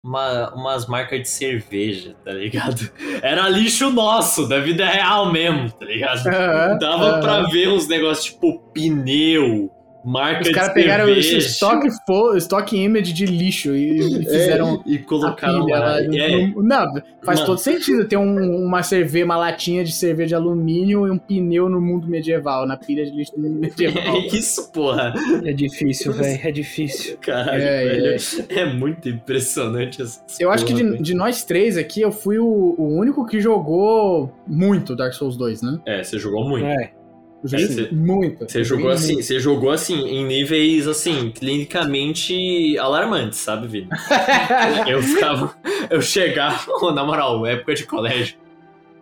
[0.04, 2.90] uma- umas marcas de cerveja, tá ligado?
[3.22, 6.26] Era lixo nosso, da vida real mesmo, tá ligado?
[6.28, 7.20] Aham, Dava aham.
[7.20, 9.70] pra ver uns negócios tipo pneu,
[10.04, 11.38] marca Os caras pegaram cerveja.
[11.38, 15.80] esse estoque, fo- estoque image de lixo e, e fizeram É, e a colocaram pilha
[15.80, 16.02] lá.
[16.02, 16.94] É, no- não,
[17.24, 17.46] faz Mano.
[17.46, 21.68] todo sentido ter um- uma cerveja, uma latinha de cerveja de alumínio e um pneu
[21.70, 24.16] no mundo medieval, na pilha de lixo do mundo medieval.
[24.16, 25.14] é isso, porra.
[25.44, 27.18] É difícil, velho, é difícil.
[27.20, 28.18] Caralho, É, velho.
[28.50, 32.38] É, muito impressionante essa Eu acho que porra, de, de nós três aqui, eu fui
[32.40, 35.80] o, o único que jogou muito Dark Souls 2, né?
[35.86, 36.66] É, você jogou muito.
[36.66, 36.92] É.
[37.44, 38.50] Eu joguei É, cê- muito.
[38.50, 39.26] Você Eu jogou assim, muito.
[39.26, 43.88] você jogou assim em níveis assim clinicamente alarmantes, sabe, Vini?
[44.90, 45.56] eu ficava,
[45.90, 46.60] eu chegava,
[46.94, 48.36] na moral, época de colégio.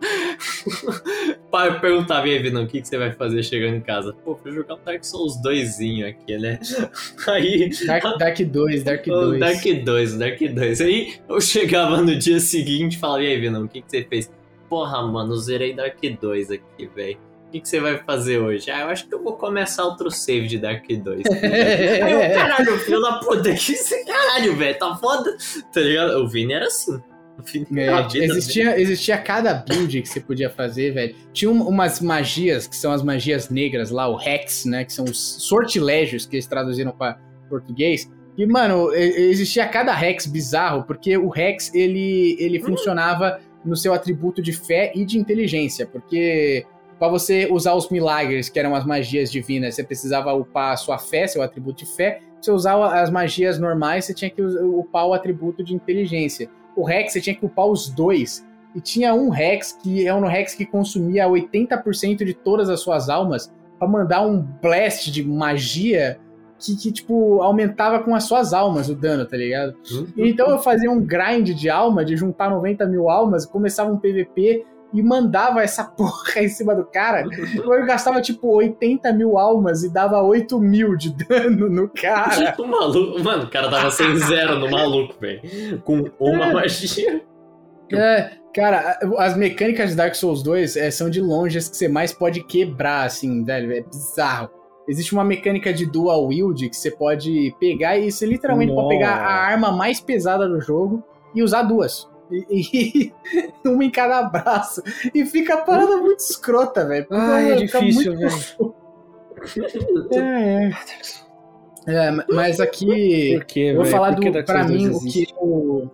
[1.50, 4.12] pai perguntava, e aí, Vinão, o que, que você vai fazer chegando em casa?
[4.24, 6.60] Pô, vou jogar um Dark Souls 2 aqui, né?
[7.26, 7.70] Aí.
[7.86, 9.40] Dark, Dark 2, Dark o 2.
[9.40, 10.80] Dark 2, Dark 2.
[10.80, 14.04] Aí eu chegava no dia seguinte e falava, e aí, Vinão, o que, que você
[14.04, 14.30] fez?
[14.68, 17.18] Porra, mano, zerei Dark 2 aqui, velho.
[17.48, 18.70] O que, que você vai fazer hoje?
[18.70, 21.22] Ah, eu acho que eu vou começar outro save de Dark 2.
[21.26, 25.34] Aí eu, caralho, filho da puta, que esse caralho, velho, tá foda.
[25.72, 26.10] Tá ligado?
[26.22, 27.00] O Vini era assim.
[27.38, 31.14] O Vini É, existia, existia cada build que você podia fazer, velho.
[31.32, 34.84] Tinha um- umas magias, que são as magias negras lá, o Hex, né?
[34.84, 37.18] Que são os sortilégios que eles traduziram para
[37.48, 38.10] português.
[38.36, 44.42] E, mano, existia cada Hex bizarro, porque o Hex, ele, ele funcionava no seu atributo
[44.42, 46.64] de fé e de inteligência, porque
[46.98, 50.98] para você usar os milagres, que eram as magias divinas, você precisava upar a sua
[50.98, 52.20] fé, seu atributo de fé.
[52.40, 56.48] Se você usava as magias normais, você tinha que upar o atributo de inteligência
[56.78, 58.46] o Rex você tinha que upar os dois.
[58.74, 63.08] E tinha um Rex que é um Rex que consumia 80% de todas as suas
[63.08, 66.20] almas pra mandar um blast de magia
[66.58, 69.76] que, que, tipo, aumentava com as suas almas o dano, tá ligado?
[70.16, 74.64] Então eu fazia um grind de alma, de juntar 90 mil almas, começava um PVP
[74.92, 77.24] e mandava essa porra em cima do cara.
[77.54, 82.54] Eu gastava tipo 80 mil almas e dava 8 mil de dano no cara.
[82.58, 85.40] O maluco, mano, o cara tava sem zero no maluco, velho.
[85.84, 86.52] Com uma É.
[86.54, 87.22] magia.
[87.92, 91.88] É, cara, as mecânicas de Dark Souls 2 é, são de longe as que você
[91.88, 93.72] mais pode quebrar, assim, velho.
[93.72, 94.50] É bizarro.
[94.88, 99.16] Existe uma mecânica de dual wield que você pode pegar e você literalmente pode pegar
[99.16, 101.02] a arma mais pesada do jogo
[101.34, 102.08] e usar duas.
[102.30, 103.12] E, e-
[103.68, 104.82] uma em cada braço.
[105.14, 107.06] E fica a parada muito escrota, velho.
[107.10, 108.74] Ai, é difícil, muito-
[110.12, 110.70] É, é.
[111.86, 113.40] É, mas aqui.
[113.46, 113.96] Quê, Eu vou velho?
[113.96, 115.90] falar do, pra Souls 2 mim o que eu,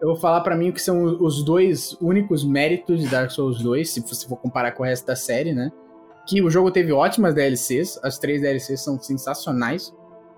[0.00, 3.60] eu vou falar pra mim o que são os dois únicos méritos de Dark Souls
[3.62, 5.70] 2, se você for comparar com o resto da série, né?
[6.26, 9.92] Que o jogo teve ótimas DLCs, as três DLCs são sensacionais.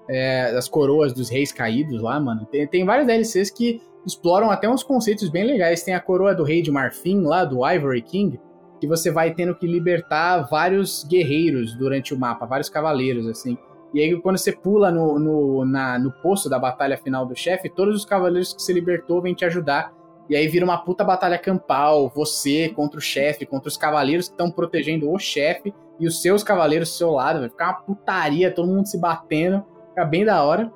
[0.08, 2.44] É, as coroas dos reis caídos lá, mano.
[2.46, 5.82] Tem, tem várias DLCs que exploram até uns conceitos bem legais.
[5.82, 8.40] Tem a coroa do rei de Marfim lá, do Ivory King,
[8.80, 13.58] que você vai tendo que libertar vários guerreiros durante o mapa, vários cavaleiros, assim.
[13.92, 17.68] E aí, quando você pula no, no, na- no posto da batalha final do chefe,
[17.68, 19.92] todos os cavaleiros que você libertou vêm te ajudar.
[20.28, 24.34] E aí vira uma puta batalha campal, você contra o chefe, contra os cavaleiros que
[24.34, 27.40] estão protegendo o chefe e os seus cavaleiros do seu lado.
[27.40, 30.72] Vai ficar uma putaria, todo mundo se batendo, fica bem da hora.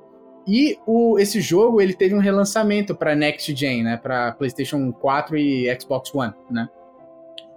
[0.46, 3.96] E o, esse jogo ele teve um relançamento para Next Gen, né?
[3.96, 6.68] Para PlayStation 4 e Xbox One, né?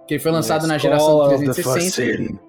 [0.06, 2.40] Que ele foi lançado na geração Scholar of the 360.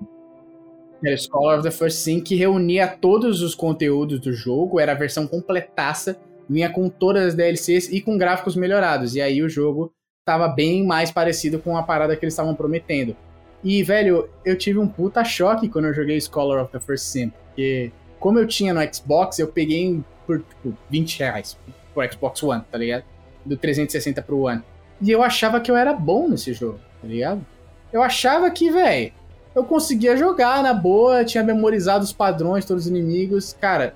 [1.03, 4.95] Era Scholar of the First Sin, que reunia todos os conteúdos do jogo, era a
[4.95, 6.17] versão completaça,
[6.47, 9.15] vinha com todas as DLCs e com gráficos melhorados.
[9.15, 9.93] E aí o jogo
[10.25, 13.15] tava bem mais parecido com a parada que eles estavam prometendo.
[13.63, 17.29] E, velho, eu tive um puta choque quando eu joguei Scholar of the First Sin,
[17.29, 21.57] porque como eu tinha no Xbox, eu peguei por, tipo, 20 reais
[21.91, 23.03] pro Xbox One, tá ligado?
[23.43, 24.61] Do 360 pro One.
[25.01, 27.43] E eu achava que eu era bom nesse jogo, tá ligado?
[27.91, 29.11] Eu achava que, velho,
[29.55, 33.53] eu conseguia jogar na boa, tinha memorizado os padrões, todos os inimigos.
[33.59, 33.95] Cara,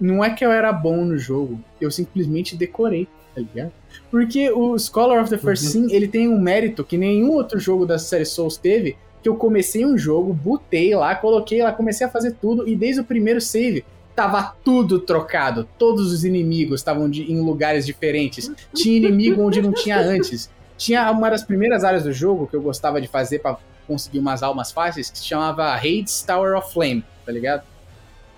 [0.00, 3.72] não é que eu era bom no jogo, eu simplesmente decorei, tá ligado?
[4.10, 7.86] Porque o Scholar of the First Sin, ele tem um mérito que nenhum outro jogo
[7.86, 12.10] da série Souls teve, que eu comecei um jogo, botei lá, coloquei lá, comecei a
[12.10, 13.84] fazer tudo, e desde o primeiro save,
[14.18, 15.68] tava tudo trocado.
[15.78, 18.50] Todos os inimigos estavam em lugares diferentes.
[18.74, 20.50] Tinha inimigo onde não tinha antes.
[20.76, 24.42] Tinha uma das primeiras áreas do jogo que eu gostava de fazer pra conseguir umas
[24.42, 27.62] almas fáceis, que se chamava Hades Tower of Flame, tá ligado?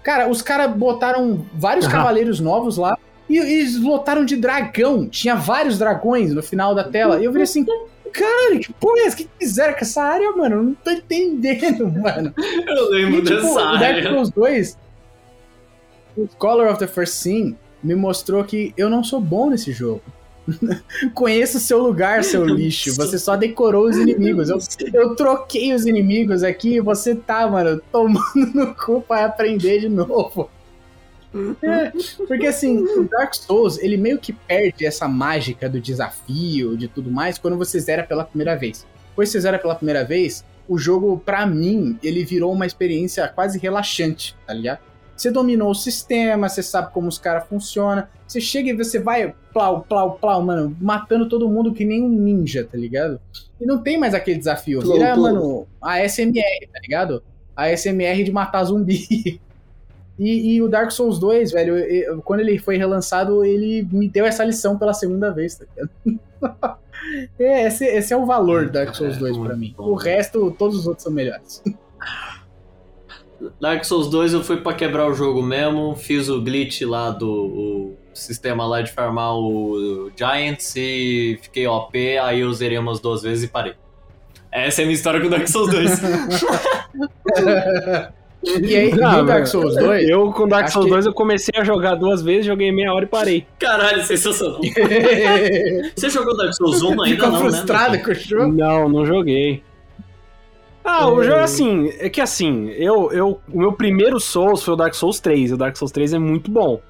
[0.02, 1.94] Cara, os caras botaram vários Aham.
[1.94, 5.08] cavaleiros novos lá e, eles lotaram de dragão.
[5.08, 7.18] Tinha vários dragões no final da tela.
[7.20, 7.64] E eu virei assim,
[8.12, 9.14] caralho, que porra é essa?
[9.16, 10.56] O que fizeram com essa área, mano?
[10.56, 12.34] Eu não tô entendendo, mano.
[12.36, 14.10] Eu lembro E, tipo, dessa o Dark área.
[14.10, 14.78] Souls 2,
[16.16, 20.02] o Scholar of the First Sin, me mostrou que eu não sou bom nesse jogo.
[21.14, 22.94] Conheça o seu lugar, seu lixo.
[22.96, 24.48] Você só decorou os inimigos.
[24.48, 24.58] Eu,
[24.92, 28.20] eu troquei os inimigos aqui e você tá, mano, tomando
[28.54, 30.50] no cu pra aprender de novo.
[31.62, 31.92] É,
[32.26, 37.10] porque assim, o Dark Souls, ele meio que perde essa mágica do desafio, de tudo
[37.10, 38.84] mais, quando você zera pela primeira vez.
[39.10, 43.28] Depois que você zera pela primeira vez, o jogo, pra mim, ele virou uma experiência
[43.28, 44.80] quase relaxante, tá ligado?
[45.20, 48.04] Você dominou o sistema, você sabe como os caras funcionam.
[48.26, 52.08] Você chega e você vai plau, plau, plau, mano, matando todo mundo que nem um
[52.08, 53.20] ninja, tá ligado?
[53.60, 54.80] E não tem mais aquele desafio.
[54.80, 55.22] Vira, plou.
[55.32, 57.22] mano, a SMR, tá ligado?
[57.54, 59.38] A SMR de matar zumbi.
[60.22, 64.06] E, e o Dark Souls 2, velho, eu- eu- quando ele foi relançado, ele me
[64.06, 65.90] deu essa lição pela segunda vez, tá ligado?
[67.38, 69.74] É, esse, esse é o valor do Dark Souls 2 pra mim.
[69.78, 71.62] O resto, todos os outros são melhores.
[73.60, 77.28] Dark Souls 2 eu fui pra quebrar o jogo mesmo, fiz o glitch lá do
[77.30, 83.22] o sistema lá de farmar o Giants e fiquei OP, aí eu zerei umas duas
[83.22, 83.72] vezes e parei.
[84.52, 86.00] Essa é a minha história com o Dark Souls 2.
[88.42, 91.60] E aí, Não, no Dark Souls 2, Eu, com Dark Souls que- 2, eu comecei
[91.60, 93.46] a jogar duas vezes, joguei meia hora e parei.
[93.58, 94.60] Caralho, sensacional.
[95.94, 97.98] Você jogou Dark Souls 1 ainda fica não, frustrado né?
[97.98, 98.52] com o jogo.
[98.52, 99.62] Não, não joguei.
[100.84, 104.74] Ah, o jogo é assim, é que assim, eu, eu, o meu primeiro Souls foi
[104.74, 106.80] o Dark Souls 3, e o Dark Souls 3 é muito bom.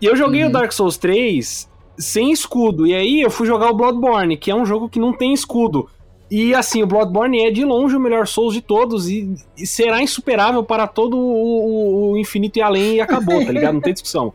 [0.00, 0.48] E eu joguei Uhum.
[0.48, 1.68] o Dark Souls 3
[1.98, 5.12] sem escudo, e aí eu fui jogar o Bloodborne, que é um jogo que não
[5.12, 5.88] tem escudo.
[6.30, 10.00] E assim, o Bloodborne é de longe o melhor Souls de todos, e, e será
[10.00, 13.74] insuperável para todo o, o- o infinito e além, e acabou, tá ligado?
[13.74, 14.32] Não tem discussão.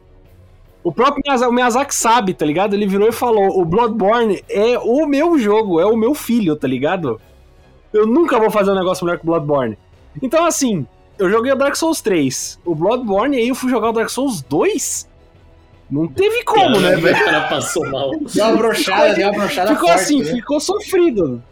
[0.83, 2.75] O próprio Miyazaki, o Miyazaki sabe, tá ligado?
[2.75, 6.67] Ele virou e falou: o Bloodborne é o meu jogo, é o meu filho, tá
[6.67, 7.19] ligado?
[7.95, 9.77] Eu nunca vou fazer um negócio melhor que o Bloodborne.
[10.21, 10.85] Então, assim,
[11.17, 14.09] eu joguei o Dark Souls 3, o Bloodborne, e aí eu fui jogar o Dark
[14.09, 15.09] Souls 2.
[15.89, 17.15] Não teve como, né, velho?
[17.21, 18.11] O cara passou mal.
[18.33, 20.31] Deu uma brochada, deu uma brochada Ficou forte, assim, né?
[20.31, 21.43] ficou sofrido.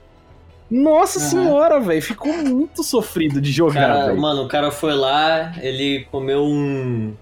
[0.71, 1.29] Nossa Aham.
[1.29, 6.43] senhora, velho, ficou muito sofrido de jogar, Cara, mano, o cara foi lá, ele comeu
[6.43, 7.13] um.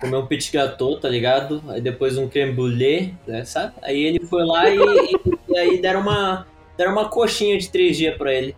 [0.00, 1.62] Comeu um petit gâteau, tá ligado?
[1.68, 3.72] Aí depois um creme brulee, né, sabe?
[3.82, 5.18] Aí ele foi lá e, e-
[5.48, 6.46] e aí deram uma.
[6.76, 8.54] Deram uma coxinha de três dias pra ele.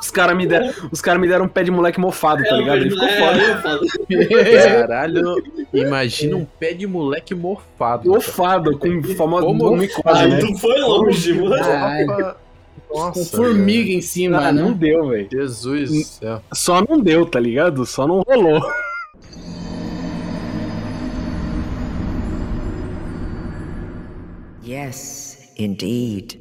[0.00, 2.78] Os caras me, deram, os cara me deram um pé de moleque mofado, tá ligado?
[2.78, 3.86] Ele ficou É, foda.
[4.86, 8.08] Caralho, imagina um pé de moleque morfado.
[8.08, 10.38] Mofado, com famoso Como- micose, Aí né?
[10.38, 11.56] tu foi longe, mano.
[11.56, 12.34] Caralho,
[12.90, 14.76] Nossa, com formiga em cima, Ah, não né?
[14.78, 15.28] deu, velho.
[15.30, 16.42] Jesus do céu.
[16.52, 17.84] Só não deu, tá ligado?
[17.84, 18.60] Só não rolou.
[24.64, 26.35] Yes, indeed.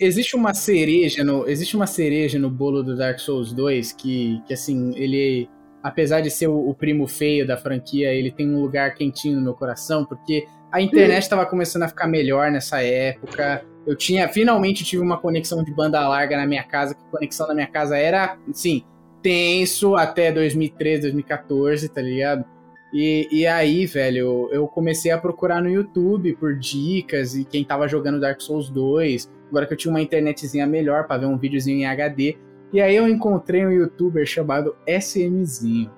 [0.00, 4.54] Existe uma cereja no, existe uma cereja no bolo do Dark Souls 2 que, que
[4.54, 5.50] assim, ele,
[5.82, 9.42] apesar de ser o, o primo feio da franquia, ele tem um lugar quentinho no
[9.42, 13.64] meu coração, porque a internet estava começando a ficar melhor nessa época.
[13.84, 17.48] Eu tinha, finalmente tive uma conexão de banda larga na minha casa, que a conexão
[17.48, 18.84] na minha casa era, assim,
[19.20, 22.44] tenso até 2013, 2014, tá ligado?
[22.92, 27.88] E, e aí, velho, eu comecei a procurar no YouTube por dicas e quem tava
[27.88, 29.37] jogando Dark Souls 2.
[29.48, 32.36] Agora que eu tinha uma internetzinha melhor pra ver um videozinho em HD.
[32.72, 35.90] E aí eu encontrei um youtuber chamado SMzinho.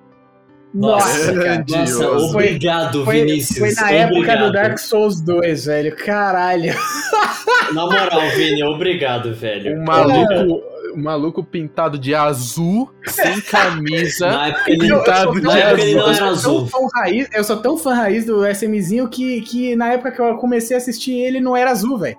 [0.73, 2.01] Nossa, Grandioso.
[2.01, 3.57] Nossa, Foi- obrigado, Foi, Vinícius.
[3.59, 4.45] foi na época obrigado.
[4.45, 5.95] do Dark Souls 2, velho.
[5.97, 6.73] Caralho.
[7.73, 9.77] Na moral, Vini, obrigado, velho.
[9.79, 10.63] Um maluco,
[10.95, 14.27] um maluco pintado de azul, sem camisa.
[14.31, 16.13] Na época ele, Eu- eu Pintado sou de na época ele não azul.
[16.15, 16.69] era Eu sou azul.
[16.69, 20.21] tão fã raiz, eu sou tão fã raiz do SMzinho que, que na época que
[20.21, 22.17] eu comecei a assistir ele não era azul, velho.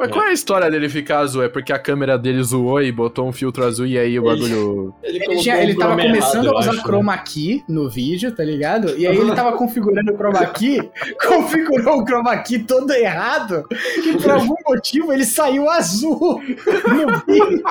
[0.00, 1.42] Mas qual é a história dele ficar azul?
[1.42, 4.94] É porque a câmera dele zoou e botou um filtro azul e aí o bagulho.
[5.04, 8.34] Ele, Ele, tinha- um ele tava começando errado, a usar acho, chroma key no vídeo,
[8.34, 8.96] tá ligado?
[8.96, 10.78] E aí ele tava configurando o chroma key,
[11.26, 13.64] configurou o chroma key todo errado,
[14.06, 17.62] e por algum motivo ele saiu azul no vídeo.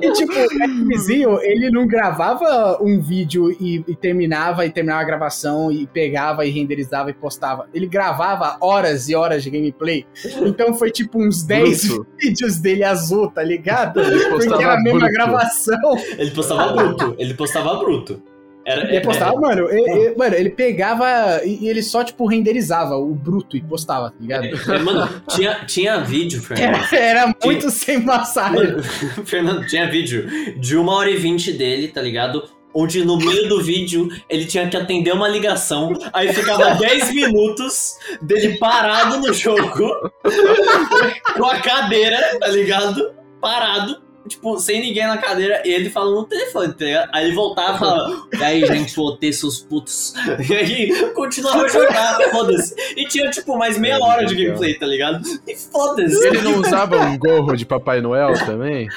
[0.00, 5.04] E tipo, o vizinho, ele não gravava um vídeo e, e terminava, e terminava a
[5.04, 7.68] gravação, e pegava e renderizava e postava.
[7.72, 10.04] Ele gravava horas e horas de gameplay.
[10.44, 12.06] Então foi tipo uns 10 Bruto.
[12.20, 13.94] vídeos dele azul, tá ligado?
[14.28, 15.12] Porque era a mesma bruto.
[15.14, 15.96] gravação.
[16.18, 17.14] Ele postava bruto.
[17.18, 18.22] Ele postava bruto.
[18.64, 23.12] Era, Ele postava, mano, ele, ele- mano, ele pegava e, ele só, tipo, renderizava o
[23.12, 24.44] bruto e postava, tá ligado?
[24.44, 26.76] é, mano, tinha, tinha vídeo, Fernando.
[26.92, 28.54] Era, era muito sem passagem.
[28.54, 28.82] Mano,
[29.26, 30.28] Fernando, tinha vídeo
[30.60, 32.44] de uma hora e vinte dele, tá ligado?
[32.74, 37.98] Onde no meio do vídeo ele tinha que atender uma ligação, aí ficava 10 minutos
[38.20, 39.94] dele parado no jogo,
[41.36, 43.14] com a cadeira, tá ligado?
[43.40, 47.10] Parado, tipo, sem ninguém na cadeira, e ele falando no telefone, tá ligado?
[47.12, 50.14] Aí ele voltava e falava, e aí, gente, voltei, seus putos.
[50.48, 52.74] E aí continuava a jogar, foda-se.
[52.96, 55.22] E tinha, tipo, mais meia hora de gameplay, tá ligado?
[55.46, 56.26] E foda-se.
[56.26, 58.88] Ele não usava um gorro de Papai Noel também?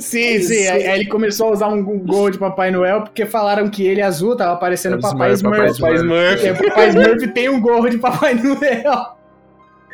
[0.00, 0.66] Sim, sim.
[0.68, 4.02] Aí, aí ele começou a usar um gol de Papai Noel porque falaram que ele
[4.02, 6.34] azul tava parecendo Papai Smurf, Papai Smurf.
[6.36, 6.52] Smurf.
[6.52, 9.16] Porque o Papai Smurf tem um gorro de Papai Noel.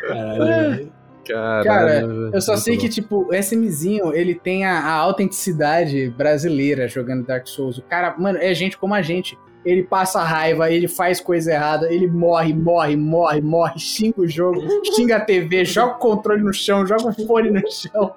[0.00, 0.96] Caralho.
[1.26, 2.00] Caralho, Cara.
[2.32, 7.26] Eu só Muito sei que, tipo, o SMzinho, ele tem a, a autenticidade brasileira jogando
[7.26, 7.78] Dark Souls.
[7.78, 9.36] O cara, mano, é gente como a gente.
[9.64, 14.60] Ele passa raiva, ele faz coisa errada, ele morre, morre, morre, morre, xinga o jogo,
[14.94, 18.14] xinga a TV, joga o controle no chão, joga o fone no chão.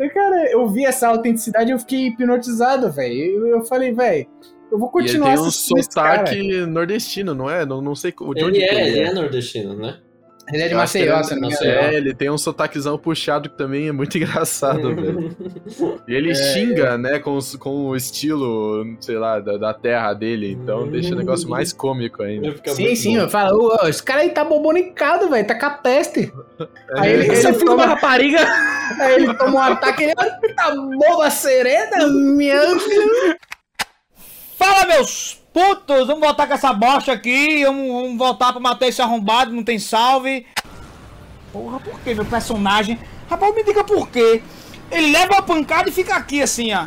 [0.00, 3.14] E, cara, eu vi essa autenticidade e eu fiquei hipnotizado, velho.
[3.14, 4.26] Eu, eu falei, velho,
[4.72, 6.26] eu vou E ele continuar tem um assistindo esse cara.
[6.26, 7.66] sotaque nordestino, não é?
[7.66, 10.00] Não, não sei de onde Ele que é, ele é nordestino, né?
[10.52, 11.70] Ele é de Maceió, ele é se não me engano.
[11.70, 15.36] É, ele tem um sotaquezão puxado que também é muito engraçado, velho.
[16.08, 20.52] E É, ele xinga, né, com, com o estilo, sei lá, da, da terra dele,
[20.52, 22.52] então deixa o negócio mais cômico ainda.
[22.52, 23.22] Fica Sim, sim, bom.
[23.24, 26.32] eu falo, ô, esse cara aí tá bobonicado, velho, tá com a peste.
[26.94, 28.38] Aí ele, é ele filho da toma, rapariga.
[29.00, 32.60] aí ele toma um ataque, ele, "Ah, tá boba serena, minha...
[34.58, 36.06] Fala, meus putos!
[36.06, 37.64] Vamos voltar com essa bosta aqui.
[37.64, 40.46] Vamos, vamos voltar pra matar esse arrombado, não tem salve.
[41.52, 42.98] Porra, por que meu personagem?
[43.28, 44.42] Rapaz, me diga por quê.
[44.90, 46.86] Ele leva uma pancada e fica aqui assim, ó.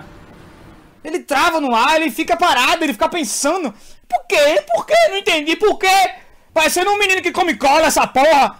[1.03, 3.73] Ele trava no ar, ele fica parado, ele fica pensando.
[4.07, 4.63] Por quê?
[4.73, 4.95] Por quê?
[5.09, 5.55] Não entendi.
[5.55, 6.11] Por quê?
[6.53, 8.59] Parecendo um menino que come cola, essa porra.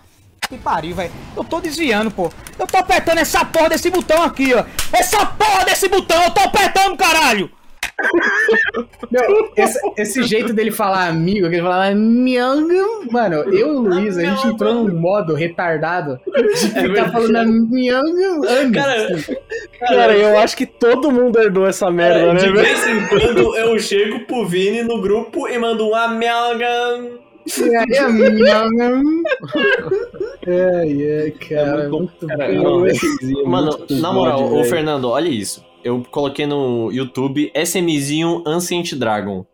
[0.50, 1.12] Que pariu, velho.
[1.38, 2.32] Eu tô desviando, pô.
[2.60, 4.66] Eu tô apertando essa porra desse botão aqui, ó.
[4.92, 7.50] Essa porra desse botão, eu tô apertando, caralho.
[9.12, 12.74] Meu, esse, esse jeito dele falar amigo, que ele fala mianga,
[13.12, 17.12] mano, eu e o Luiz, a gente entrou num modo retardado de ficar verdade.
[17.12, 18.76] falando mianga anos.
[18.76, 19.18] Cara,
[19.80, 23.56] Cara, eu acho que todo mundo herdou essa merda, É, né, de vez em quando
[23.56, 27.20] eu chego pro Vini no grupo e mando um amelgam.
[27.62, 29.02] É, mianga.
[30.48, 32.86] Ai, ai, cara, muito Cara, bom.
[33.24, 35.64] não, Mano, na moral, ô Fernando, olha isso.
[35.84, 39.46] Eu coloquei no YouTube SMzinho Ancient Dragon.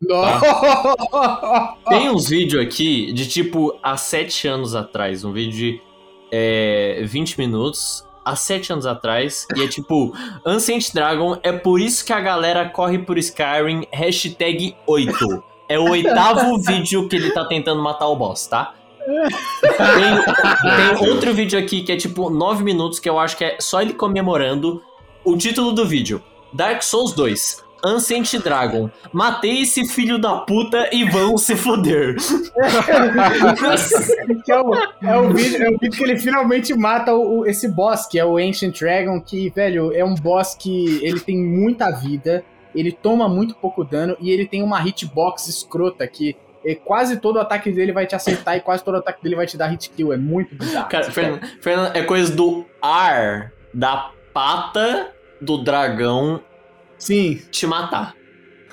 [0.00, 1.76] Nossa.
[1.88, 5.24] Tem uns vídeos aqui de tipo há 7 anos atrás.
[5.24, 5.82] Um vídeo de
[6.30, 8.06] é, 20 minutos.
[8.24, 9.46] Há 7 anos atrás.
[9.56, 10.14] E é tipo,
[10.46, 13.86] Ancient Dragon é por isso que a galera corre por Skyrim.
[13.92, 15.42] Hashtag 8.
[15.68, 18.74] É o oitavo vídeo que ele tá tentando matar o boss, tá?
[19.06, 23.56] Tem, tem outro vídeo aqui que é tipo 9 minutos, que eu acho que é
[23.60, 24.82] só ele comemorando.
[25.24, 26.22] O título do vídeo:
[26.52, 27.64] Dark Souls 2.
[27.84, 28.90] Ancient Dragon.
[29.12, 32.16] Matei esse filho da puta e vão se foder.
[34.46, 38.06] É, o, é, o vídeo, é o vídeo que ele finalmente mata o, esse boss,
[38.06, 42.44] que é o Ancient Dragon, que, velho, é um boss que ele tem muita vida,
[42.74, 47.36] ele toma muito pouco dano e ele tem uma hitbox escrota que é, quase todo
[47.36, 49.66] o ataque dele vai te acertar e quase todo o ataque dele vai te dar
[49.68, 50.12] hit kill.
[50.12, 50.88] É muito bizarro.
[50.88, 56.40] Cara, Fernando, Fernando, é coisa do ar da pata do dragão
[56.98, 58.14] Sim, te matar.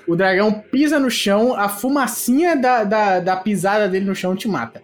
[0.08, 4.48] o dragão pisa no chão, a fumacinha da, da, da pisada dele no chão te
[4.48, 4.82] mata.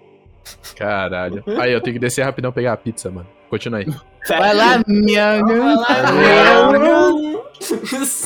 [0.75, 1.43] Caralho.
[1.59, 3.27] Aí, eu tenho que descer rapidão pegar a pizza, mano.
[3.49, 3.85] Continua aí.
[4.27, 5.41] Vai lá, minha.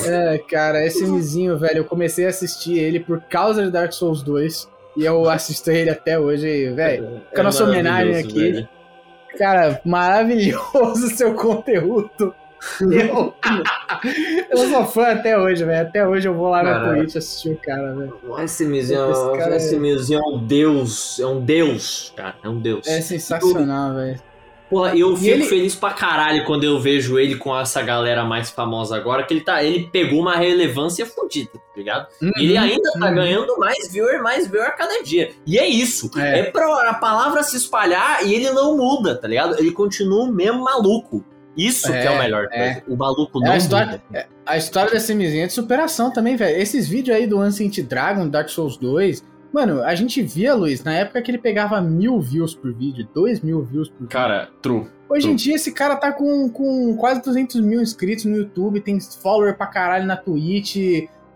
[0.06, 4.22] É, cara, esse Mizinho, velho, eu comecei a assistir ele por causa de Dark Souls
[4.22, 4.68] 2.
[4.96, 7.22] E eu assisto ele até hoje, velho.
[7.28, 8.52] Fica a nossa homenagem aqui.
[8.52, 8.68] velho.
[9.38, 12.34] Cara, maravilhoso o seu conteúdo.
[12.80, 13.34] Eu,
[14.50, 15.86] eu sou fã até hoje, velho.
[15.86, 16.96] Até hoje eu vou lá na Caralho.
[16.98, 18.14] Twitch assistir o cara, velho.
[18.38, 21.18] Esse Mizinho, Esse cara é- esse Mizinho é um deus.
[21.20, 22.34] É um deus, cara.
[22.42, 22.86] É um deus.
[22.86, 24.20] É sensacional, velho.
[24.70, 28.48] Porra, eu fico ele- feliz pra caralho quando eu vejo ele com essa galera mais
[28.48, 29.62] famosa agora, que ele tá.
[29.62, 32.06] Ele pegou uma relevância fodida, tá ligado?
[32.38, 33.14] E ele ainda tá uhum.
[33.14, 35.30] ganhando mais viewer, mais viewer a cada dia.
[35.46, 36.10] E é isso.
[36.16, 36.38] É.
[36.38, 39.58] É, pra a palavra se espalhar e ele não muda, tá ligado?
[39.58, 41.22] Ele continua o mesmo maluco.
[41.56, 42.48] Isso que é o É, melhor.
[42.52, 42.82] é.
[42.88, 44.26] O maluco É não a história- muda.
[44.46, 46.56] A história desse Mizinho é de superação também, velho.
[46.60, 49.22] Esses vídeos aí do Ancient Dragon, Dark Souls 2.
[49.52, 53.42] Mano, a gente via, Luiz, na época que ele pegava mil views por vídeo, dois
[53.42, 54.08] mil views por vídeo.
[54.08, 54.86] Cara, true.
[55.10, 58.98] Hoje em dia, esse cara tá com, com quase 200 mil inscritos no YouTube, tem
[58.98, 60.76] follower pra caralho na Twitch.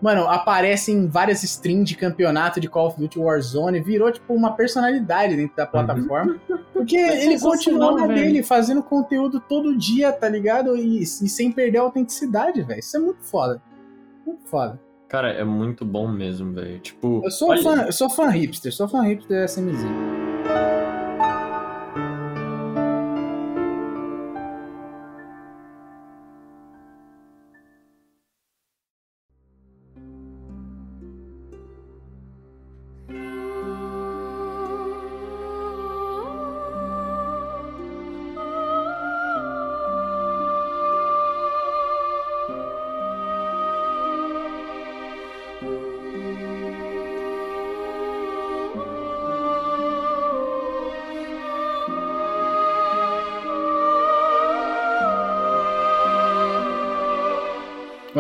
[0.01, 3.81] Mano, aparece em várias streams de campeonato de Call of Duty Warzone.
[3.81, 6.37] Virou, tipo, uma personalidade dentro da plataforma.
[6.73, 10.77] Porque É ele continua na dele, fazendo conteúdo todo dia, tá ligado?
[10.77, 12.79] E, e sem perder a autenticidade, velho.
[12.81, 13.63] Isso é muito foda.
[14.27, 14.79] Muito foda.
[15.09, 16.79] Cara, é muito bom mesmo, velho.
[16.81, 17.23] Tipo.
[17.25, 20.26] Eu sou, olha- fã, eu sou fã hipster, sou fã hipster da SMZ.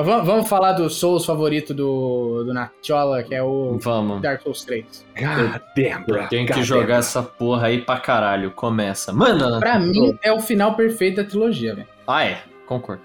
[0.06, 4.22] Vamos, falar do Souls favorito do, do Natchola, que é o Vamos.
[4.22, 5.06] Dark Souls 3.
[5.18, 6.22] God damn, bro.
[6.22, 6.98] Eu tenho que God jogar damn.
[6.98, 8.50] essa porra aí pra caralho.
[8.50, 9.12] Começa.
[9.12, 9.58] Manda.
[9.58, 11.88] Pra mim, é o final perfeito da trilogia, velho.
[12.06, 12.38] Ah, é.
[12.66, 13.02] Concordo.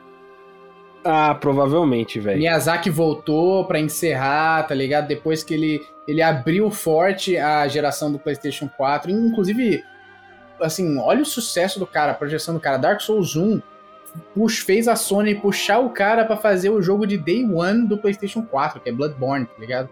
[1.04, 2.38] Ah, provavelmente, velho.
[2.38, 5.08] Miyazaki voltou pra encerrar, tá ligado?
[5.08, 9.10] Depois que ele, ele abriu forte a geração do PlayStation 4.
[9.10, 9.84] Inclusive,
[10.62, 12.78] assim, olha o sucesso do cara, a projeção do cara.
[12.78, 13.62] Dark Souls 1
[14.34, 17.98] pux, fez a Sony puxar o cara pra fazer o jogo de Day One do
[17.98, 19.90] PlayStation 4, que é Bloodborne, tá ligado?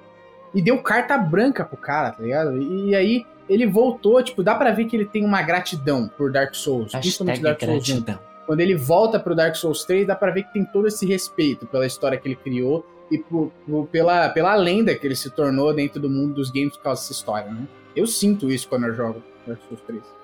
[0.53, 2.57] E deu carta branca pro cara, tá ligado?
[2.61, 6.53] E, aí ele voltou, tipo, dá pra ver que ele tem uma gratidão por Dark
[6.55, 8.03] Souls, principalmente Dark Souls 1.
[8.45, 11.67] Quando ele volta pro Dark Souls 3, dá pra ver que tem todo esse respeito
[11.67, 15.73] pela história que ele criou e por, por, pela, pela lenda que ele se tornou
[15.73, 17.67] dentro do mundo dos games por causa dessa história, né?
[17.95, 20.18] Eu sinto isso quando eu jogo Dark Souls 3.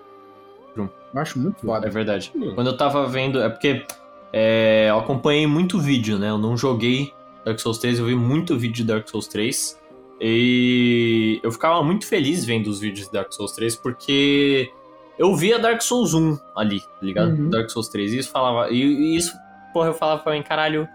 [0.84, 1.88] Eu acho muito foda.
[1.88, 2.32] É verdade.
[2.56, 3.42] Quando eu tava vendo.
[3.42, 3.86] É porque
[4.34, 6.30] é, eu acompanhei muito vídeo, né?
[6.30, 7.14] Eu não joguei
[7.46, 9.80] Dark Souls 3, eu vi muito vídeo de Dark Souls 3.
[10.20, 14.72] E eu ficava muito feliz vendo os vídeos de Dark Souls 3 porque
[15.18, 17.30] eu via Dark Souls 1 ali, tá ligado?
[17.32, 17.50] Uhum.
[17.50, 18.14] Dark Souls 3.
[18.14, 18.70] E isso falava.
[18.72, 19.34] E, e, isso,
[19.74, 20.88] porra, eu falava pra mim, caralho,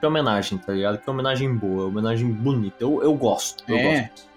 [0.00, 0.98] que homenagem, tá ligado?
[0.98, 2.76] Que homenagem boa, homenagem bonita.
[2.80, 3.62] Eu, eu gosto.
[3.68, 4.00] Eu é.
[4.00, 4.27] gosto.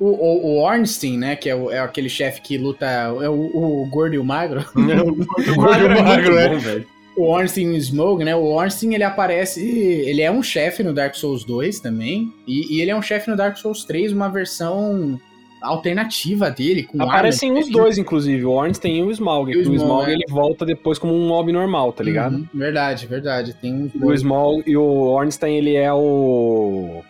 [0.00, 1.36] O, o, o, Ornstein, né?
[1.36, 2.86] Que é, o, é aquele chefe que luta.
[2.86, 4.64] É o, o, gordo e o magro.
[4.74, 6.48] Não, o gordo e o magro, é.
[6.48, 6.84] Bom,
[7.16, 8.34] o Ornstein Smoke, né?
[8.34, 9.60] O Ornstein ele aparece.
[9.60, 12.32] Ele é um chefe no Dark Souls 2 também.
[12.46, 15.20] E, e ele é um chefe no Dark Souls 3, uma versão
[15.60, 16.84] alternativa dele.
[16.84, 19.52] Com Aparecem os dois, inclusive, o Ornstein e o Smaug.
[19.52, 20.14] E o, o Smaug é.
[20.14, 22.36] ele volta depois como um mob normal, tá ligado?
[22.36, 23.54] Uhum, verdade, verdade.
[23.54, 27.02] Tem o Smaug e o Ornstein ele é o.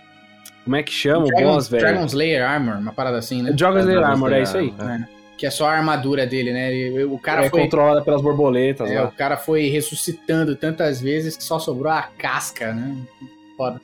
[0.64, 1.82] Como é que chama o, Dragon, boss, velho?
[1.82, 3.52] Dragon Slayer Armor, uma parada assim, né?
[3.52, 4.74] Dragon Slayer Armor, é isso aí.
[4.78, 5.20] É.
[5.36, 6.70] Que é só a armadura dele, né?
[7.04, 7.62] O cara é foi.
[7.62, 8.90] controlada pelas borboletas.
[8.90, 9.08] É, lá.
[9.08, 12.96] o cara foi ressuscitando tantas vezes que só sobrou a casca, né?
[13.56, 13.80] Foda.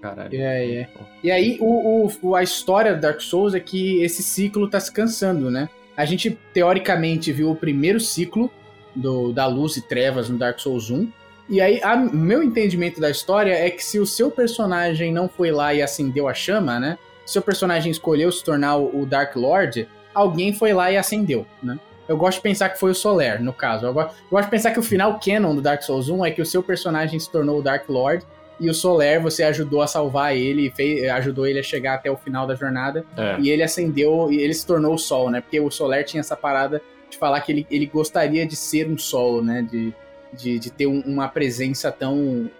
[0.00, 0.30] Caralho.
[0.32, 0.88] É, é.
[1.22, 4.92] E aí, o, o, a história do Dark Souls é que esse ciclo tá se
[4.92, 5.68] cansando, né?
[5.96, 8.50] A gente, teoricamente, viu o primeiro ciclo
[8.94, 11.10] do, da luz e trevas no Dark Souls 1.
[11.48, 11.80] E aí,
[12.12, 15.80] o meu entendimento da história é que se o seu personagem não foi lá e
[15.80, 16.98] acendeu a chama, né?
[17.24, 21.78] Se seu personagem escolheu se tornar o, Dark Lord, alguém foi lá e acendeu, né?
[22.06, 23.86] Eu gosto de pensar que foi o Soler, no caso.
[23.86, 26.30] Eu gosto, eu gosto de pensar que o final canon do Dark Souls 1 é
[26.30, 28.24] que o seu personagem se tornou o Dark Lord
[28.60, 32.16] e o Soler você ajudou a salvar ele, fez, ajudou ele a chegar até o
[32.16, 33.04] final da jornada.
[33.16, 33.36] É.
[33.40, 35.40] E ele acendeu, e ele se tornou o Sol, né?
[35.40, 38.98] Porque o Soler tinha essa parada de falar que ele, ele gostaria de ser um
[38.98, 39.62] Sol, né?
[39.62, 39.94] De,
[40.32, 42.50] de, de ter um, uma presença tão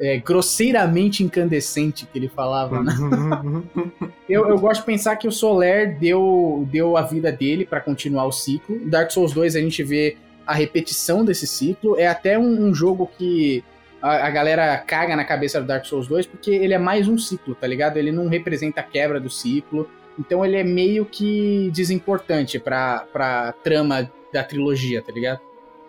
[0.00, 2.92] é, grosseiramente incandescente que ele falava, né?
[4.28, 8.24] eu, eu gosto de pensar que o Soler deu, deu a vida dele para continuar
[8.24, 8.80] o ciclo.
[8.86, 10.16] Dark Souls 2 a gente vê
[10.46, 11.98] a repetição desse ciclo.
[11.98, 13.62] É até um, um jogo que
[14.00, 17.18] a, a, galera caga na cabeça do Dark Souls 2 porque ele é mais um
[17.18, 17.98] ciclo, tá ligado?
[17.98, 19.86] Ele não representa a quebra do ciclo.
[20.18, 25.40] Então ele é meio que desimportante pra, pra trama da trilogia, tá ligado?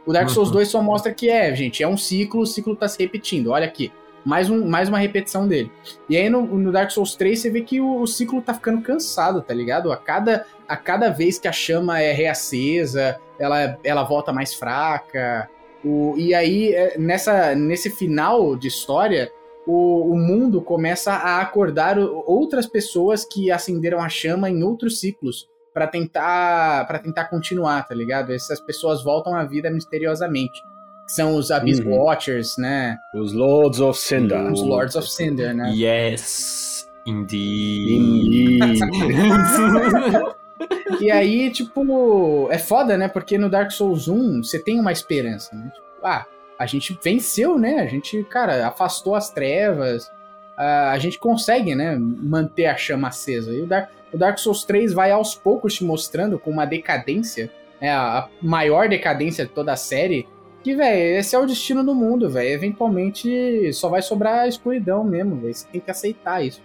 [0.06, 0.72] O Dark Souls 2 uhum.
[0.72, 3.52] só mostra que é, gente, é um ciclo, o ciclo tá se repetindo.
[3.52, 3.92] Olha aqui.
[4.24, 5.72] Mais, um, mais uma repetição dele.
[6.08, 8.82] E aí no, no Dark Souls 3 você vê que o, o, ciclo tá ficando
[8.82, 9.92] cansado, tá ligado?
[9.92, 15.50] A cada, a cada vez que a chama é reacesa, ela, ela volta mais fraca.
[15.84, 19.32] O, e aí, é, nessa, nesse final de história,
[19.66, 25.50] o, o mundo começa a acordar outras pessoas que acenderam a chama em outros ciclos
[25.74, 28.34] para tentar para tentar continuar, tá ligado?
[28.34, 30.62] Essas pessoas voltam à vida misteriosamente.
[31.08, 31.98] São os Abyss uhum.
[31.98, 32.98] Watchers, né?
[33.14, 34.52] Os Lords of Cinder.
[34.52, 35.74] Os Lords of Cinder, né?
[35.76, 37.92] Yes, indeed.
[37.92, 38.80] indeed.
[41.02, 43.10] e aí, tipo, é foda, né?
[43.10, 45.70] Porque no Dark Souls 1 você tem uma esperança, né?
[45.74, 46.26] Tipo, ah,
[46.58, 47.80] a gente venceu, né?
[47.80, 50.10] A gente, cara, afastou as trevas.
[50.56, 51.98] A, a gente consegue, né?
[52.00, 53.52] Manter a chama acesa.
[53.52, 57.52] E o Dark, o Dark Souls 3 vai aos poucos te mostrando com uma decadência,
[57.80, 57.92] né?
[57.92, 60.28] A maior decadência de toda a série.
[60.64, 62.50] Que, velho, esse é o destino do mundo, velho.
[62.50, 65.54] Eventualmente só vai sobrar a escuridão mesmo, velho.
[65.54, 66.62] Você tem que aceitar isso,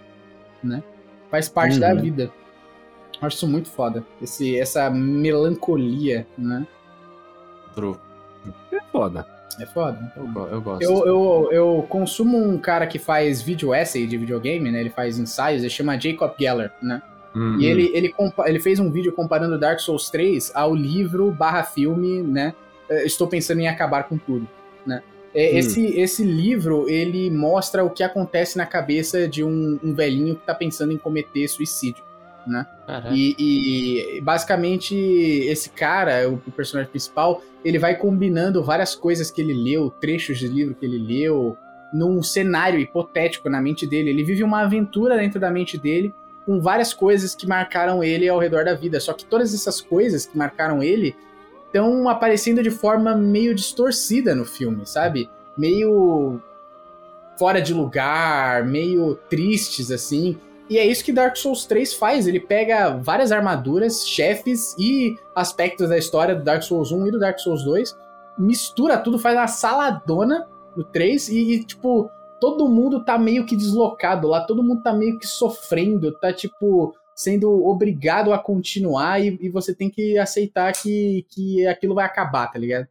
[0.63, 0.83] né?
[1.31, 1.79] Faz parte uhum.
[1.79, 2.31] da vida.
[3.21, 4.05] Acho isso muito foda.
[4.21, 6.67] Esse, essa melancolia, né?
[7.73, 7.95] True.
[8.71, 9.25] É foda.
[9.59, 10.13] É foda.
[10.15, 10.83] Eu, eu gosto.
[10.83, 14.81] Eu, eu, eu, consumo um cara que faz vídeo essay de videogame, né?
[14.81, 17.01] Ele faz ensaios, ele chama Jacob Geller, né?
[17.37, 17.59] Uhum.
[17.59, 18.13] E ele, ele,
[18.45, 22.53] ele fez um vídeo comparando Dark Souls 3 ao livro barra filme, né?
[22.89, 24.47] Eh, Estou pensando em acabar com tudo,
[24.85, 25.03] né?
[25.33, 25.57] É, hum.
[25.57, 30.45] Esse, esse livro, ele mostra o que acontece na cabeça de um, um velhinho que
[30.45, 32.07] tá pensando em cometer suicídio
[32.47, 32.65] né?
[33.11, 33.35] E,
[34.17, 39.53] e, basicamente esse cara, o, o, personagem principal, ele vai combinando várias coisas que ele
[39.53, 41.57] leu, trechos de livro que ele leu,
[41.93, 44.09] num cenário hipotético na mente dele.
[44.09, 46.13] Ele vive uma aventura dentro da mente dele
[46.47, 49.01] com várias coisas que marcaram ele ao redor da vida.
[49.01, 51.13] Só que todas essas coisas que marcaram ele
[51.65, 55.29] estão aparecendo de forma meio distorcida no filme, sabe?
[55.57, 56.41] Meio
[57.37, 60.39] fora de lugar, meio tristes assim.
[60.69, 62.27] E é isso que Dark Souls 3 faz.
[62.27, 67.19] Ele pega várias armaduras, chefes e aspectos da história do Dark Souls 1 e do
[67.19, 67.93] Dark Souls 2,
[68.37, 70.47] mistura tudo, faz uma saladona
[70.77, 74.93] no 3 e, e, tipo, todo mundo tá meio que deslocado lá, todo mundo tá
[74.93, 80.71] meio que sofrendo, tá tipo sendo obrigado a continuar e, e você tem que aceitar
[80.71, 82.87] que, que aquilo vai acabar, tá ligado?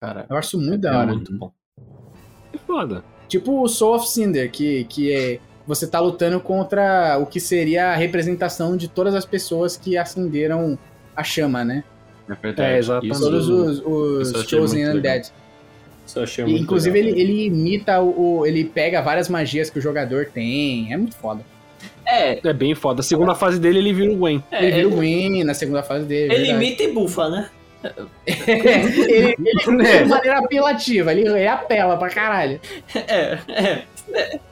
[0.00, 1.12] Cara, Eu acho muito é da hora.
[1.12, 1.52] muito bom.
[2.52, 3.04] É foda.
[3.28, 5.40] Tipo o Soul of Cinder, que, que é.
[5.66, 10.78] Você tá lutando contra o que seria a representação de todas as pessoas que acenderam
[11.14, 11.82] a chama, né?
[12.28, 12.72] É verdade.
[12.74, 13.18] É, exatamente.
[13.18, 15.22] Todos os, os Chosen muito legal.
[16.16, 17.18] Isso eu achei E, muito inclusive, legal.
[17.18, 20.92] ele, ele imita o, o- Ele pega várias magias que o jogador tem.
[20.92, 21.42] É muito foda.
[22.06, 23.00] É, É bem foda.
[23.00, 24.42] A segunda fase dele, ele vira o Gwen.
[24.50, 26.32] é, ele vira o Gwyn na segunda fase dele.
[26.34, 26.64] ele verdade.
[26.64, 27.50] imita e bufa, né?
[28.26, 32.60] ele, ele de maneira apelativa, ele, ele apela pra caralho.
[32.94, 33.82] É, é.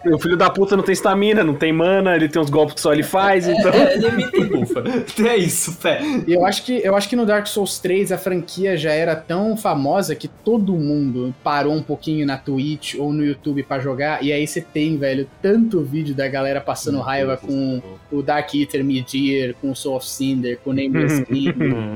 [0.07, 2.81] O filho da puta não tem estamina, não tem mana, ele tem uns golpes que
[2.81, 3.73] só ele faz, então.
[3.73, 4.85] É, ele bufa.
[5.25, 6.01] É isso, fé.
[6.27, 9.17] E eu acho que eu acho que no Dark Souls 3 a franquia já era
[9.17, 14.23] tão famosa que todo mundo parou um pouquinho na Twitch ou no YouTube pra jogar.
[14.23, 17.81] E aí você tem, velho, tanto vídeo da galera passando raiva com
[18.13, 21.55] o Dark Eater Midir, com o Soul of Cinder, com o Nameless King.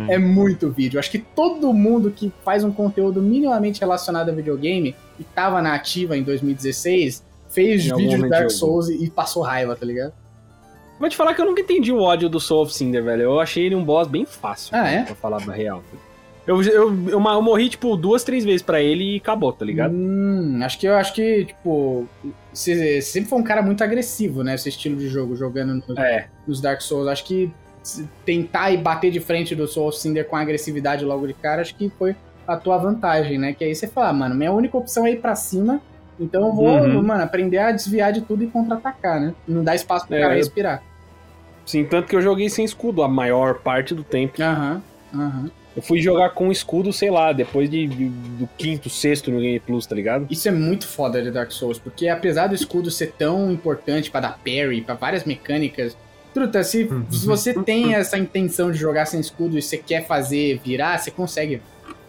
[0.08, 0.98] É muito vídeo.
[0.98, 5.74] Acho que todo mundo que faz um conteúdo minimamente relacionado a videogame e tava na
[5.74, 8.50] ativa em 2016 fez Em vídeo de Dark.
[8.50, 10.12] Souls e e passou raiva, tá ligado?
[10.98, 13.22] Vou te falar que eu nunca entendi o ódio do Soul of Cinder, velho.
[13.22, 14.70] Eu achei ele um boss bem fácil.
[14.76, 15.04] Ah, é?
[15.04, 15.82] Pra falar da real.
[16.44, 16.72] Eu, eu,
[17.08, 19.92] eu, eu morri, tipo, duas, três vezes pra ele e acabou, tá ligado?
[19.94, 22.08] Hum, acho que eu acho que, tipo,
[22.52, 24.54] você sempre foi um cara muito agressivo, né?
[24.54, 26.26] Esse estilo de jogo, jogando no- É.
[26.46, 27.06] nos Dark Souls.
[27.06, 27.52] Acho que
[28.24, 31.74] tentar e bater de frente do Soul of Cinder com agressividade logo de cara, acho
[31.76, 32.16] que foi
[32.46, 33.52] a tua vantagem, né?
[33.52, 35.80] Que aí você fala, ah, mano, minha única opção é ir pra cima,
[36.18, 37.02] então eu vou, Uhum.
[37.02, 39.34] mano, aprender a desviar de tudo e contra-atacar, né?
[39.46, 40.82] Não dá espaço pro É, cara respirar.
[41.66, 44.40] Sim, tanto que eu joguei sem escudo a maior parte do tempo.
[44.42, 44.82] Aham,
[45.14, 45.50] aham.
[45.76, 49.60] Eu fui jogar com escudo, sei lá, depois de, de- do quinto, sexto no Game
[49.60, 50.26] Plus, tá ligado?
[50.28, 54.18] Isso é muito foda de Dark Souls, porque apesar do escudo ser tão importante pra
[54.20, 55.96] dar parry, pra várias mecânicas,
[56.34, 60.60] truta, se, se você tem essa intenção de jogar sem escudo e você quer fazer
[60.64, 61.62] virar, você consegue.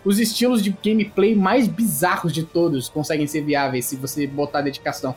[0.05, 5.13] Os estilos de gameplay mais bizarros de todos conseguem ser viáveis se você botar dedicação.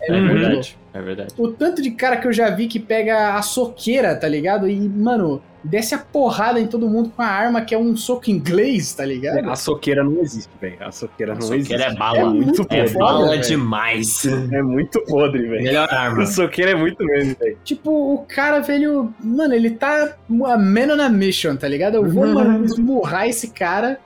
[0.00, 0.20] É, É Uhum.
[0.20, 0.46] muito louco.
[0.48, 0.78] verdade.
[0.94, 1.34] É verdade.
[1.36, 4.68] O tanto de cara que eu já vi que pega a soqueira, tá ligado?
[4.68, 8.30] E, mano, desce a porrada em todo mundo com a arma que é um soco
[8.30, 9.50] inglês, tá ligado?
[9.50, 10.76] A soqueira não existe, velho.
[10.80, 11.82] A soqueira não Soqueira existe.
[11.82, 12.18] é bala.
[12.18, 12.94] É muito É É podre.
[12.98, 13.42] bala velho.
[13.42, 14.24] demais.
[14.24, 15.62] É muito podre, velho.
[15.64, 16.22] Melhor arma.
[16.22, 17.58] A soqueira é muito mesmo, velho.
[17.64, 20.14] Tipo, o cara, velho, mano, ele tá
[20.46, 21.96] a man on a mission, tá ligado?
[21.96, 23.98] Eu vou, mano, esmurrar esse cara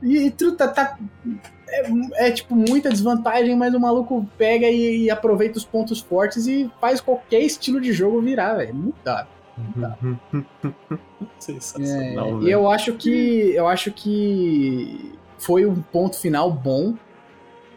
[0.00, 0.96] e, e truta, tá.
[1.68, 6.46] É, é, tipo muita desvantagem, mas o maluco pega e, e aproveita os pontos fortes
[6.46, 8.74] e faz qualquer estilo de jogo virar, velho.
[8.74, 9.26] Muito da.
[11.38, 16.94] Sensacional, É, e eu acho que eu acho que foi um ponto final bom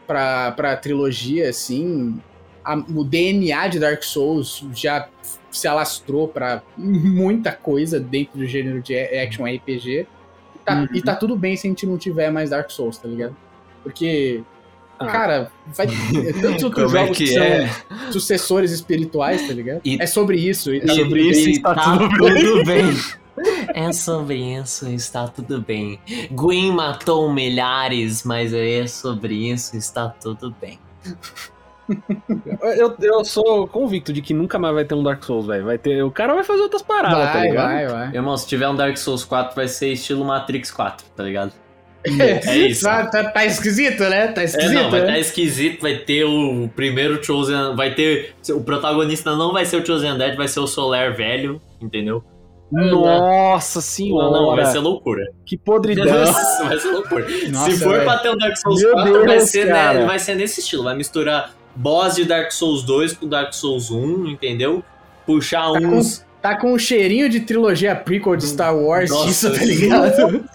[0.08, 2.20] pra, pra trilogia, assim.
[2.64, 5.08] A- o DNA de Dark Souls já
[5.52, 10.06] se alastrou pra muita coisa dentro do gênero de action RPG.
[10.56, 10.88] E tá, Uhum.
[10.94, 13.36] e tá tudo bem se a gente não tiver mais Dark Souls, tá ligado?
[13.84, 14.44] Porque,
[15.00, 15.06] Ah.
[15.08, 17.70] cara, vai ter tantos outros Como é jogos que, que são é?
[18.12, 19.82] sucessores espirituais, tá ligado?
[19.86, 20.74] E- é sobre isso.
[20.74, 22.92] E, É sobre isso, está tudo bem.
[23.74, 25.98] É sobre isso, está tudo bem.
[26.32, 30.78] Gwen matou milhares, mas é sobre isso, está tudo bem.
[32.78, 35.66] Eu, eu sou convicto de que nunca mais vai ter um Dark Souls, velho.
[35.66, 36.04] Vai ter.
[36.04, 37.66] O cara vai fazer outras paradas, tá vai, ligado?
[37.68, 38.16] vai, vai.
[38.16, 41.52] Irmão, se tiver um Dark Souls 4, vai ser estilo Matrix 4, tá ligado?
[42.06, 42.86] É isso.
[42.86, 44.28] Tá, tá- tá esquisito, né?
[44.28, 44.74] Tá É, esquisito.
[44.74, 45.08] não, vai né?
[45.08, 49.86] estar esquisito, vai ter o primeiro Chosen, vai ter, o protagonista não vai ser o
[49.86, 52.24] Chosen Dead, vai ser o Solar velho, entendeu?
[52.72, 54.26] Nossa senhora.
[54.32, 55.26] Não, não, vai ser loucura.
[55.46, 56.06] Que podridão.
[56.64, 57.26] vai ser loucura.
[57.50, 58.04] Nossa, Se for velho.
[58.06, 60.00] pra ter um Dark Souls Meu 4, vai, Deus, ser, cara.
[60.00, 63.90] né, vai ser nesse estilo, vai misturar boss de Dark Souls 2 com Dark Souls
[63.92, 64.84] 1, entendeu?
[65.26, 66.26] Puxar Tá uns...
[66.42, 70.46] Tá com um cheirinho de trilogia prequel de Star Wars Nossa, disso, tá ligado?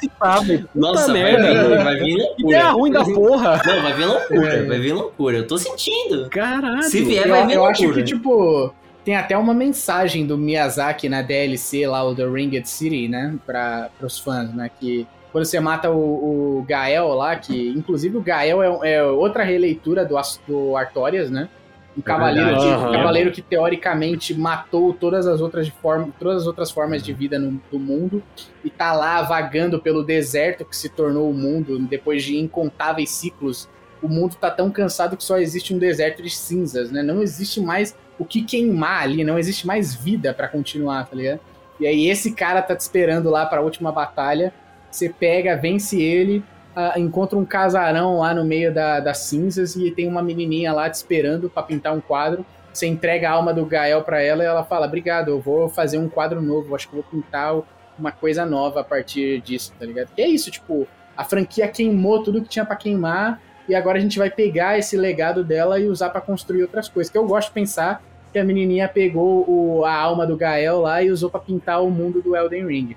[0.46, 0.68] Velho.
[0.74, 1.84] Nossa, vai merda, vir, velho.
[1.84, 2.70] vai vir Ideia loucura.
[2.72, 3.62] ruim da porra.
[3.66, 4.62] Não, vai vir loucura, É.
[4.62, 5.36] vai vir loucura.
[5.38, 6.28] Eu tô sentindo.
[6.30, 6.82] Caralho.
[6.84, 8.02] Se vier, Eu, vai vir eu acho loucura.
[8.02, 8.74] que, tipo,
[9.04, 13.34] tem até uma mensagem do Miyazaki na DLC lá, o The Ringed City, né?
[13.44, 14.70] Pra, pros fãs, né?
[14.80, 19.42] Que quando você mata o, o Gael lá, que inclusive o Gael é, é outra
[19.44, 21.48] releitura do, As- do Artorias, né?
[21.96, 22.66] Um cavaleiro, verdade.
[22.66, 22.92] que, Aham.
[22.92, 27.60] cavaleiro que teoricamente matou todas as outras, forma, todas as outras formas de vida no,
[27.70, 28.22] do mundo
[28.64, 33.68] e tá lá vagando pelo deserto que se tornou o mundo depois de incontáveis ciclos
[34.04, 37.02] o mundo tá tão cansado que só existe um deserto de cinzas, né?
[37.02, 41.40] Não existe mais o que queimar ali, não existe mais vida para continuar, tá ligado?
[41.80, 44.52] E aí esse cara tá te esperando lá pra última batalha,
[44.90, 46.44] você pega, vence ele,
[46.76, 50.88] uh, encontra um casarão lá no meio da, das cinzas e tem uma menininha lá
[50.88, 52.44] te esperando para pintar um quadro.
[52.72, 55.98] Você entrega a alma do Gael para ela e ela fala: Obrigado, eu vou fazer
[55.98, 57.54] um quadro novo, acho que vou pintar
[57.98, 60.08] uma coisa nova a partir disso, tá ligado?
[60.16, 60.86] E é isso, tipo,
[61.16, 64.96] a franquia queimou tudo que tinha para queimar e agora a gente vai pegar esse
[64.96, 67.10] legado dela e usar para construir outras coisas.
[67.10, 68.02] Que eu gosto de pensar
[68.32, 71.90] que a menininha pegou o, a alma do Gael lá e usou para pintar o
[71.90, 72.96] mundo do Elden Ring.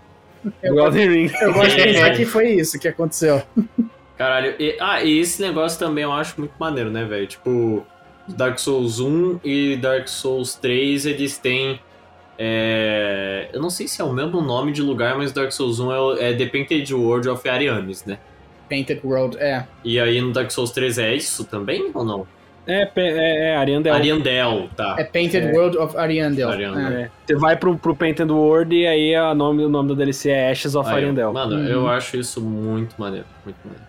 [0.62, 1.32] Eu, Elden Ring.
[1.42, 3.42] Eu gosto de pensar que foi isso que aconteceu.
[4.18, 7.28] Caralho, e, ah, e esse negócio também eu acho muito maneiro, né, velho?
[7.28, 7.86] Tipo,
[8.28, 11.80] Dark Souls 1 e Dark Souls 3, eles têm.
[12.40, 13.50] É...
[13.54, 16.30] Eu não sei se é o mesmo nome de lugar, mas Dark Souls 1 é,
[16.30, 18.20] é The Painted World of Arianes, né?
[18.70, 19.66] Painted World, é.
[19.84, 22.28] E aí no Dark Souls 3 é isso também ou não?
[22.68, 23.94] É, é, é Ariandel.
[23.94, 24.96] Ariandel, tá.
[25.00, 25.52] É Painted é.
[25.52, 26.50] World of Ariandel.
[26.50, 26.98] Ariandel.
[26.98, 27.12] É.
[27.26, 30.52] Você vai pro, pro Painted World e aí o nome, o nome do DLC é
[30.52, 31.32] Ashes of aí, Ariandel.
[31.34, 31.66] Mano, uhum.
[31.66, 33.86] eu acho isso muito maneiro, muito maneiro.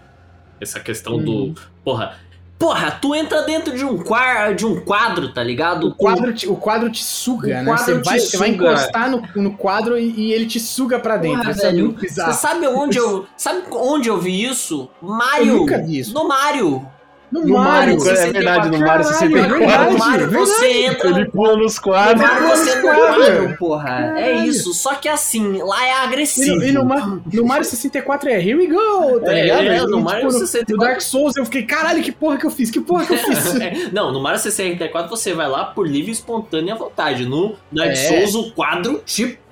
[0.61, 1.53] Essa questão uhum.
[1.53, 1.55] do...
[1.85, 2.17] Porra,
[2.59, 5.87] Porra, tu entra dentro de um, quadro, de um quadro, tá ligado?
[5.87, 7.77] O quadro te, o quadro te suga, o né?
[7.77, 8.39] Você vai, suga.
[8.39, 11.39] vai encostar no, no quadro e, e, ele te suga pra dentro.
[11.39, 12.33] Porra, isso velho, é muito bizarro.
[12.33, 13.27] Você sabe onde eu.
[13.37, 14.91] Sabe onde eu vi isso?
[15.01, 15.47] Mario.
[15.47, 16.13] Eu nunca vi isso.
[16.13, 16.85] No Mario.
[17.31, 19.59] No, no Mario, Mario é verdade, no Mario 64.
[19.59, 21.09] Verdade, no Mario você entra.
[21.11, 22.21] Ele pula nos quadros.
[22.21, 23.85] No Mario você entra no quadro, porra.
[23.85, 24.19] Caralho.
[24.19, 24.73] É isso.
[24.73, 26.63] Só que assim, lá é agressivo.
[26.63, 29.63] E no, e no, no Mario 64 é here we go, tá é, ligado?
[29.63, 30.77] É, no Mario tipo, 64.
[30.77, 32.71] No Dark Souls eu fiquei, caralho, que porra que eu fiz?
[32.71, 33.55] Que porra que eu fiz?
[33.61, 37.27] é, não, no Mario 64 você vai lá por livre e espontânea vontade.
[37.27, 37.95] No Dark é.
[37.95, 39.48] Souls o quadro tipo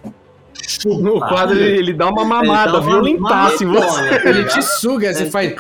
[0.85, 4.29] no quadro ele, ele, dá uma mamada violentaça em você.
[4.29, 5.31] Ele te suga, você é.
[5.31, 5.55] faz.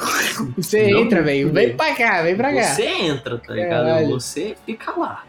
[0.57, 1.53] Você não, entra, velho.
[1.53, 2.63] Vem pra cá, vem pra cá.
[2.63, 3.71] Você entra, tá ligado?
[3.71, 4.11] Caralho.
[4.11, 5.25] Você fica lá.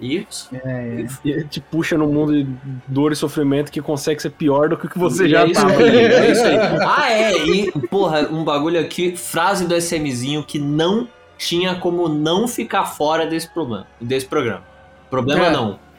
[0.00, 0.48] Isso.
[0.64, 1.28] É, é.
[1.28, 2.50] E te puxa no mundo de
[2.86, 5.52] dor e sofrimento que consegue ser pior do que o que você e já é
[5.52, 5.76] tava.
[5.76, 6.56] Aí, é isso aí.
[6.80, 7.46] Ah, é.
[7.46, 11.06] E, porra, um bagulho aqui, frase do SMzinho que não
[11.36, 13.86] tinha como não ficar fora desse problema.
[14.00, 14.62] Desse programa.
[15.10, 15.50] Problema é.
[15.50, 15.89] não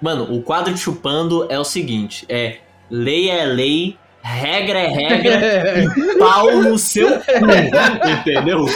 [0.00, 2.56] Mano, o quadro de chupando é o seguinte: é
[2.90, 8.10] lei é lei, regra é regra e pau no seu cu.
[8.20, 8.64] Entendeu?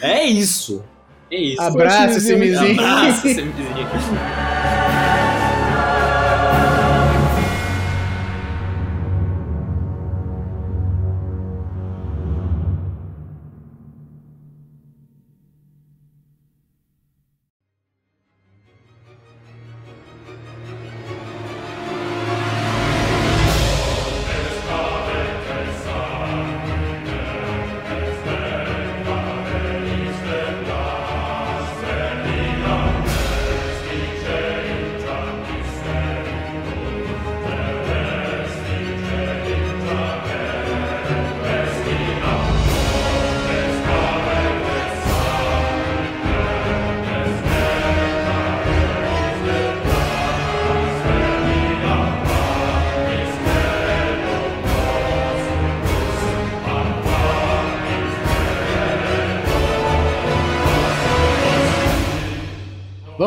[0.00, 0.82] É isso.
[1.30, 1.62] É isso.
[1.62, 2.80] Abraço, Semizinho.
[2.80, 3.88] Abraço, Semizinho.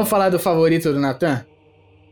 [0.01, 1.45] Vamos falar do favorito do Natan?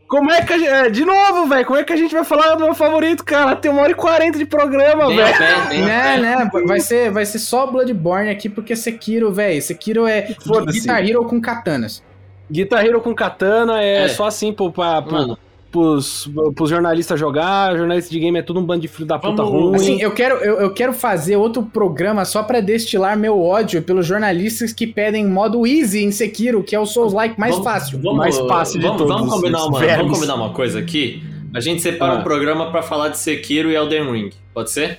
[0.06, 0.68] Como é que a gente.
[0.68, 1.66] É, de novo, velho.
[1.66, 3.56] Como é que a gente vai falar do meu favorito, cara?
[3.56, 5.84] Tem uma hora e quarenta de programa, velho.
[5.84, 6.50] Né, né?
[6.68, 9.60] Vai ser, vai ser só Bloodborne aqui, porque Sekiro, velho.
[9.60, 10.28] Sekiro é
[10.70, 12.00] Guitar Hero com katanas.
[12.48, 14.08] Guitar Hero com katana é, é.
[14.08, 15.02] só assim, pô, pra,
[15.70, 19.42] pros, pros jornalistas jogar, jornalista de game é tudo um bando de filho da puta
[19.42, 19.76] Vamos, ruim.
[19.76, 24.06] Assim, eu quero, eu, eu quero fazer outro programa só para destilar meu ódio pelos
[24.06, 28.00] jornalistas que pedem modo easy em Sekiro, que é o Souls-like mais vamos, fácil.
[28.02, 29.16] Vamos, mais fácil vamos, de todos.
[29.16, 31.22] Vamos combinar, uma, vamos combinar uma coisa aqui?
[31.54, 32.18] A gente separa ah.
[32.18, 34.30] um programa para falar de Sekiro e Elden Ring.
[34.52, 34.98] Pode ser?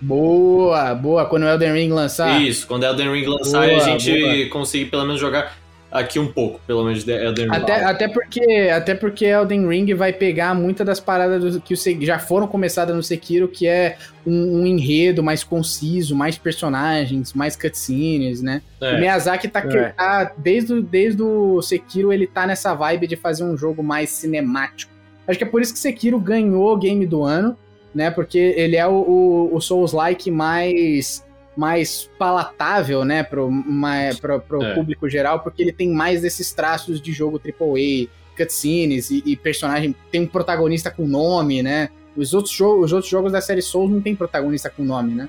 [0.00, 1.24] Boa, boa.
[1.24, 2.42] Quando o Elden Ring lançar.
[2.42, 4.48] Isso, quando o Elden Ring lançar boa, a gente boa.
[4.50, 5.56] conseguir pelo menos jogar
[5.94, 7.56] aqui um pouco, pelo menos, de Elden Ring.
[7.56, 12.18] Até, até, porque, até porque Elden Ring vai pegar muitas das paradas do, que já
[12.18, 13.96] foram começadas no Sekiro, que é
[14.26, 18.60] um, um, enredo mais conciso, mais personagens, mais cutscenes, né?
[18.80, 18.96] É.
[18.96, 19.90] O Miyazaki tá, é.
[19.90, 24.92] tá desde, desde o Sekiro, ele tá nessa vibe de fazer um jogo mais cinemático.
[25.28, 27.56] Acho que é por isso que Sekiro ganhou o game do ano,
[27.94, 28.10] né?
[28.10, 31.24] Porque ele é o, o, o Souls-like mais
[31.56, 34.74] mais palatável, né, pro, mais, pro, pro é.
[34.74, 39.94] público geral, porque ele tem mais desses traços de jogo AAA, cutscenes e, e personagem.
[40.10, 41.88] Tem um protagonista com nome, né?
[42.16, 45.28] Os outros, os outros jogos da série Souls não tem protagonista com nome, né?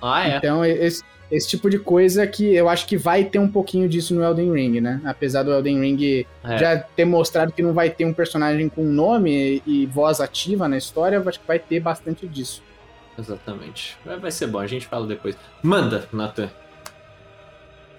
[0.00, 0.36] Ah, é?
[0.36, 1.02] Então, esse,
[1.32, 4.52] Esse tipo de coisa que eu acho que vai ter um pouquinho disso no Elden
[4.52, 5.00] Ring, né?
[5.02, 6.58] Apesar do Elden Ring É.
[6.58, 10.76] já ter mostrado que não vai ter um personagem com nome e voz ativa na
[10.76, 12.62] história, eu acho que vai ter bastante disso.
[13.18, 13.96] Exatamente.
[14.04, 15.36] Vai, vai ser bom, a gente fala depois.
[15.62, 16.48] Manda, Nathan.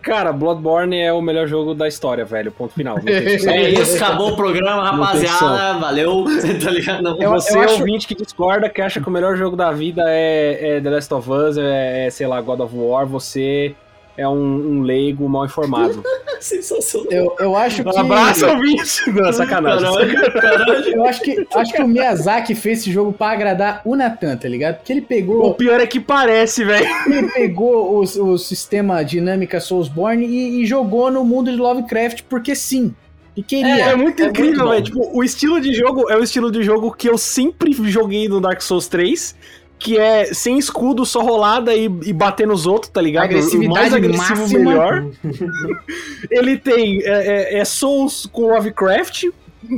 [0.02, 2.52] Cara, Bloodborne é o melhor jogo da história, velho.
[2.52, 2.98] Ponto final.
[2.98, 3.54] Não tem discussão.
[3.54, 5.80] É isso, acabou o programa, rapaziada.
[5.80, 6.26] Valeu.
[6.62, 7.02] tá ligado?
[7.04, 10.04] Não, Eu- Você, acho- ouvinte que discorda, que acha que o melhor jogo da vida
[10.08, 13.74] é, é The Last of Us, é, é, sei lá, God of War, você
[14.18, 14.34] é um,
[14.80, 16.04] um leigo mal informado.
[16.40, 17.12] Sensacional.
[17.12, 17.90] Eu, eu acho que.
[17.90, 19.10] Um abraço, ouvinte!
[19.12, 19.88] Não, sacanagem.
[19.88, 20.88] Caralho, caralho.
[20.96, 24.48] Eu acho que, acho que o Miyazaki fez esse jogo pra agradar o Natan, tá
[24.48, 24.78] ligado?
[24.78, 26.86] Porque ele O pegou, pior é que parece, velho.
[27.08, 32.56] ele pegou o, o sistema dinâmica Soulsborne e, e jogou no mundo de Lovecraft porque
[32.56, 32.94] sim.
[33.36, 33.86] E queria.
[33.86, 34.84] É, muito é incrível, velho.
[34.84, 38.40] Tipo, o estilo de jogo é o estilo de jogo que eu sempre joguei no
[38.40, 39.36] Dark Souls 3.
[39.84, 43.26] Que é sem escudo, só rolada e, e bater nos outros, tá ligado?
[43.26, 44.60] Agressividade o mais agressivo, máxima.
[44.60, 45.06] melhor.
[46.32, 49.26] Ele tem é, é- é Souls com Lovecraft,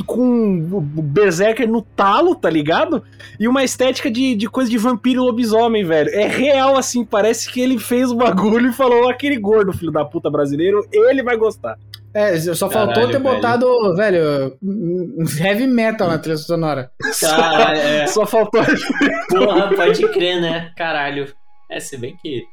[0.06, 3.04] com o Berserker no talo, tá ligado?
[3.40, 6.10] E uma estética de, de coisa de vampiro e lobisomem, velho.
[6.14, 10.06] É real, assim, parece que ele fez o bagulho e falou: aquele gordo, filho da
[10.06, 11.78] puta brasileiro, ele vai gostar.
[12.16, 13.36] É, só faltou Caralho, ter velho.
[13.36, 16.90] botado, velho, um heavy metal na trilha sonora.
[17.20, 18.08] Caralho, é.
[18.08, 18.64] Só faltou.
[19.30, 20.72] Porra, pode crer, né?
[20.78, 21.34] Caralho.
[21.70, 22.44] É, se bem que.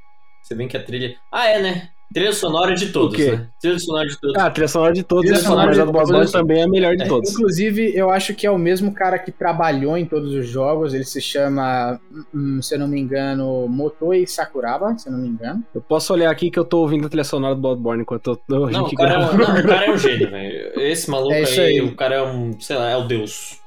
[0.42, 1.14] Se bem que a trilha.
[1.30, 1.88] Ah, é, né?
[2.12, 3.46] Trilha sonora de todos, né?
[3.60, 4.36] Trilha sonora de todos.
[4.36, 6.64] Ah, a trilha sonora de todos, Trilha é sonora mas a do Bloodborne também é
[6.64, 7.32] a melhor de todos.
[7.32, 10.94] Inclusive, eu acho que é o mesmo cara que trabalhou em todos os jogos.
[10.94, 11.98] Ele se chama,
[12.34, 15.62] hum, se eu não me engano, Motoi Sakuraba, se eu não me engano.
[15.74, 18.36] Eu posso olhar aqui que eu tô ouvindo a trilha sonora do Bloodborne enquanto eu
[18.36, 20.80] tô Não, o cara, é, não, o cara é um gênio, velho.
[20.80, 21.80] Esse maluco É isso aí, aí.
[21.80, 23.60] o cara é um, sei lá, é o deus.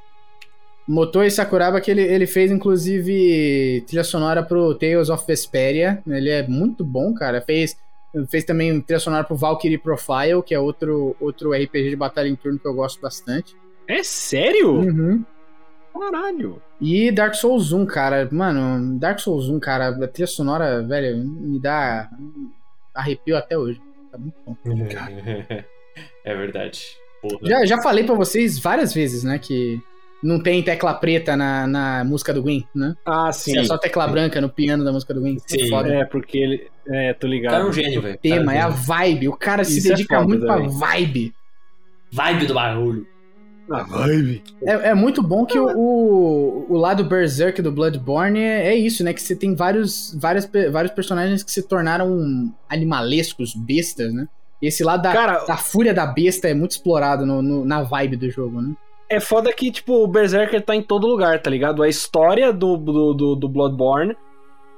[0.87, 5.99] Motoi Sakuraba, que ele, ele fez, inclusive, trilha sonora pro Tales of Vesperia.
[6.07, 7.41] Ele é muito bom, cara.
[7.41, 7.75] Fez,
[8.27, 12.35] fez também trilha sonora pro Valkyrie Profile, que é outro, outro RPG de batalha em
[12.35, 13.55] turno que eu gosto bastante.
[13.87, 14.73] É sério?
[14.73, 15.23] Uhum.
[15.93, 16.61] Caralho.
[16.79, 18.27] E Dark Souls 1, cara.
[18.31, 22.09] Mano, Dark Souls 1, cara, a trilha sonora, velho, me dá
[22.93, 23.81] arrepio até hoje.
[24.11, 24.55] Tá muito bom.
[26.23, 26.97] é verdade.
[27.21, 27.39] Porra.
[27.43, 29.81] Já, já falei pra vocês várias vezes, né, que
[30.25, 32.95] não tem tecla preta na, na música do Gwen, né?
[33.05, 33.57] Ah, sim.
[33.57, 35.37] É só tecla branca no piano da música do Gwen.
[35.45, 35.69] Sim.
[35.69, 35.93] Foda.
[35.93, 36.67] É, porque ele.
[36.87, 37.51] É, tô O ligado.
[37.53, 38.15] cara é um gênio, velho.
[38.15, 39.27] O tema, é a vibe.
[39.29, 40.67] O cara se Isso é dedica foda muito também.
[40.67, 41.33] pra vibe.
[42.11, 43.07] Vibe do barulho.
[43.71, 44.43] Ah, vibe.
[44.63, 49.03] É, é muito bom que o, o, o lado Berserk do Bloodborne é, é isso,
[49.03, 49.11] né?
[49.11, 54.27] Que você tem vários, várias, vários personagens que se tornaram animalescos, bestas, né?
[54.61, 58.15] Esse lado da, Cara, da fúria da besta é muito explorado no- no- na vibe
[58.15, 58.73] do jogo, né?
[59.09, 61.83] É foda que, tipo, o Berserker tá em todo lugar, tá ligado?
[61.83, 64.15] A história do, do, do, do Bloodborne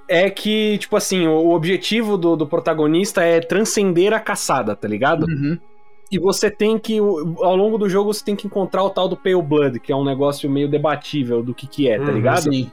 [0.08, 5.24] é que, tipo assim, o, objetivo do, do protagonista é transcender a caçada, tá ligado?
[5.24, 5.58] Uhum.
[6.10, 9.18] E você tem que, ao longo do jogo, você tem que encontrar o tal do
[9.18, 12.44] Pale Blood, que é um negócio meio debatível do que que é, tá Uhum, ligado?
[12.44, 12.72] Sim.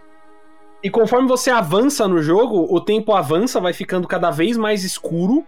[0.82, 5.44] E conforme você avança no jogo, o tempo avança, vai ficando cada vez mais escuro.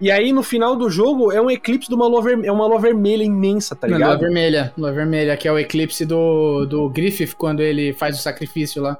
[0.00, 2.66] E aí, no final do jogo, é um eclipse de uma lua, ver- é uma
[2.66, 4.20] lua vermelha imensa, tá Lua ligado?
[4.20, 4.72] vermelha.
[4.78, 8.96] Lua vermelha, que é o eclipse do, do Griffith quando ele faz o sacrifício lá.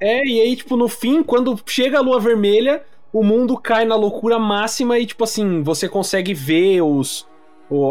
[0.00, 2.82] É, e aí, tipo, no fim, quando chega a lua vermelha,
[3.12, 7.26] o mundo cai na loucura máxima e, tipo assim, você consegue ver os.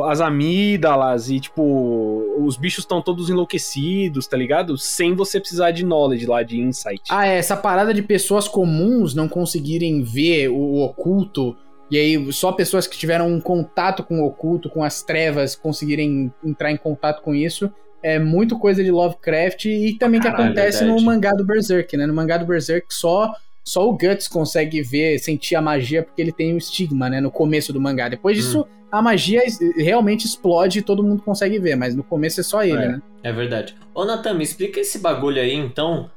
[0.06, 4.78] as amígdalas e, tipo, os bichos estão todos enlouquecidos, tá ligado?
[4.78, 7.02] Sem você precisar de knowledge lá, de insight.
[7.10, 11.56] Ah, é, essa parada de pessoas comuns não conseguirem ver o, o oculto,
[11.90, 16.32] e aí só pessoas que tiveram um contato com o oculto, com as trevas, conseguirem
[16.44, 17.72] entrar em contato com isso,
[18.02, 21.00] é muito coisa de Lovecraft e também que Caralho, acontece verdade.
[21.00, 22.06] no mangá do Berserk, né?
[22.06, 23.34] No mangá do Berserk só.
[23.62, 27.22] Só o Guts consegue ver, sentir a magia porque ele tem o estigma, né?
[27.22, 28.08] No começo do mangá.
[28.10, 29.44] Depois disso, a magia
[29.76, 32.88] realmente explode e todo mundo consegue ver, mas no começo é só ele, É.
[32.88, 33.02] né?
[33.22, 33.76] É verdade.
[33.94, 36.10] Ô, Natan, me explica esse bagulho aí, então.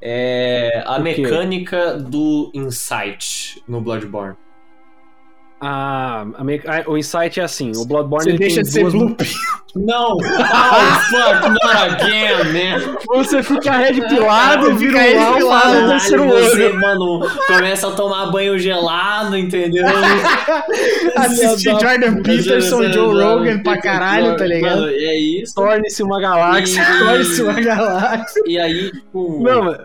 [0.00, 0.82] É.
[0.86, 4.36] A mecânica do Insight no Bloodborne.
[5.62, 8.92] Ah, a ah, o insight é assim: o Bloodborne Você deixa tem de ser duas
[8.94, 9.24] bloop.
[9.76, 10.16] Não!
[10.16, 12.96] Oh, fuck, not again, man!
[13.06, 16.16] Você fica red pilado, vira red um alfa pilado, você,
[16.66, 16.80] olho.
[16.80, 19.86] mano, começa a tomar banho gelado, entendeu?
[21.16, 24.80] Assistir Jordan Peterson e Joe Rogan pra caralho, tá ligado?
[24.80, 25.54] Mano, é isso.
[25.54, 26.82] Torne-se uma galáxia.
[26.82, 28.42] E- Torce uma galáxia.
[28.50, 29.78] E aí, tipo, Não, mas-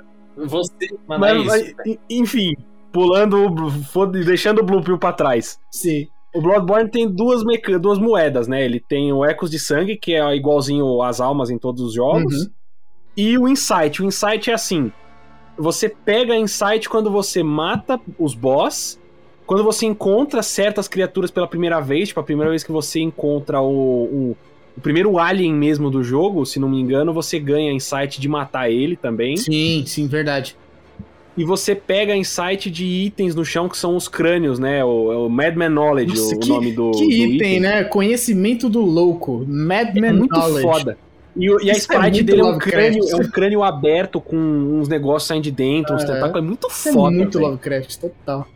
[0.50, 0.72] você.
[1.08, 1.76] Mano, é mas, isso.
[1.78, 2.54] mas, enfim,
[2.96, 3.46] pulando,
[4.26, 5.60] deixando o Blue Pill pra trás.
[5.70, 6.08] Sim.
[6.34, 8.64] O Bloodborne tem duas, meca- duas moedas, né?
[8.64, 12.34] Ele tem o Ecos de Sangue, que é igualzinho às almas em todos os jogos.
[12.44, 12.50] Uhum.
[13.18, 14.02] E o Insight.
[14.02, 14.92] O Insight é assim:
[15.58, 19.00] você pega Insight quando você mata os boss
[19.46, 23.62] quando você encontra certas criaturas pela primeira vez, tipo, a primeira vez que você encontra
[23.62, 23.68] o,
[24.06, 24.38] o,
[24.76, 28.72] o primeiro alien mesmo do jogo, se não me engano, você ganha insight de matar
[28.72, 29.38] ele também.
[29.38, 30.58] Sim, sim, verdade.
[31.38, 34.84] E você pega insight de itens no chão que são os crânios, né?
[34.86, 37.84] O, é o Madman Knowledge, Nossa, o, que- nome do, que do item, né?
[37.84, 39.44] Conhecimento do louco.
[39.48, 40.62] Madman É muito Knowledge.
[40.62, 40.98] foda.
[41.36, 44.38] E, e a é sprite muito dele é um, crânio, é um crânio aberto com
[44.38, 46.08] uns negócios saindo de dentro, uns É.
[46.08, 46.38] tentáculos.
[46.38, 47.16] É muito Isso é foda.
[47.18, 47.50] muito velho.
[47.52, 48.48] Lovecraft, total.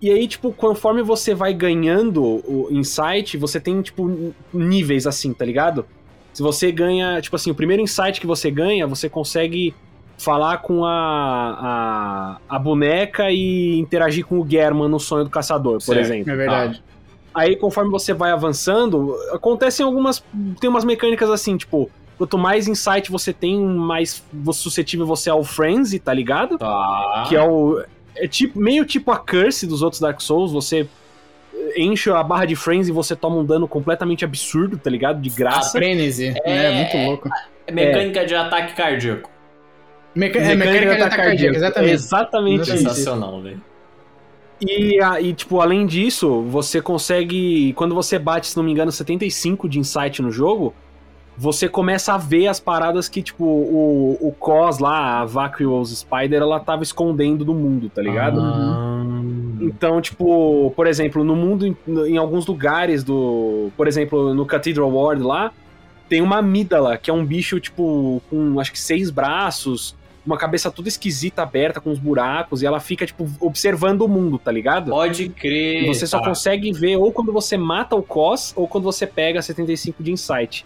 [0.00, 5.44] E aí, tipo, conforme você vai ganhando o insight, você tem, tipo, níveis assim, tá
[5.44, 5.84] ligado?
[6.32, 9.74] Se você ganha, tipo assim, o primeiro insight que você ganha, você consegue
[10.18, 15.74] falar com a, a, a boneca e interagir com o German no sonho do caçador,
[15.74, 16.00] por Certo.
[16.00, 16.32] exemplo.
[16.32, 16.82] É verdade.
[17.34, 20.22] Aí, conforme você vai avançando, acontecem algumas.
[20.60, 24.22] Tem umas mecânicas assim, tipo, quanto mais insight você tem, mais
[24.52, 26.58] suscetível você é ao frenzy, tá ligado?
[26.58, 27.24] Tá.
[27.28, 27.82] que é o.
[28.14, 30.86] É tipo, meio tipo a curse dos outros Dark Souls, você
[31.76, 35.20] enche a barra de frames e você toma um dano completamente absurdo, tá ligado?
[35.20, 35.78] De graça.
[35.78, 36.34] Frenzy.
[36.44, 37.28] É, muito louco.
[37.66, 39.30] É mecânica de ataque cardíaco.
[40.14, 41.92] Meca é mecânica de ataque cardíaco, exatamente.
[41.92, 42.60] Exatamente Exatamente.
[42.62, 42.78] isso.
[42.78, 43.60] Sensacional, velho.
[44.60, 47.72] E, a- e, tipo, além disso, você consegue.
[47.74, 50.72] Quando você bate, se não me engano, 75 de insight no jogo,
[51.36, 56.40] você começa a ver as paradas que, tipo, o, o Cos lá, a Vacuous Spider,
[56.42, 58.40] ela tava escondendo do mundo, tá ligado?
[58.40, 59.02] Ah.
[59.62, 61.76] Então, tipo, por exemplo, no mundo, em,
[62.06, 63.70] em alguns lugares do.
[63.76, 65.52] Por exemplo, no Cathedral Ward lá,
[66.08, 70.70] tem uma amígdala, que é um bicho, tipo, com acho que seis braços, uma cabeça
[70.70, 74.90] toda esquisita aberta, com uns buracos, e ela fica, tipo, observando o mundo, tá ligado?
[74.90, 75.82] Pode crer.
[75.82, 76.28] E você só tá.
[76.28, 80.64] consegue ver ou quando você mata o Cos, ou quando você pega 75 de Insight.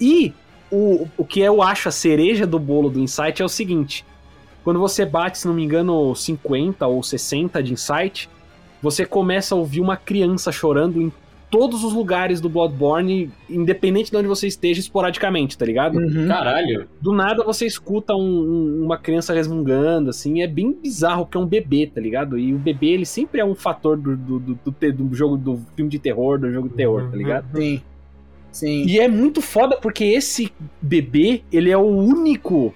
[0.00, 0.32] E
[0.70, 4.04] o, o que eu acho a cereja do bolo do Insight é o seguinte:
[4.62, 8.30] quando você bate, se não me engano, 50 ou 60 de Insight,
[8.82, 11.12] você começa a ouvir uma criança chorando em
[11.54, 15.98] todos os lugares do Bloodborne, independente de onde você esteja, esporadicamente, tá ligado?
[15.98, 16.26] Uhum.
[16.26, 16.88] Caralho.
[17.00, 18.18] Do nada você escuta um-
[18.80, 22.36] um- uma criança resmungando, assim, é bem bizarro, porque é um bebê, tá ligado?
[22.36, 25.60] E o bebê, ele sempre é um fator do, do, do, do do jogo, do
[25.76, 27.46] filme de terror, do jogo de terror, tá ligado?
[27.56, 27.80] Sim.
[28.50, 28.84] Sim.
[28.86, 30.52] E é muito foda porque esse
[30.82, 32.74] bebê, ele é o único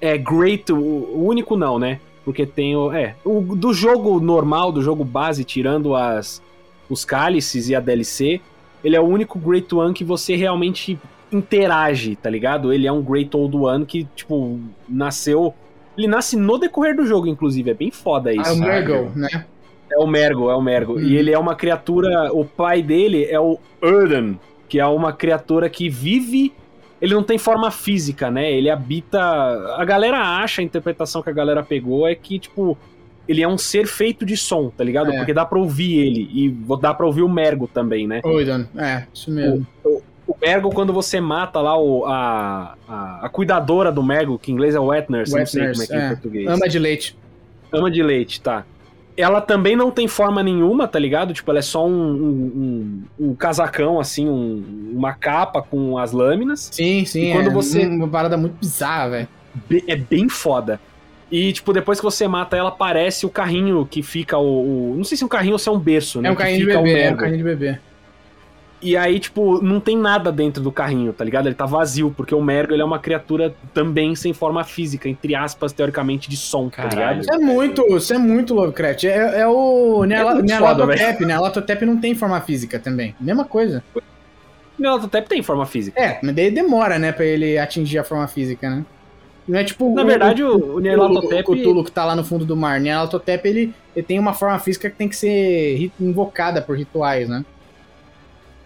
[0.00, 2.00] é great, o, o único não, né?
[2.24, 6.42] Porque tem o é, o do jogo normal, do jogo base, tirando as
[6.88, 8.40] os cálices e a DLC,
[8.82, 10.98] ele é o único Great One que você realmente
[11.32, 12.72] interage, tá ligado?
[12.72, 15.54] Ele é um Great Old One que, tipo, nasceu.
[15.96, 17.70] Ele nasce no decorrer do jogo, inclusive.
[17.70, 18.48] É bem foda isso.
[18.48, 18.88] Ah, o Caralho.
[18.88, 19.46] Mergle, né?
[19.90, 20.94] É o Mergo, é o Mergo.
[20.94, 21.00] Uhum.
[21.00, 22.32] E ele é uma criatura.
[22.32, 24.38] O pai dele é o Erden,
[24.68, 26.52] que é uma criatura que vive.
[27.00, 28.50] Ele não tem forma física, né?
[28.52, 29.20] Ele habita.
[29.76, 32.76] A galera acha, a interpretação que a galera pegou é que, tipo,
[33.28, 35.10] ele é um ser feito de som, tá ligado?
[35.12, 35.16] É.
[35.18, 36.30] Porque dá pra ouvir ele.
[36.32, 36.48] E
[36.80, 38.20] dá pra ouvir o Mergo também, né?
[38.24, 38.64] Oidon.
[38.76, 39.66] É, isso mesmo.
[39.84, 44.54] O Mergo, quando você mata lá o, a, a, a cuidadora do Mergo, que em
[44.54, 46.06] inglês é Wet Nurse, não Wet sei Nurse, como é que é, é.
[46.06, 46.46] em português.
[46.48, 47.16] Ama de leite.
[47.72, 48.64] Ama de leite, tá.
[49.16, 51.32] Ela também não tem forma nenhuma, tá ligado?
[51.32, 56.12] Tipo, ela é só um, um, um- um casacão, assim, um- uma capa com as
[56.12, 56.68] lâminas.
[56.72, 57.30] Sim, sim.
[57.30, 59.28] E quando é você- Uma parada muito bizarra, velho.
[59.88, 60.78] É bem foda.
[61.30, 64.92] E, tipo, depois que você mata ela, aparece o carrinho que fica o.
[64.92, 66.28] o- não sei se é um carrinho ou se é um berço, né?
[66.28, 67.78] É um carrinho de bebê, é um carrinho de bebê.
[68.80, 71.46] E aí, tipo, não tem nada dentro do carrinho, tá ligado?
[71.46, 75.34] Ele tá vazio, porque o Mergo ele é uma criatura também sem forma física, entre
[75.34, 76.98] aspas, teoricamente, de som, tá Caralho.
[76.98, 77.20] ligado?
[77.22, 79.04] Isso é muito, isso é muito Lovecraft.
[79.04, 81.26] É, é o Nela- muito foda, Nelatotep, né?
[81.26, 83.16] Nelatotep não tem forma física também.
[83.18, 83.82] Mesma coisa.
[83.94, 85.98] O tem forma física.
[85.98, 88.84] É, mas daí demora, né, pra ele atingir a forma física, né?
[89.46, 91.50] Não é tipo Na o- verdade, o, o, o Nyarlathotep...
[91.50, 92.80] o Cthulhu que tá lá no fundo do mar.
[92.80, 97.44] Nelatotep, ele, ele tem uma forma física que tem que ser invocada por rituais, né?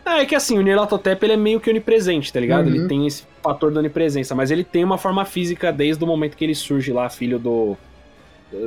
[0.05, 2.67] É, é que assim, o Nyarlathotep ele é meio que onipresente, tá ligado?
[2.67, 2.75] Uhum.
[2.75, 6.37] Ele tem esse fator da onipresença, mas ele tem uma forma física desde o momento
[6.37, 7.77] que ele surge lá, filho do...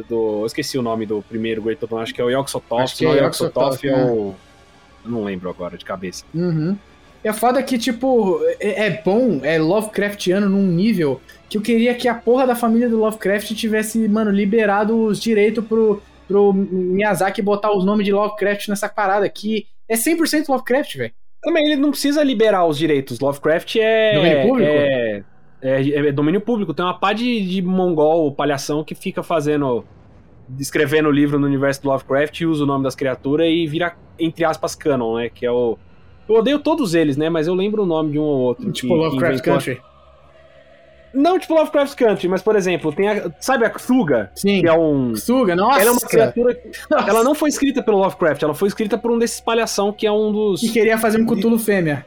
[0.08, 3.18] do eu esqueci o nome do primeiro Great acho que é o Yogg-Sothoth, não é
[3.18, 4.36] é o Yogg-Sothoth, Yogg-Sothoth, é o...
[5.04, 6.24] eu não lembro agora, de cabeça.
[6.34, 6.78] Uhum.
[7.24, 12.08] É foda que, tipo, é, é bom, é Lovecraftiano num nível que eu queria que
[12.08, 17.72] a porra da família do Lovecraft tivesse, mano, liberado os direitos pro, pro Miyazaki botar
[17.72, 21.14] os nomes de Lovecraft nessa parada, que é 100% Lovecraft, velho.
[21.44, 23.20] Também ele não precisa liberar os direitos.
[23.20, 24.14] Lovecraft é.
[24.16, 24.72] Domínio público?
[24.72, 25.24] É,
[25.62, 26.74] é, é domínio público.
[26.74, 29.86] Tem uma pá de, de mongol, palhação, que fica fazendo.
[30.58, 34.46] escrevendo livro no universo do Lovecraft e usa o nome das criaturas e vira, entre
[34.46, 35.30] aspas, canon, né?
[35.30, 35.78] Que é o.
[36.28, 37.30] Eu odeio todos eles, né?
[37.30, 38.72] Mas eu lembro o nome de um ou outro.
[38.72, 39.82] Tipo que- que Lovecraft inventou- Country.
[41.14, 44.32] Não tipo Lovecraft Country, mas por exemplo, tem a, sabe a Cthulga?
[44.34, 44.62] Sim.
[44.62, 45.16] Que é um.
[45.16, 45.80] Suga, nossa.
[45.80, 46.58] Ela é uma criatura.
[47.08, 50.12] Ela não foi escrita pelo Lovecraft, ela foi escrita por um desses palhação que é
[50.12, 50.60] um dos.
[50.62, 52.04] Que queria fazer um Cthulhu fêmea.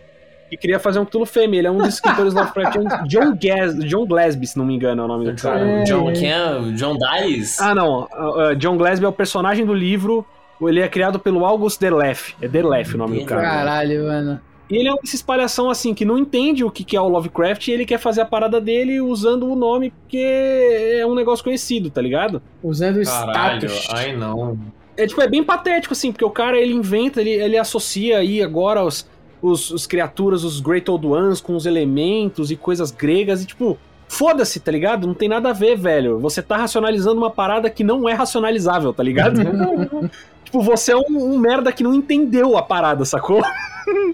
[0.51, 1.59] que queria fazer um Cthulhu fêmea.
[1.59, 2.93] Ele é um dos escritores Lovecraftianos.
[3.09, 5.60] John, Gas, John Glasby, se não me engano, é o nome do cara.
[5.60, 5.82] É.
[5.84, 6.59] John, quem é?
[6.74, 7.62] John Dice?
[7.62, 8.09] Ah, não.
[8.12, 10.26] uh, John Glasby é o personagem do livro.
[10.60, 12.34] Ele é criado pelo August Derleth.
[12.40, 13.42] É Derleth o nome do cara.
[13.42, 14.40] Caralho, mano.
[14.68, 17.08] E ele é um desses palhação assim que não entende o que que é o
[17.08, 21.44] Lovecraft e ele quer fazer a parada dele usando o nome porque é um negócio
[21.44, 22.42] conhecido, tá ligado?
[22.62, 23.88] Usando o Caralho, status.
[23.94, 24.58] ai não.
[24.96, 28.42] É tipo, é bem patético, assim, porque o cara ele inventa, ele, ele associa aí
[28.42, 29.06] agora os,
[29.42, 33.78] os, os criaturas, os Great Old Ones com os elementos e coisas gregas e tipo.
[34.08, 35.04] Foda-se, tá ligado?
[35.04, 36.20] Não tem nada a ver, velho.
[36.20, 39.40] Você tá racionalizando uma parada que não é racionalizável, tá ligado?
[40.56, 43.42] tipo, você é um, um merda que não entendeu a parada, sacou?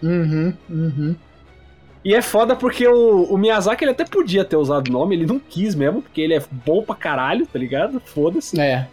[0.03, 1.17] Uhum, uhum.
[2.05, 5.27] E é foda porque o, o Miyazaki ele até podia ter usado o nome, ele
[5.27, 8.01] não quis mesmo, porque ele é bom pra caralho, tá ligado?
[8.05, 8.61] Foda-se.
[8.61, 8.89] É.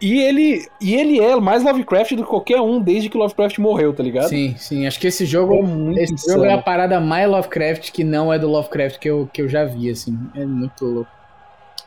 [0.00, 3.58] E ele, e ele é mais Lovecraft do que qualquer um desde que o Lovecraft
[3.58, 4.28] morreu, tá ligado?
[4.28, 4.86] Sim, sim.
[4.86, 5.54] Acho que esse jogo.
[5.54, 6.38] É muito Esse insano.
[6.38, 9.48] jogo é a parada mais Lovecraft que não é do Lovecraft que eu, que eu
[9.48, 10.16] já vi, assim.
[10.36, 11.10] É muito louco.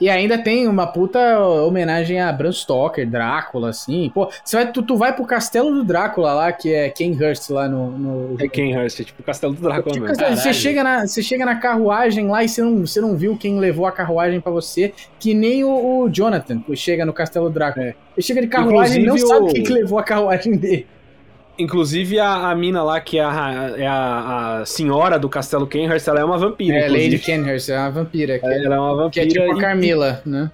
[0.02, 4.10] E ainda tem uma puta homenagem a Bram Stoker, Drácula, assim.
[4.14, 7.70] Pô, você vai, tu, tu vai pro castelo do Drácula lá, que é Kenhurst lá
[7.70, 7.92] no.
[7.92, 8.36] no...
[8.44, 10.36] É Kenhurst, é tipo o Castelo do Drácula Tipo, mesmo.
[10.36, 13.60] você, chega na, você chega na carruagem lá e você não, você não viu quem
[13.60, 17.54] levou a carruagem pra você, que nem o, o Jonathan, que chega no Castelo do
[17.54, 17.86] Drácula.
[17.86, 17.90] É.
[17.90, 20.88] Ele chega de carruagem e não Inclusive, sabe o- quem que levou a carruagem dele.
[21.62, 26.08] Inclusive a, a mina lá, que é, a, é a, a senhora do Castelo Kenhurst,
[26.08, 26.76] ela é uma vampira.
[26.78, 27.24] É, Lady inclusive.
[27.24, 28.40] Kenhurst, é uma vampira.
[28.40, 29.42] Que, é, Ela é uma que é vampira.
[29.46, 30.52] tipo a e- Carmila, né?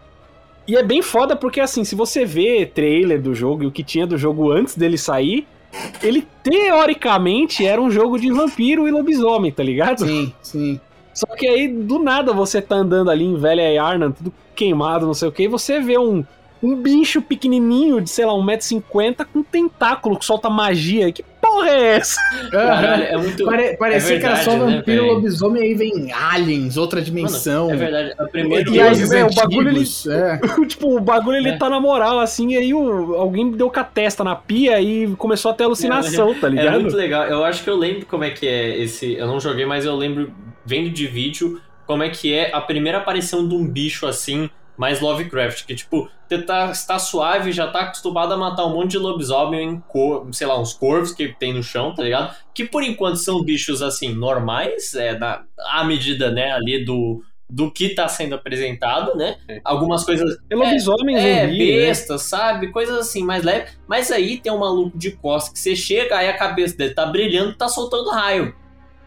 [0.67, 3.83] E é bem foda porque, assim, se você vê trailer do jogo e o que
[3.83, 5.47] tinha do jogo antes dele sair,
[6.03, 10.05] ele teoricamente era um jogo de vampiro e lobisomem, tá ligado?
[10.05, 10.79] Sim, sim.
[11.13, 15.13] Só que aí, do nada, você tá andando ali em Velha Yarnan, tudo queimado, não
[15.13, 16.23] sei o que, e você vê um,
[16.61, 21.11] um bicho pequenininho de, sei lá, 1,50m com tentáculo que solta magia.
[21.11, 22.19] Que porra é essa?
[22.51, 23.45] Caralho, é muito.
[23.45, 25.13] Pare, parecia é que era só verdade, né, vampiro, velho?
[25.13, 27.71] lobisomem, aí vem aliens, outra dimensão.
[27.71, 28.13] É verdade.
[28.17, 30.39] A primeira E aí, deuses velho, o bagulho, antigos, é.
[30.67, 31.57] tipo, o bagulho ele É.
[31.57, 35.07] tá na moral, assim, e aí o, alguém deu com a testa na pia e
[35.15, 36.81] começou a ter alucinação, tá É ligado?
[36.81, 37.23] muito legal.
[37.25, 39.13] Eu acho que eu lembro como é que é esse.
[39.13, 40.31] Eu não joguei, mas eu lembro,
[40.65, 44.99] vendo de vídeo, como é que é a primeira aparição de um bicho assim, mais
[44.99, 45.65] Lovecraft.
[45.65, 49.69] Que, tipo, você tá, está suave, já tá acostumado a matar um monte de lobisomem
[49.69, 52.35] em cor, sei lá, uns corvos que tem no chão, tá ligado?
[52.53, 57.23] Que por enquanto são bichos assim, normais, é, na, à medida, né, ali do.
[57.49, 59.37] Do que tá sendo apresentado, né?
[59.47, 59.61] É.
[59.63, 61.85] Algumas coisas É lobisomem, é, zumbi, né?
[61.85, 62.73] besta, sabe?
[62.73, 63.71] Coisas assim, mais leve.
[63.87, 67.05] Mas aí tem um maluco de costas que você chega, aí a cabeça dele tá
[67.05, 68.53] brilhando tá soltando raio.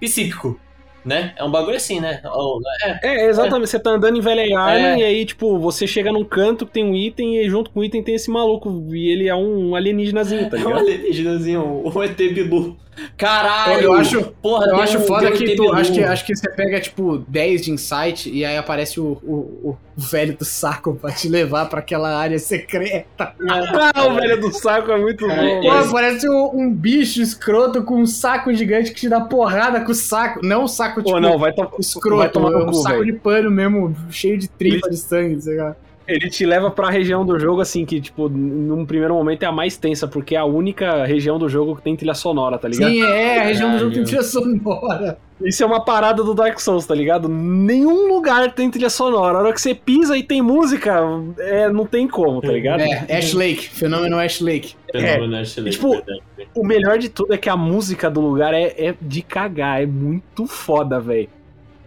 [0.01, 0.59] Psíquico.
[1.05, 1.33] Né?
[1.37, 2.21] É um bagulho assim, né?
[2.27, 3.71] Ou- é, É, exatamente.
[3.71, 4.99] Você tá andando em Velha Yarnan É.
[4.99, 7.85] e aí, tipo, você chega num canto que tem um item e junto com o
[7.85, 8.85] item tem esse maluco.
[8.95, 10.79] E ele é um alienígenazinho, tá é um ligado?
[10.81, 12.77] alienígenazinho, o ET Bilu.
[13.17, 13.81] Caralho!
[13.83, 15.73] Eu acho- porra, Eu acho um- foda um que tu.
[15.73, 19.71] Acho que, acho que você pega, tipo, 10 de insight e aí aparece o, o,
[19.71, 23.35] o velho do saco pra te levar pra aquela área secreta.
[23.49, 25.61] Ah, o velho do saco é muito Cara, bom.
[25.61, 29.81] Pô, Esse- parece um, um bicho escroto com um saco gigante que te dá porrada
[29.85, 30.41] com o saco.
[30.45, 32.99] Não um saco, tipo, Pô, não, vai, to escroto, vai tomar é um cu, saco
[33.01, 33.13] velho.
[33.13, 35.77] de pano mesmo, cheio de tripa de sangue, sei lá.
[36.09, 39.53] Ele te leva pra região do jogo, assim, que, tipo, num primeiro momento é a
[39.53, 42.91] mais tensa, porque é a única região do jogo que tem trilha sonora, tá ligado?
[42.91, 44.07] Sim, é, a região do jogo tem Caralho.
[44.07, 45.19] trilha sonora.
[45.43, 47.29] Isso é uma parada do Dark Souls, tá ligado?
[47.29, 49.39] Nenhum lugar tem trilha sonora.
[49.39, 51.01] A hora que você pisa e tem música,
[51.39, 52.81] é, não tem como, tá ligado?
[52.81, 54.75] É, Ash Lake, fenômeno Ash Lake.
[54.93, 56.21] Fenômeno Ashley, tipo, verdade.
[56.55, 59.87] O melhor de tudo é que a música do lugar é, é de cagar, é
[59.87, 61.29] muito foda, velho.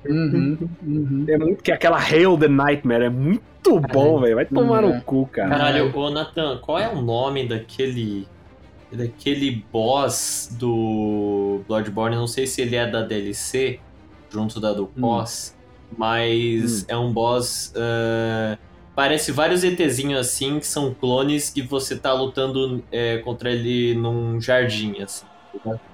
[0.06, 1.26] Uhum, uhum.
[1.28, 4.36] É muito que aquela Hail the Nightmare é muito bom, velho.
[4.36, 4.88] Vai tomar É.
[4.88, 5.50] no cu, cara.
[5.50, 8.28] Caralho, ô Nathan, qual é o nome daquele.
[8.96, 12.16] Daquele boss do Bloodborne?
[12.16, 13.80] Não sei se ele é da DLC,
[14.30, 15.56] junto da do pós,
[15.98, 17.74] mas é um boss.
[17.76, 18.58] ah,
[18.96, 24.40] parece vários ETzinhos assim, que são clones que você tá lutando é, contra ele num
[24.40, 25.26] jardim, assim.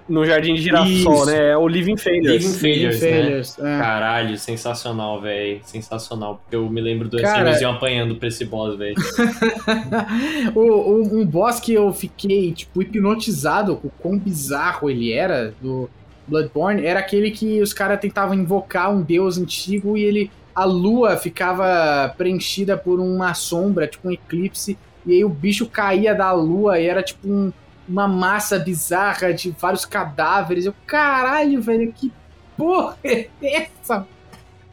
[0.07, 1.25] No Jardim de Girassol, Isso.
[1.27, 1.49] né?
[1.51, 2.43] É o Living Failures.
[2.43, 3.09] Living Failures, né?
[3.11, 3.77] Failures, é.
[3.79, 5.59] Caralho, sensacional, velho.
[5.63, 6.41] Sensacional.
[6.41, 7.69] Porque eu me lembro do Cara- Cara...
[7.69, 8.95] apanhando pra esse boss, velho.
[10.55, 15.89] um boss que eu fiquei, tipo, hipnotizado com o quão bizarro ele era do
[16.27, 20.31] Bloodborne era aquele que os caras tentavam invocar um deus antigo e ele.
[20.55, 26.13] A lua ficava preenchida por uma sombra, tipo um eclipse, e aí o bicho caía
[26.13, 27.53] da lua e era tipo um-
[27.89, 30.65] uma massa bizarra de vários cadáveres.
[30.65, 32.11] Eu, caralho, velho, que
[32.55, 34.07] porra é essa?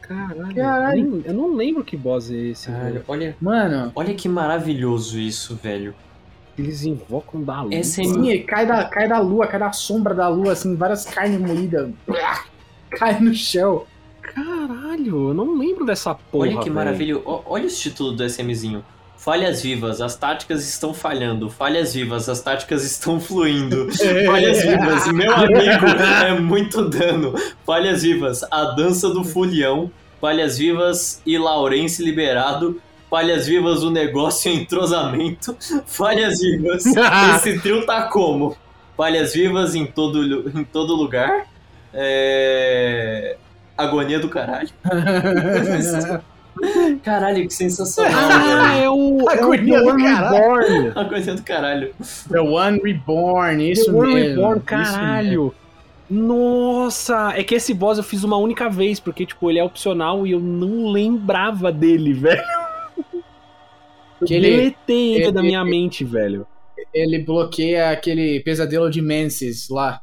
[0.01, 0.55] Caralho.
[0.55, 0.99] Caralho.
[0.99, 3.05] Eu, nem- eu não lembro que boss é esse, Caralho, velho.
[3.07, 5.93] olha, Mano, olha que maravilhoso isso, velho.
[6.57, 7.65] Eles invocam da.
[7.71, 11.05] Essa é sim, cai da, cai da lua, cai da sombra da lua, assim, várias
[11.05, 11.91] carnes moídas.
[12.89, 13.85] Cai no chão.
[14.21, 16.47] Caralho, eu não lembro dessa porra.
[16.47, 16.73] olha que velho.
[16.75, 17.21] maravilha.
[17.25, 18.83] Ó, Olha os títulos do SMzinho.
[19.27, 21.49] Falhas vivas, as táticas estão falhando.
[21.49, 23.89] Falhas vivas, as táticas estão fluindo.
[24.25, 25.85] Falhas vivas, meu amigo,
[26.25, 27.35] é muito dano.
[27.65, 29.91] Falhas vivas, a dança do folião.
[30.21, 32.81] Falhas vivas e Laurence liberado.
[33.09, 35.57] Falhas vivas, o negócio em entrosamento.
[35.85, 38.55] Falhas vivas, esse trio tá como?
[38.95, 41.47] Falhas vivas em todo, em todo lugar.
[41.93, 43.35] É...
[43.77, 44.69] Agonia do caralho.
[47.03, 48.83] Caralho, que sensacional, Ah, velho.
[48.83, 50.55] é o, é Agonia The do One caralho.
[50.59, 50.91] Reborn.
[50.95, 51.93] Agonia do caralho.
[52.31, 54.29] The One Reborn, isso The One mesmo.
[54.35, 55.55] Reborn, isso caralho.
[56.09, 60.25] Nossa, é que esse boss eu fiz uma única vez, porque, tipo, ele é opcional
[60.25, 62.41] e eu não lembrava dele, velho.
[64.19, 66.47] Eu Que ele- deletei ele, ele- da minha mente, velho.
[66.93, 70.01] Ele bloqueia aquele pesadelo de Menses lá.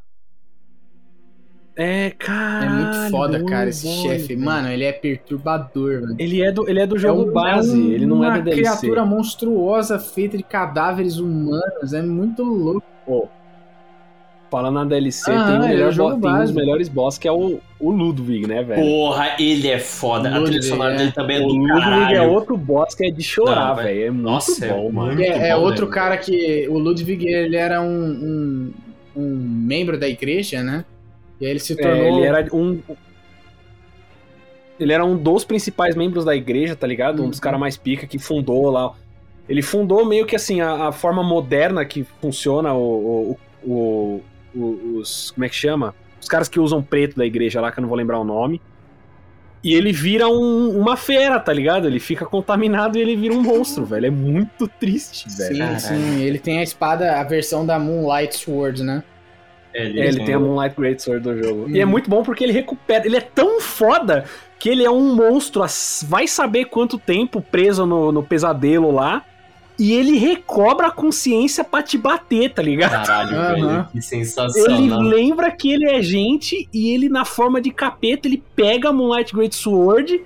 [1.77, 2.69] É, É cara.
[2.69, 4.35] muito foda, cara, esse chefe.
[4.35, 6.15] Mano, ele é perturbador, velho.
[6.17, 8.43] Ele é do, ele é do jogo um- base, um- ele não é uma do
[8.45, 8.61] DLC.
[8.61, 11.93] criatura monstruosa feita de cadáveres humanos.
[11.93, 12.81] É muito louco.
[13.05, 13.27] Pô,
[14.49, 17.27] falando na DLC, Ah, tem, o é melhor o tem um dos melhores boss, que
[17.27, 18.81] é o, o Ludwig, né, velho?
[18.81, 20.29] Porra, ele é foda.
[20.29, 20.97] A trilha Ludwig, sonora é.
[20.97, 22.15] dele também é o do Ludwig caralho.
[22.17, 24.05] é outro boss que é de chorar, velho.
[24.05, 25.07] É muito Nossa, é bom, mano.
[25.09, 25.91] muito É, é bom, outro né?
[25.91, 26.67] cara que.
[26.69, 28.73] O Ludwig, ele era um, um,
[29.17, 30.85] um membro da igreja, né?
[31.39, 32.17] E aí ele se É, tornou.
[32.19, 32.79] ele era um.
[34.79, 37.23] Ele era um dos principais membros da igreja, tá ligado?
[37.23, 37.43] Um dos Uhum.
[37.43, 38.91] caras mais pica que fundou lá.
[39.47, 44.21] Ele fundou meio que assim a, a forma moderna que funciona o, o, o-
[44.55, 45.31] o- os.
[45.31, 45.95] Como é que chama?
[46.21, 48.59] Os caras que usam preto da igreja lá, que eu não vou lembrar o nome.
[49.63, 51.87] E ele vira um- uma fera, tá ligado?
[51.87, 54.07] Ele fica contaminado e ele vira um monstro, velho.
[54.07, 55.53] É muito triste, velho.
[55.53, 55.79] Sim, Caralho.
[55.79, 56.21] sim.
[56.21, 59.03] Ele tem a espada, a versão da Moonlight Sword, né?
[59.75, 61.69] É, É, ele tem a Moonlight Greatsword do jogo.
[61.69, 61.89] E é Hum.
[61.89, 63.05] muito bom porque ele recupera.
[63.05, 64.23] Ele é tão foda
[64.57, 65.61] que ele é um monstro,
[66.07, 69.23] vai saber quanto tempo preso no, no pesadelo lá.
[69.77, 72.91] E ele recobra a consciência pra te bater, tá ligado?
[73.05, 73.53] Caralho, Aham.
[73.55, 73.83] velho.
[73.91, 75.01] Que Ele sensacional.
[75.01, 79.35] lembra que ele é gente e ele, na forma de capeta, ele pega a Moonlight
[79.35, 80.23] Greatsword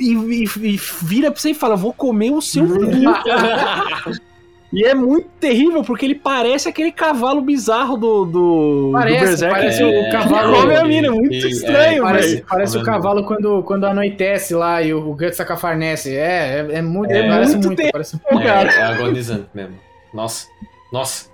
[0.00, 2.82] e, e, e vira pra você e fala: Vou comer o seu cu.
[4.72, 9.54] E é muito terrível porque ele parece aquele cavalo bizarro do, do, Parece, do Berserk.
[9.54, 12.46] parece que o cavalo- come a mina, é muito E- estranho, Parece, velho.
[12.48, 12.92] parece o Mano.
[12.92, 16.14] cavalo quando, quando anoitece lá e o Guts sacafarnece.
[16.16, 17.10] É, é, é muito.
[17.12, 17.92] É parece muito muito.
[17.92, 18.20] parece...
[18.28, 19.76] É, é agonizante mesmo.
[20.12, 20.46] Nossa.
[20.92, 21.30] Nossa.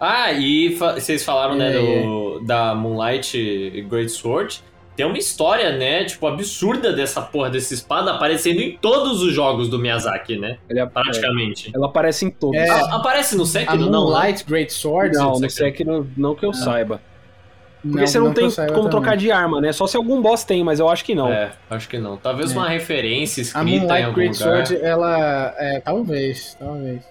[0.00, 4.62] Ah, e fa- vocês falaram, né, É, do, da Moonlight Great Sword.
[4.96, 9.68] Tem uma história, né, tipo, absurda dessa porra dessa espada aparecendo em todos os jogos
[9.68, 10.58] do Miyazaki, né?
[10.70, 11.72] Ele é- Praticamente.
[11.74, 12.56] Ela aparece em todos.
[12.56, 12.68] É.
[12.70, 13.98] A- aparece no A Sekiro, não, né?
[13.98, 15.16] Moonlight Great Sword.
[15.16, 17.00] não, no Sekiro não que eu saiba.
[17.82, 18.90] Porque não, você não, que tem como também.
[18.90, 19.70] trocar de arma, né?
[19.72, 21.30] Só se algum boss tem, mas eu acho que não.
[21.30, 22.16] É, acho que não.
[22.16, 22.54] Talvez É.
[22.56, 24.66] uma referência A escrita em Moonlight algum Great lugar.
[24.66, 25.54] Sword, ela.
[25.58, 27.02] É, talvez, talvez.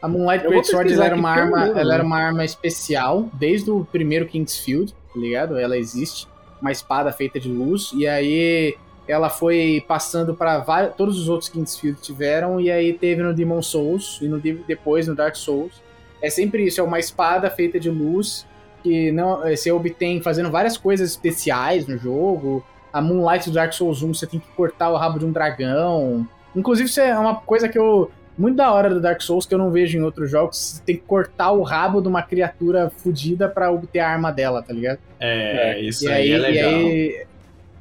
[0.00, 1.94] A Moonlight Great Sword ela era uma não arma, ela né?
[1.94, 5.58] era uma arma especial desde o primeiro Kingsfield, tá ligado?
[5.58, 6.26] Ela existe,
[6.62, 8.76] uma espada feita de luz e aí
[9.06, 14.18] ela foi passando para todos os outros Kingsfield tiveram e aí teve no Demon Souls
[14.22, 15.82] e no de- depois no Dark Souls.
[16.22, 18.46] É sempre isso, é uma espada feita de luz
[18.82, 22.64] que não eh, você obtém fazendo várias coisas especiais no jogo.
[22.92, 26.26] A Moonlight do Dark Souls 1 você tem que cortar o rabo de um dragão.
[26.54, 28.10] Inclusive, isso é uma coisa que eu.
[28.36, 30.56] Muito da hora do Dark Souls que eu não vejo em outros jogos.
[30.56, 34.62] Você tem que cortar o rabo de uma criatura fodida pra obter a arma dela,
[34.62, 34.98] tá ligado?
[35.20, 36.70] É, isso e aí, aí, é e legal.
[36.70, 37.26] aí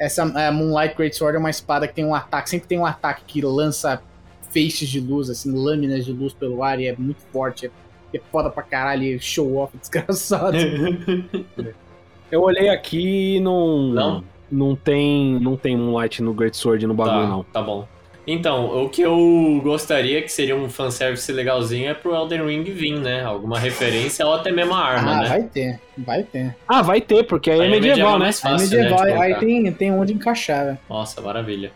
[0.02, 2.86] essa a Moonlight Great Sword é uma espada que tem um ataque, sempre tem um
[2.86, 4.02] ataque que lança
[4.50, 7.68] feixes de luz, assim, lâminas de luz pelo ar e é muito forte.
[7.68, 10.58] É, é foda pra caralho, e show off desgraçado.
[12.32, 13.90] Eu olhei aqui e não.
[13.90, 14.24] Não?
[14.50, 15.40] Não tem.
[15.40, 17.44] Não tem Moonlight no Great Sword no bagulho, tá, não.
[17.44, 17.88] tá bom.
[18.26, 23.00] Então, o que eu gostaria que seria um fanservice legalzinho é pro Elden Ring vir,
[23.00, 23.24] né?
[23.24, 25.30] Alguma referência ou até mesmo a arma, ah, né?
[25.30, 26.56] vai ter, vai ter.
[26.68, 28.26] Ah, vai ter, porque aí, Aí é é medieval, medieval né?
[28.26, 29.40] mais Aí fácil, medieval, né, de aí colocar.
[29.40, 30.78] tem, tem onde encaixar, velho.
[30.88, 31.72] Nossa, maravilha.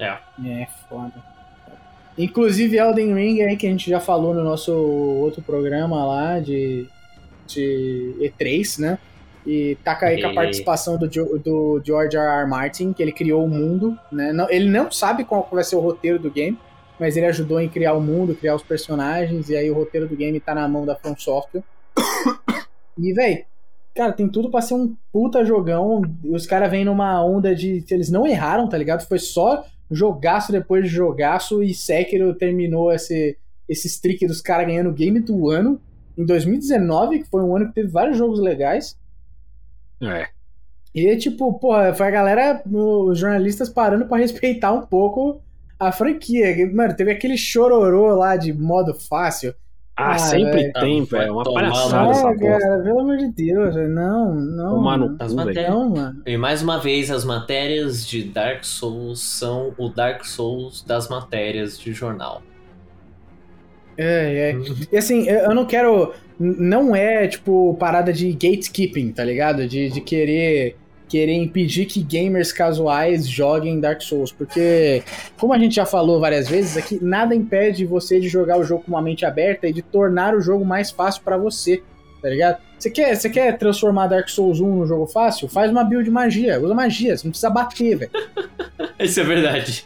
[0.00, 0.16] É,
[0.88, 1.12] foda.
[2.18, 6.86] Inclusive Elden Ring aí que a gente já falou no nosso outro programa lá de,
[7.46, 8.98] de E3, né?
[9.46, 12.40] E tá aí com a E- participação do, do George R.
[12.42, 12.48] R.
[12.48, 14.32] Martin, que ele criou o mundo, né?
[14.32, 16.58] Não, ele não sabe qual vai ser o roteiro do game,
[16.98, 20.16] mas ele ajudou em criar o mundo, criar os personagens, e aí o roteiro do
[20.16, 21.62] game tá na mão da From Software.
[22.96, 23.44] E, véi,
[23.92, 26.02] cara, tem tudo pra ser um puta jogão.
[26.22, 27.84] E os caras vêm numa onda de.
[27.90, 29.06] Eles não erraram, tá ligado?
[29.08, 33.36] Foi só jogaço depois de jogaço e Sekiro terminou esse,
[33.68, 35.80] esse streak dos caras ganhando o game do ano
[36.16, 38.96] em 2019, que foi um ano que teve vários jogos legais.
[40.10, 40.28] É.
[40.94, 45.40] E, tipo, porra, foi a galera, os jornalistas parando pra respeitar um pouco
[45.78, 46.54] a franquia.
[46.72, 49.54] Mano, teve aquele chororô lá de modo fácil.
[49.96, 50.72] Ah, Ah, sempre velho.
[50.72, 51.28] tem, Vai velho.
[51.30, 52.58] É uma palhaçada essa Ah, porra.
[52.58, 54.70] cara, pelo amor de Deus, não, não.
[54.74, 55.16] Tomar no mano.
[55.20, 55.70] As matérias.
[55.70, 56.22] Não, mano.
[56.26, 61.78] E mais uma vez, as matérias de Dark Souls são o Dark Souls das matérias
[61.78, 62.42] de jornal.
[63.96, 64.56] É, é.
[64.92, 66.12] E assim, eu não quero.
[66.38, 69.68] Não é, tipo, parada de gatekeeping, tá ligado?
[69.68, 70.76] De, de querer
[71.08, 74.32] querer impedir que gamers casuais joguem Dark Souls.
[74.32, 75.02] Porque,
[75.38, 78.82] como a gente já falou várias vezes aqui, nada impede você de jogar o jogo
[78.82, 81.82] com uma mente aberta e de tornar o jogo mais fácil pra você,
[82.20, 82.58] tá ligado?
[82.78, 85.48] Você quer, você quer transformar Dark Souls 1 no jogo fácil?
[85.48, 88.10] Faz uma build de magia, usa magia, você não precisa bater, velho.
[88.98, 89.84] Isso é verdade.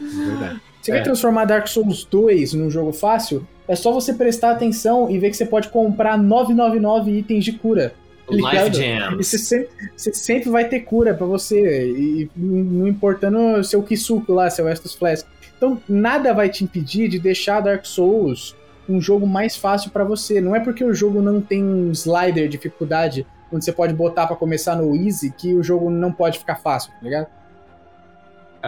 [0.00, 0.60] Verdade.
[0.84, 0.96] Você É.
[0.96, 3.46] quer transformar Dark Souls 2 num jogo fácil?
[3.66, 7.94] É só você prestar atenção e ver que você pode comprar 999 itens de cura.
[8.30, 8.74] Life ligado?
[8.78, 9.26] E Jams.
[9.26, 14.50] você sempre, você sempre vai ter cura pra você, e não importando seu Kisuko lá,
[14.50, 15.26] seu Estus Flask.
[15.56, 18.54] Então, nada vai te impedir de deixar Dark Souls
[18.86, 20.38] um jogo mais fácil pra você.
[20.40, 24.26] Não é porque o jogo não tem um slider de dificuldade, onde você pode botar
[24.26, 27.26] pra começar no easy, que o jogo não pode ficar fácil, tá ligado?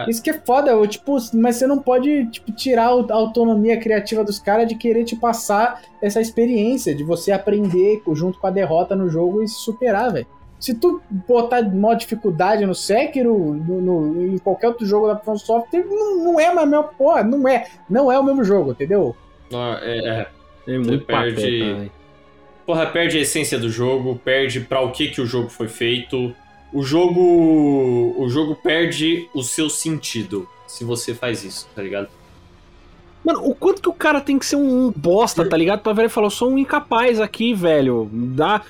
[0.05, 0.09] É.
[0.09, 4.23] Isso que é foda, eu, tipo, mas você não pode tipo, tirar a autonomia criativa
[4.23, 8.95] dos caras de querer te passar essa experiência, de você aprender junto com a derrota
[8.95, 10.27] no jogo e se superar, velho.
[10.59, 15.37] Se tu botar modo dificuldade no Sekiro, no, no- em qualquer outro jogo da From
[15.37, 17.67] Software, não, não é a mesma porra, não é.
[17.89, 19.15] Não é o mesmo jogo, entendeu?
[19.53, 20.27] Ah, é, é.
[20.73, 21.91] É muito perde- pateta, velho.
[22.65, 26.35] Porra, perde a essência do jogo, perde pra o que, que o jogo foi feito.
[26.73, 28.15] O jogo.
[28.17, 32.09] O jogo perde o seu sentido se você faz isso, tá ligado?
[33.23, 35.81] Mano, o quanto que o cara tem que ser um bosta, tá ligado?
[35.81, 38.09] Pra velho falar, eu sou um incapaz aqui, velho.
[38.11, 38.61] Dá.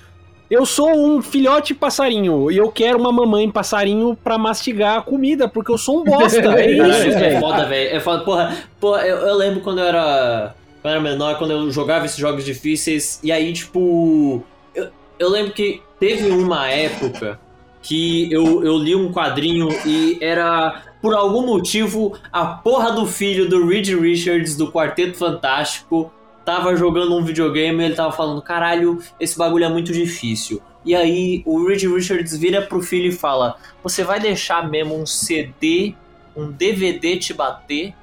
[0.49, 5.47] Eu sou um filhote passarinho e eu quero uma mamãe passarinho pra mastigar a comida,
[5.47, 6.39] porque eu sou um bosta.
[6.57, 7.39] É isso, é velho.
[7.39, 7.95] foda, velho.
[7.95, 8.23] É foda.
[8.23, 10.55] Porra, porra eu, eu lembro quando eu era.
[10.81, 14.41] Quando eu era menor, quando eu jogava esses jogos difíceis, e aí, tipo.
[14.73, 14.87] Eu,
[15.19, 17.39] eu lembro que teve uma época
[17.87, 20.83] que eu, eu li um quadrinho e era.
[21.01, 26.11] Por algum motivo, a porra do filho do Reed Richards do Quarteto Fantástico
[26.43, 30.61] tava jogando um videogame e ele tava falando: caralho, esse bagulho é muito difícil.
[30.83, 35.05] E aí o Reed Richards vira pro filho e fala: Você vai deixar mesmo um
[35.05, 35.95] CD,
[36.35, 37.93] um DVD te bater?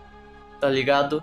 [0.60, 1.22] Tá ligado?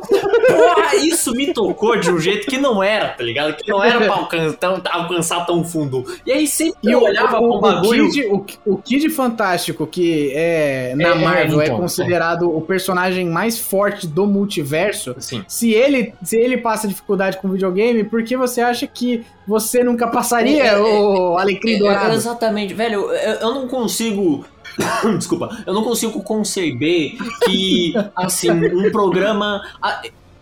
[0.00, 3.54] Porra, isso me tocou de um jeito que não era, tá ligado?
[3.56, 6.04] Que não era pra alcançar, tão- alcançar tão fundo.
[6.24, 8.06] E aí sempre E eu o, olhava o, pro bagulho.
[8.06, 12.60] o, Kid, o, o Kid Fantástico, que é na É, Marvel é então, considerado o
[12.60, 18.22] personagem mais forte do multiverso, Assim, se ele, se ele passa dificuldade com videogame, por
[18.22, 22.14] que você acha que você nunca passaria, É, é, o Alecrim É, Dourado?
[22.14, 24.44] exatamente, velho, eu, eu não consigo.
[25.16, 29.62] Desculpa, eu não consigo conceber que, assim, um programa.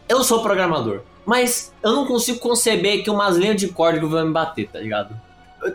[0.09, 4.33] Eu sou programador, mas eu não consigo conceber que umas linhas de código vão me
[4.33, 5.15] bater, tá ligado?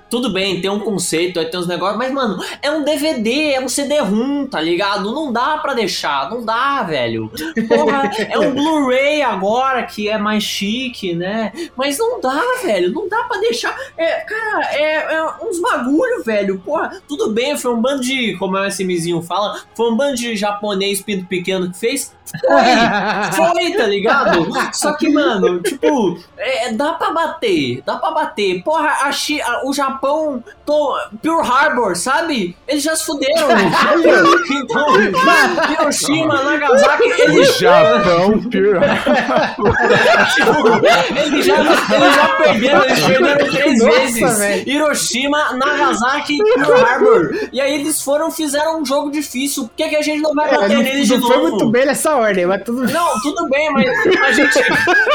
[0.09, 3.67] Tudo bem, tem um conceito, tem uns negócios, mas, mano, é um DVD, é um
[3.69, 5.11] CD-ROM, tá ligado?
[5.13, 7.31] Não dá pra deixar, não dá, velho.
[7.67, 11.51] Porra, é um Blu-ray agora que é mais chique, né?
[11.75, 13.75] Mas não dá, velho, não dá pra deixar.
[13.97, 16.59] É, cara, é, é uns bagulho, velho.
[16.59, 20.15] Porra, tudo bem, foi um bando de, como é o SMzinho fala, foi um bando
[20.15, 22.13] de japonês pinto pequeno que fez.
[22.41, 22.51] Foi,
[23.33, 24.47] foi, tá ligado?
[24.71, 28.61] Só que, mano, tipo, é, dá pra bater, dá pra bater.
[28.63, 32.55] Porra, a Chi- a- o Japão, tô, Pearl Harbor, sabe?
[32.67, 33.47] Eles já se fuderam.
[34.51, 35.01] então,
[35.71, 38.79] Hiroshima, Nagasaki, O eles Japão, Pure
[41.25, 44.37] eles já, eles já perderam, eles perderam três Nossa, vezes.
[44.39, 44.69] velho.
[44.69, 47.29] Hiroshima, Nagasaki e Pearl Harbor.
[47.53, 49.63] E aí eles foram fizeram um jogo difícil.
[49.63, 51.49] Por que, que a gente não vai É, bater não, neles de não foi novo?
[51.51, 53.87] muito bem nessa ordem, mas tudo Não, tudo bem, mas
[54.19, 54.59] a gente,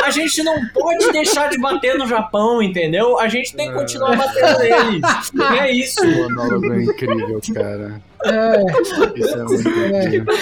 [0.04, 3.18] a gente não pode deixar de bater no Japão, entendeu?
[3.18, 4.43] A gente tem que continuar batendo
[5.58, 6.00] é isso.
[6.02, 8.00] O monólogo é incrível, cara.
[9.16, 10.34] Isso é muito incrível.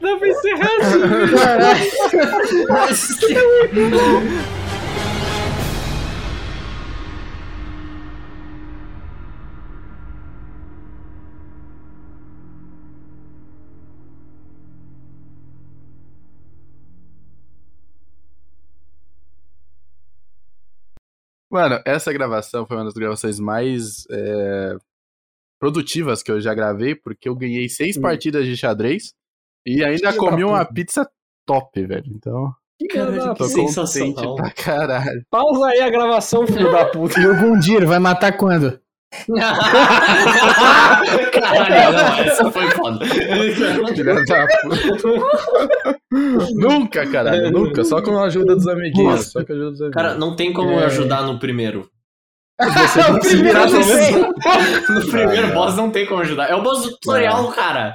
[0.00, 1.00] Dá pra encerrar assim.
[1.36, 1.90] Caralho.
[21.52, 24.74] Mano, essa gravação foi uma das gravações mais é,
[25.60, 28.00] produtivas que eu já gravei, porque eu ganhei seis Hum.
[28.00, 29.12] partidas de xadrez
[29.66, 31.08] e ainda comi uma pizza
[31.46, 32.04] top, velho.
[32.08, 34.34] Então, Que Caralho, da que sensacional.
[34.34, 35.24] pra caralho.
[35.30, 37.20] Pausa aí a gravação, filho da puta.
[37.20, 38.80] E o Gundir vai matar quando?
[41.32, 43.04] Caralho, não, essa foi foda.
[43.06, 45.08] Filha da puta.
[46.54, 47.84] nunca, caralho, nunca.
[47.84, 49.10] Só com a ajuda dos amiguinhos.
[49.16, 49.30] Nossa.
[49.30, 49.94] Só com a ajuda dos amiguinhos.
[49.94, 50.84] Cara, não tem como É.
[50.86, 51.88] ajudar no primeiro.
[52.62, 53.58] Você se primeiro.
[54.88, 56.48] No primeiro Ah, boss não tem como ajudar.
[56.50, 57.92] É o boss do tutorial, cara.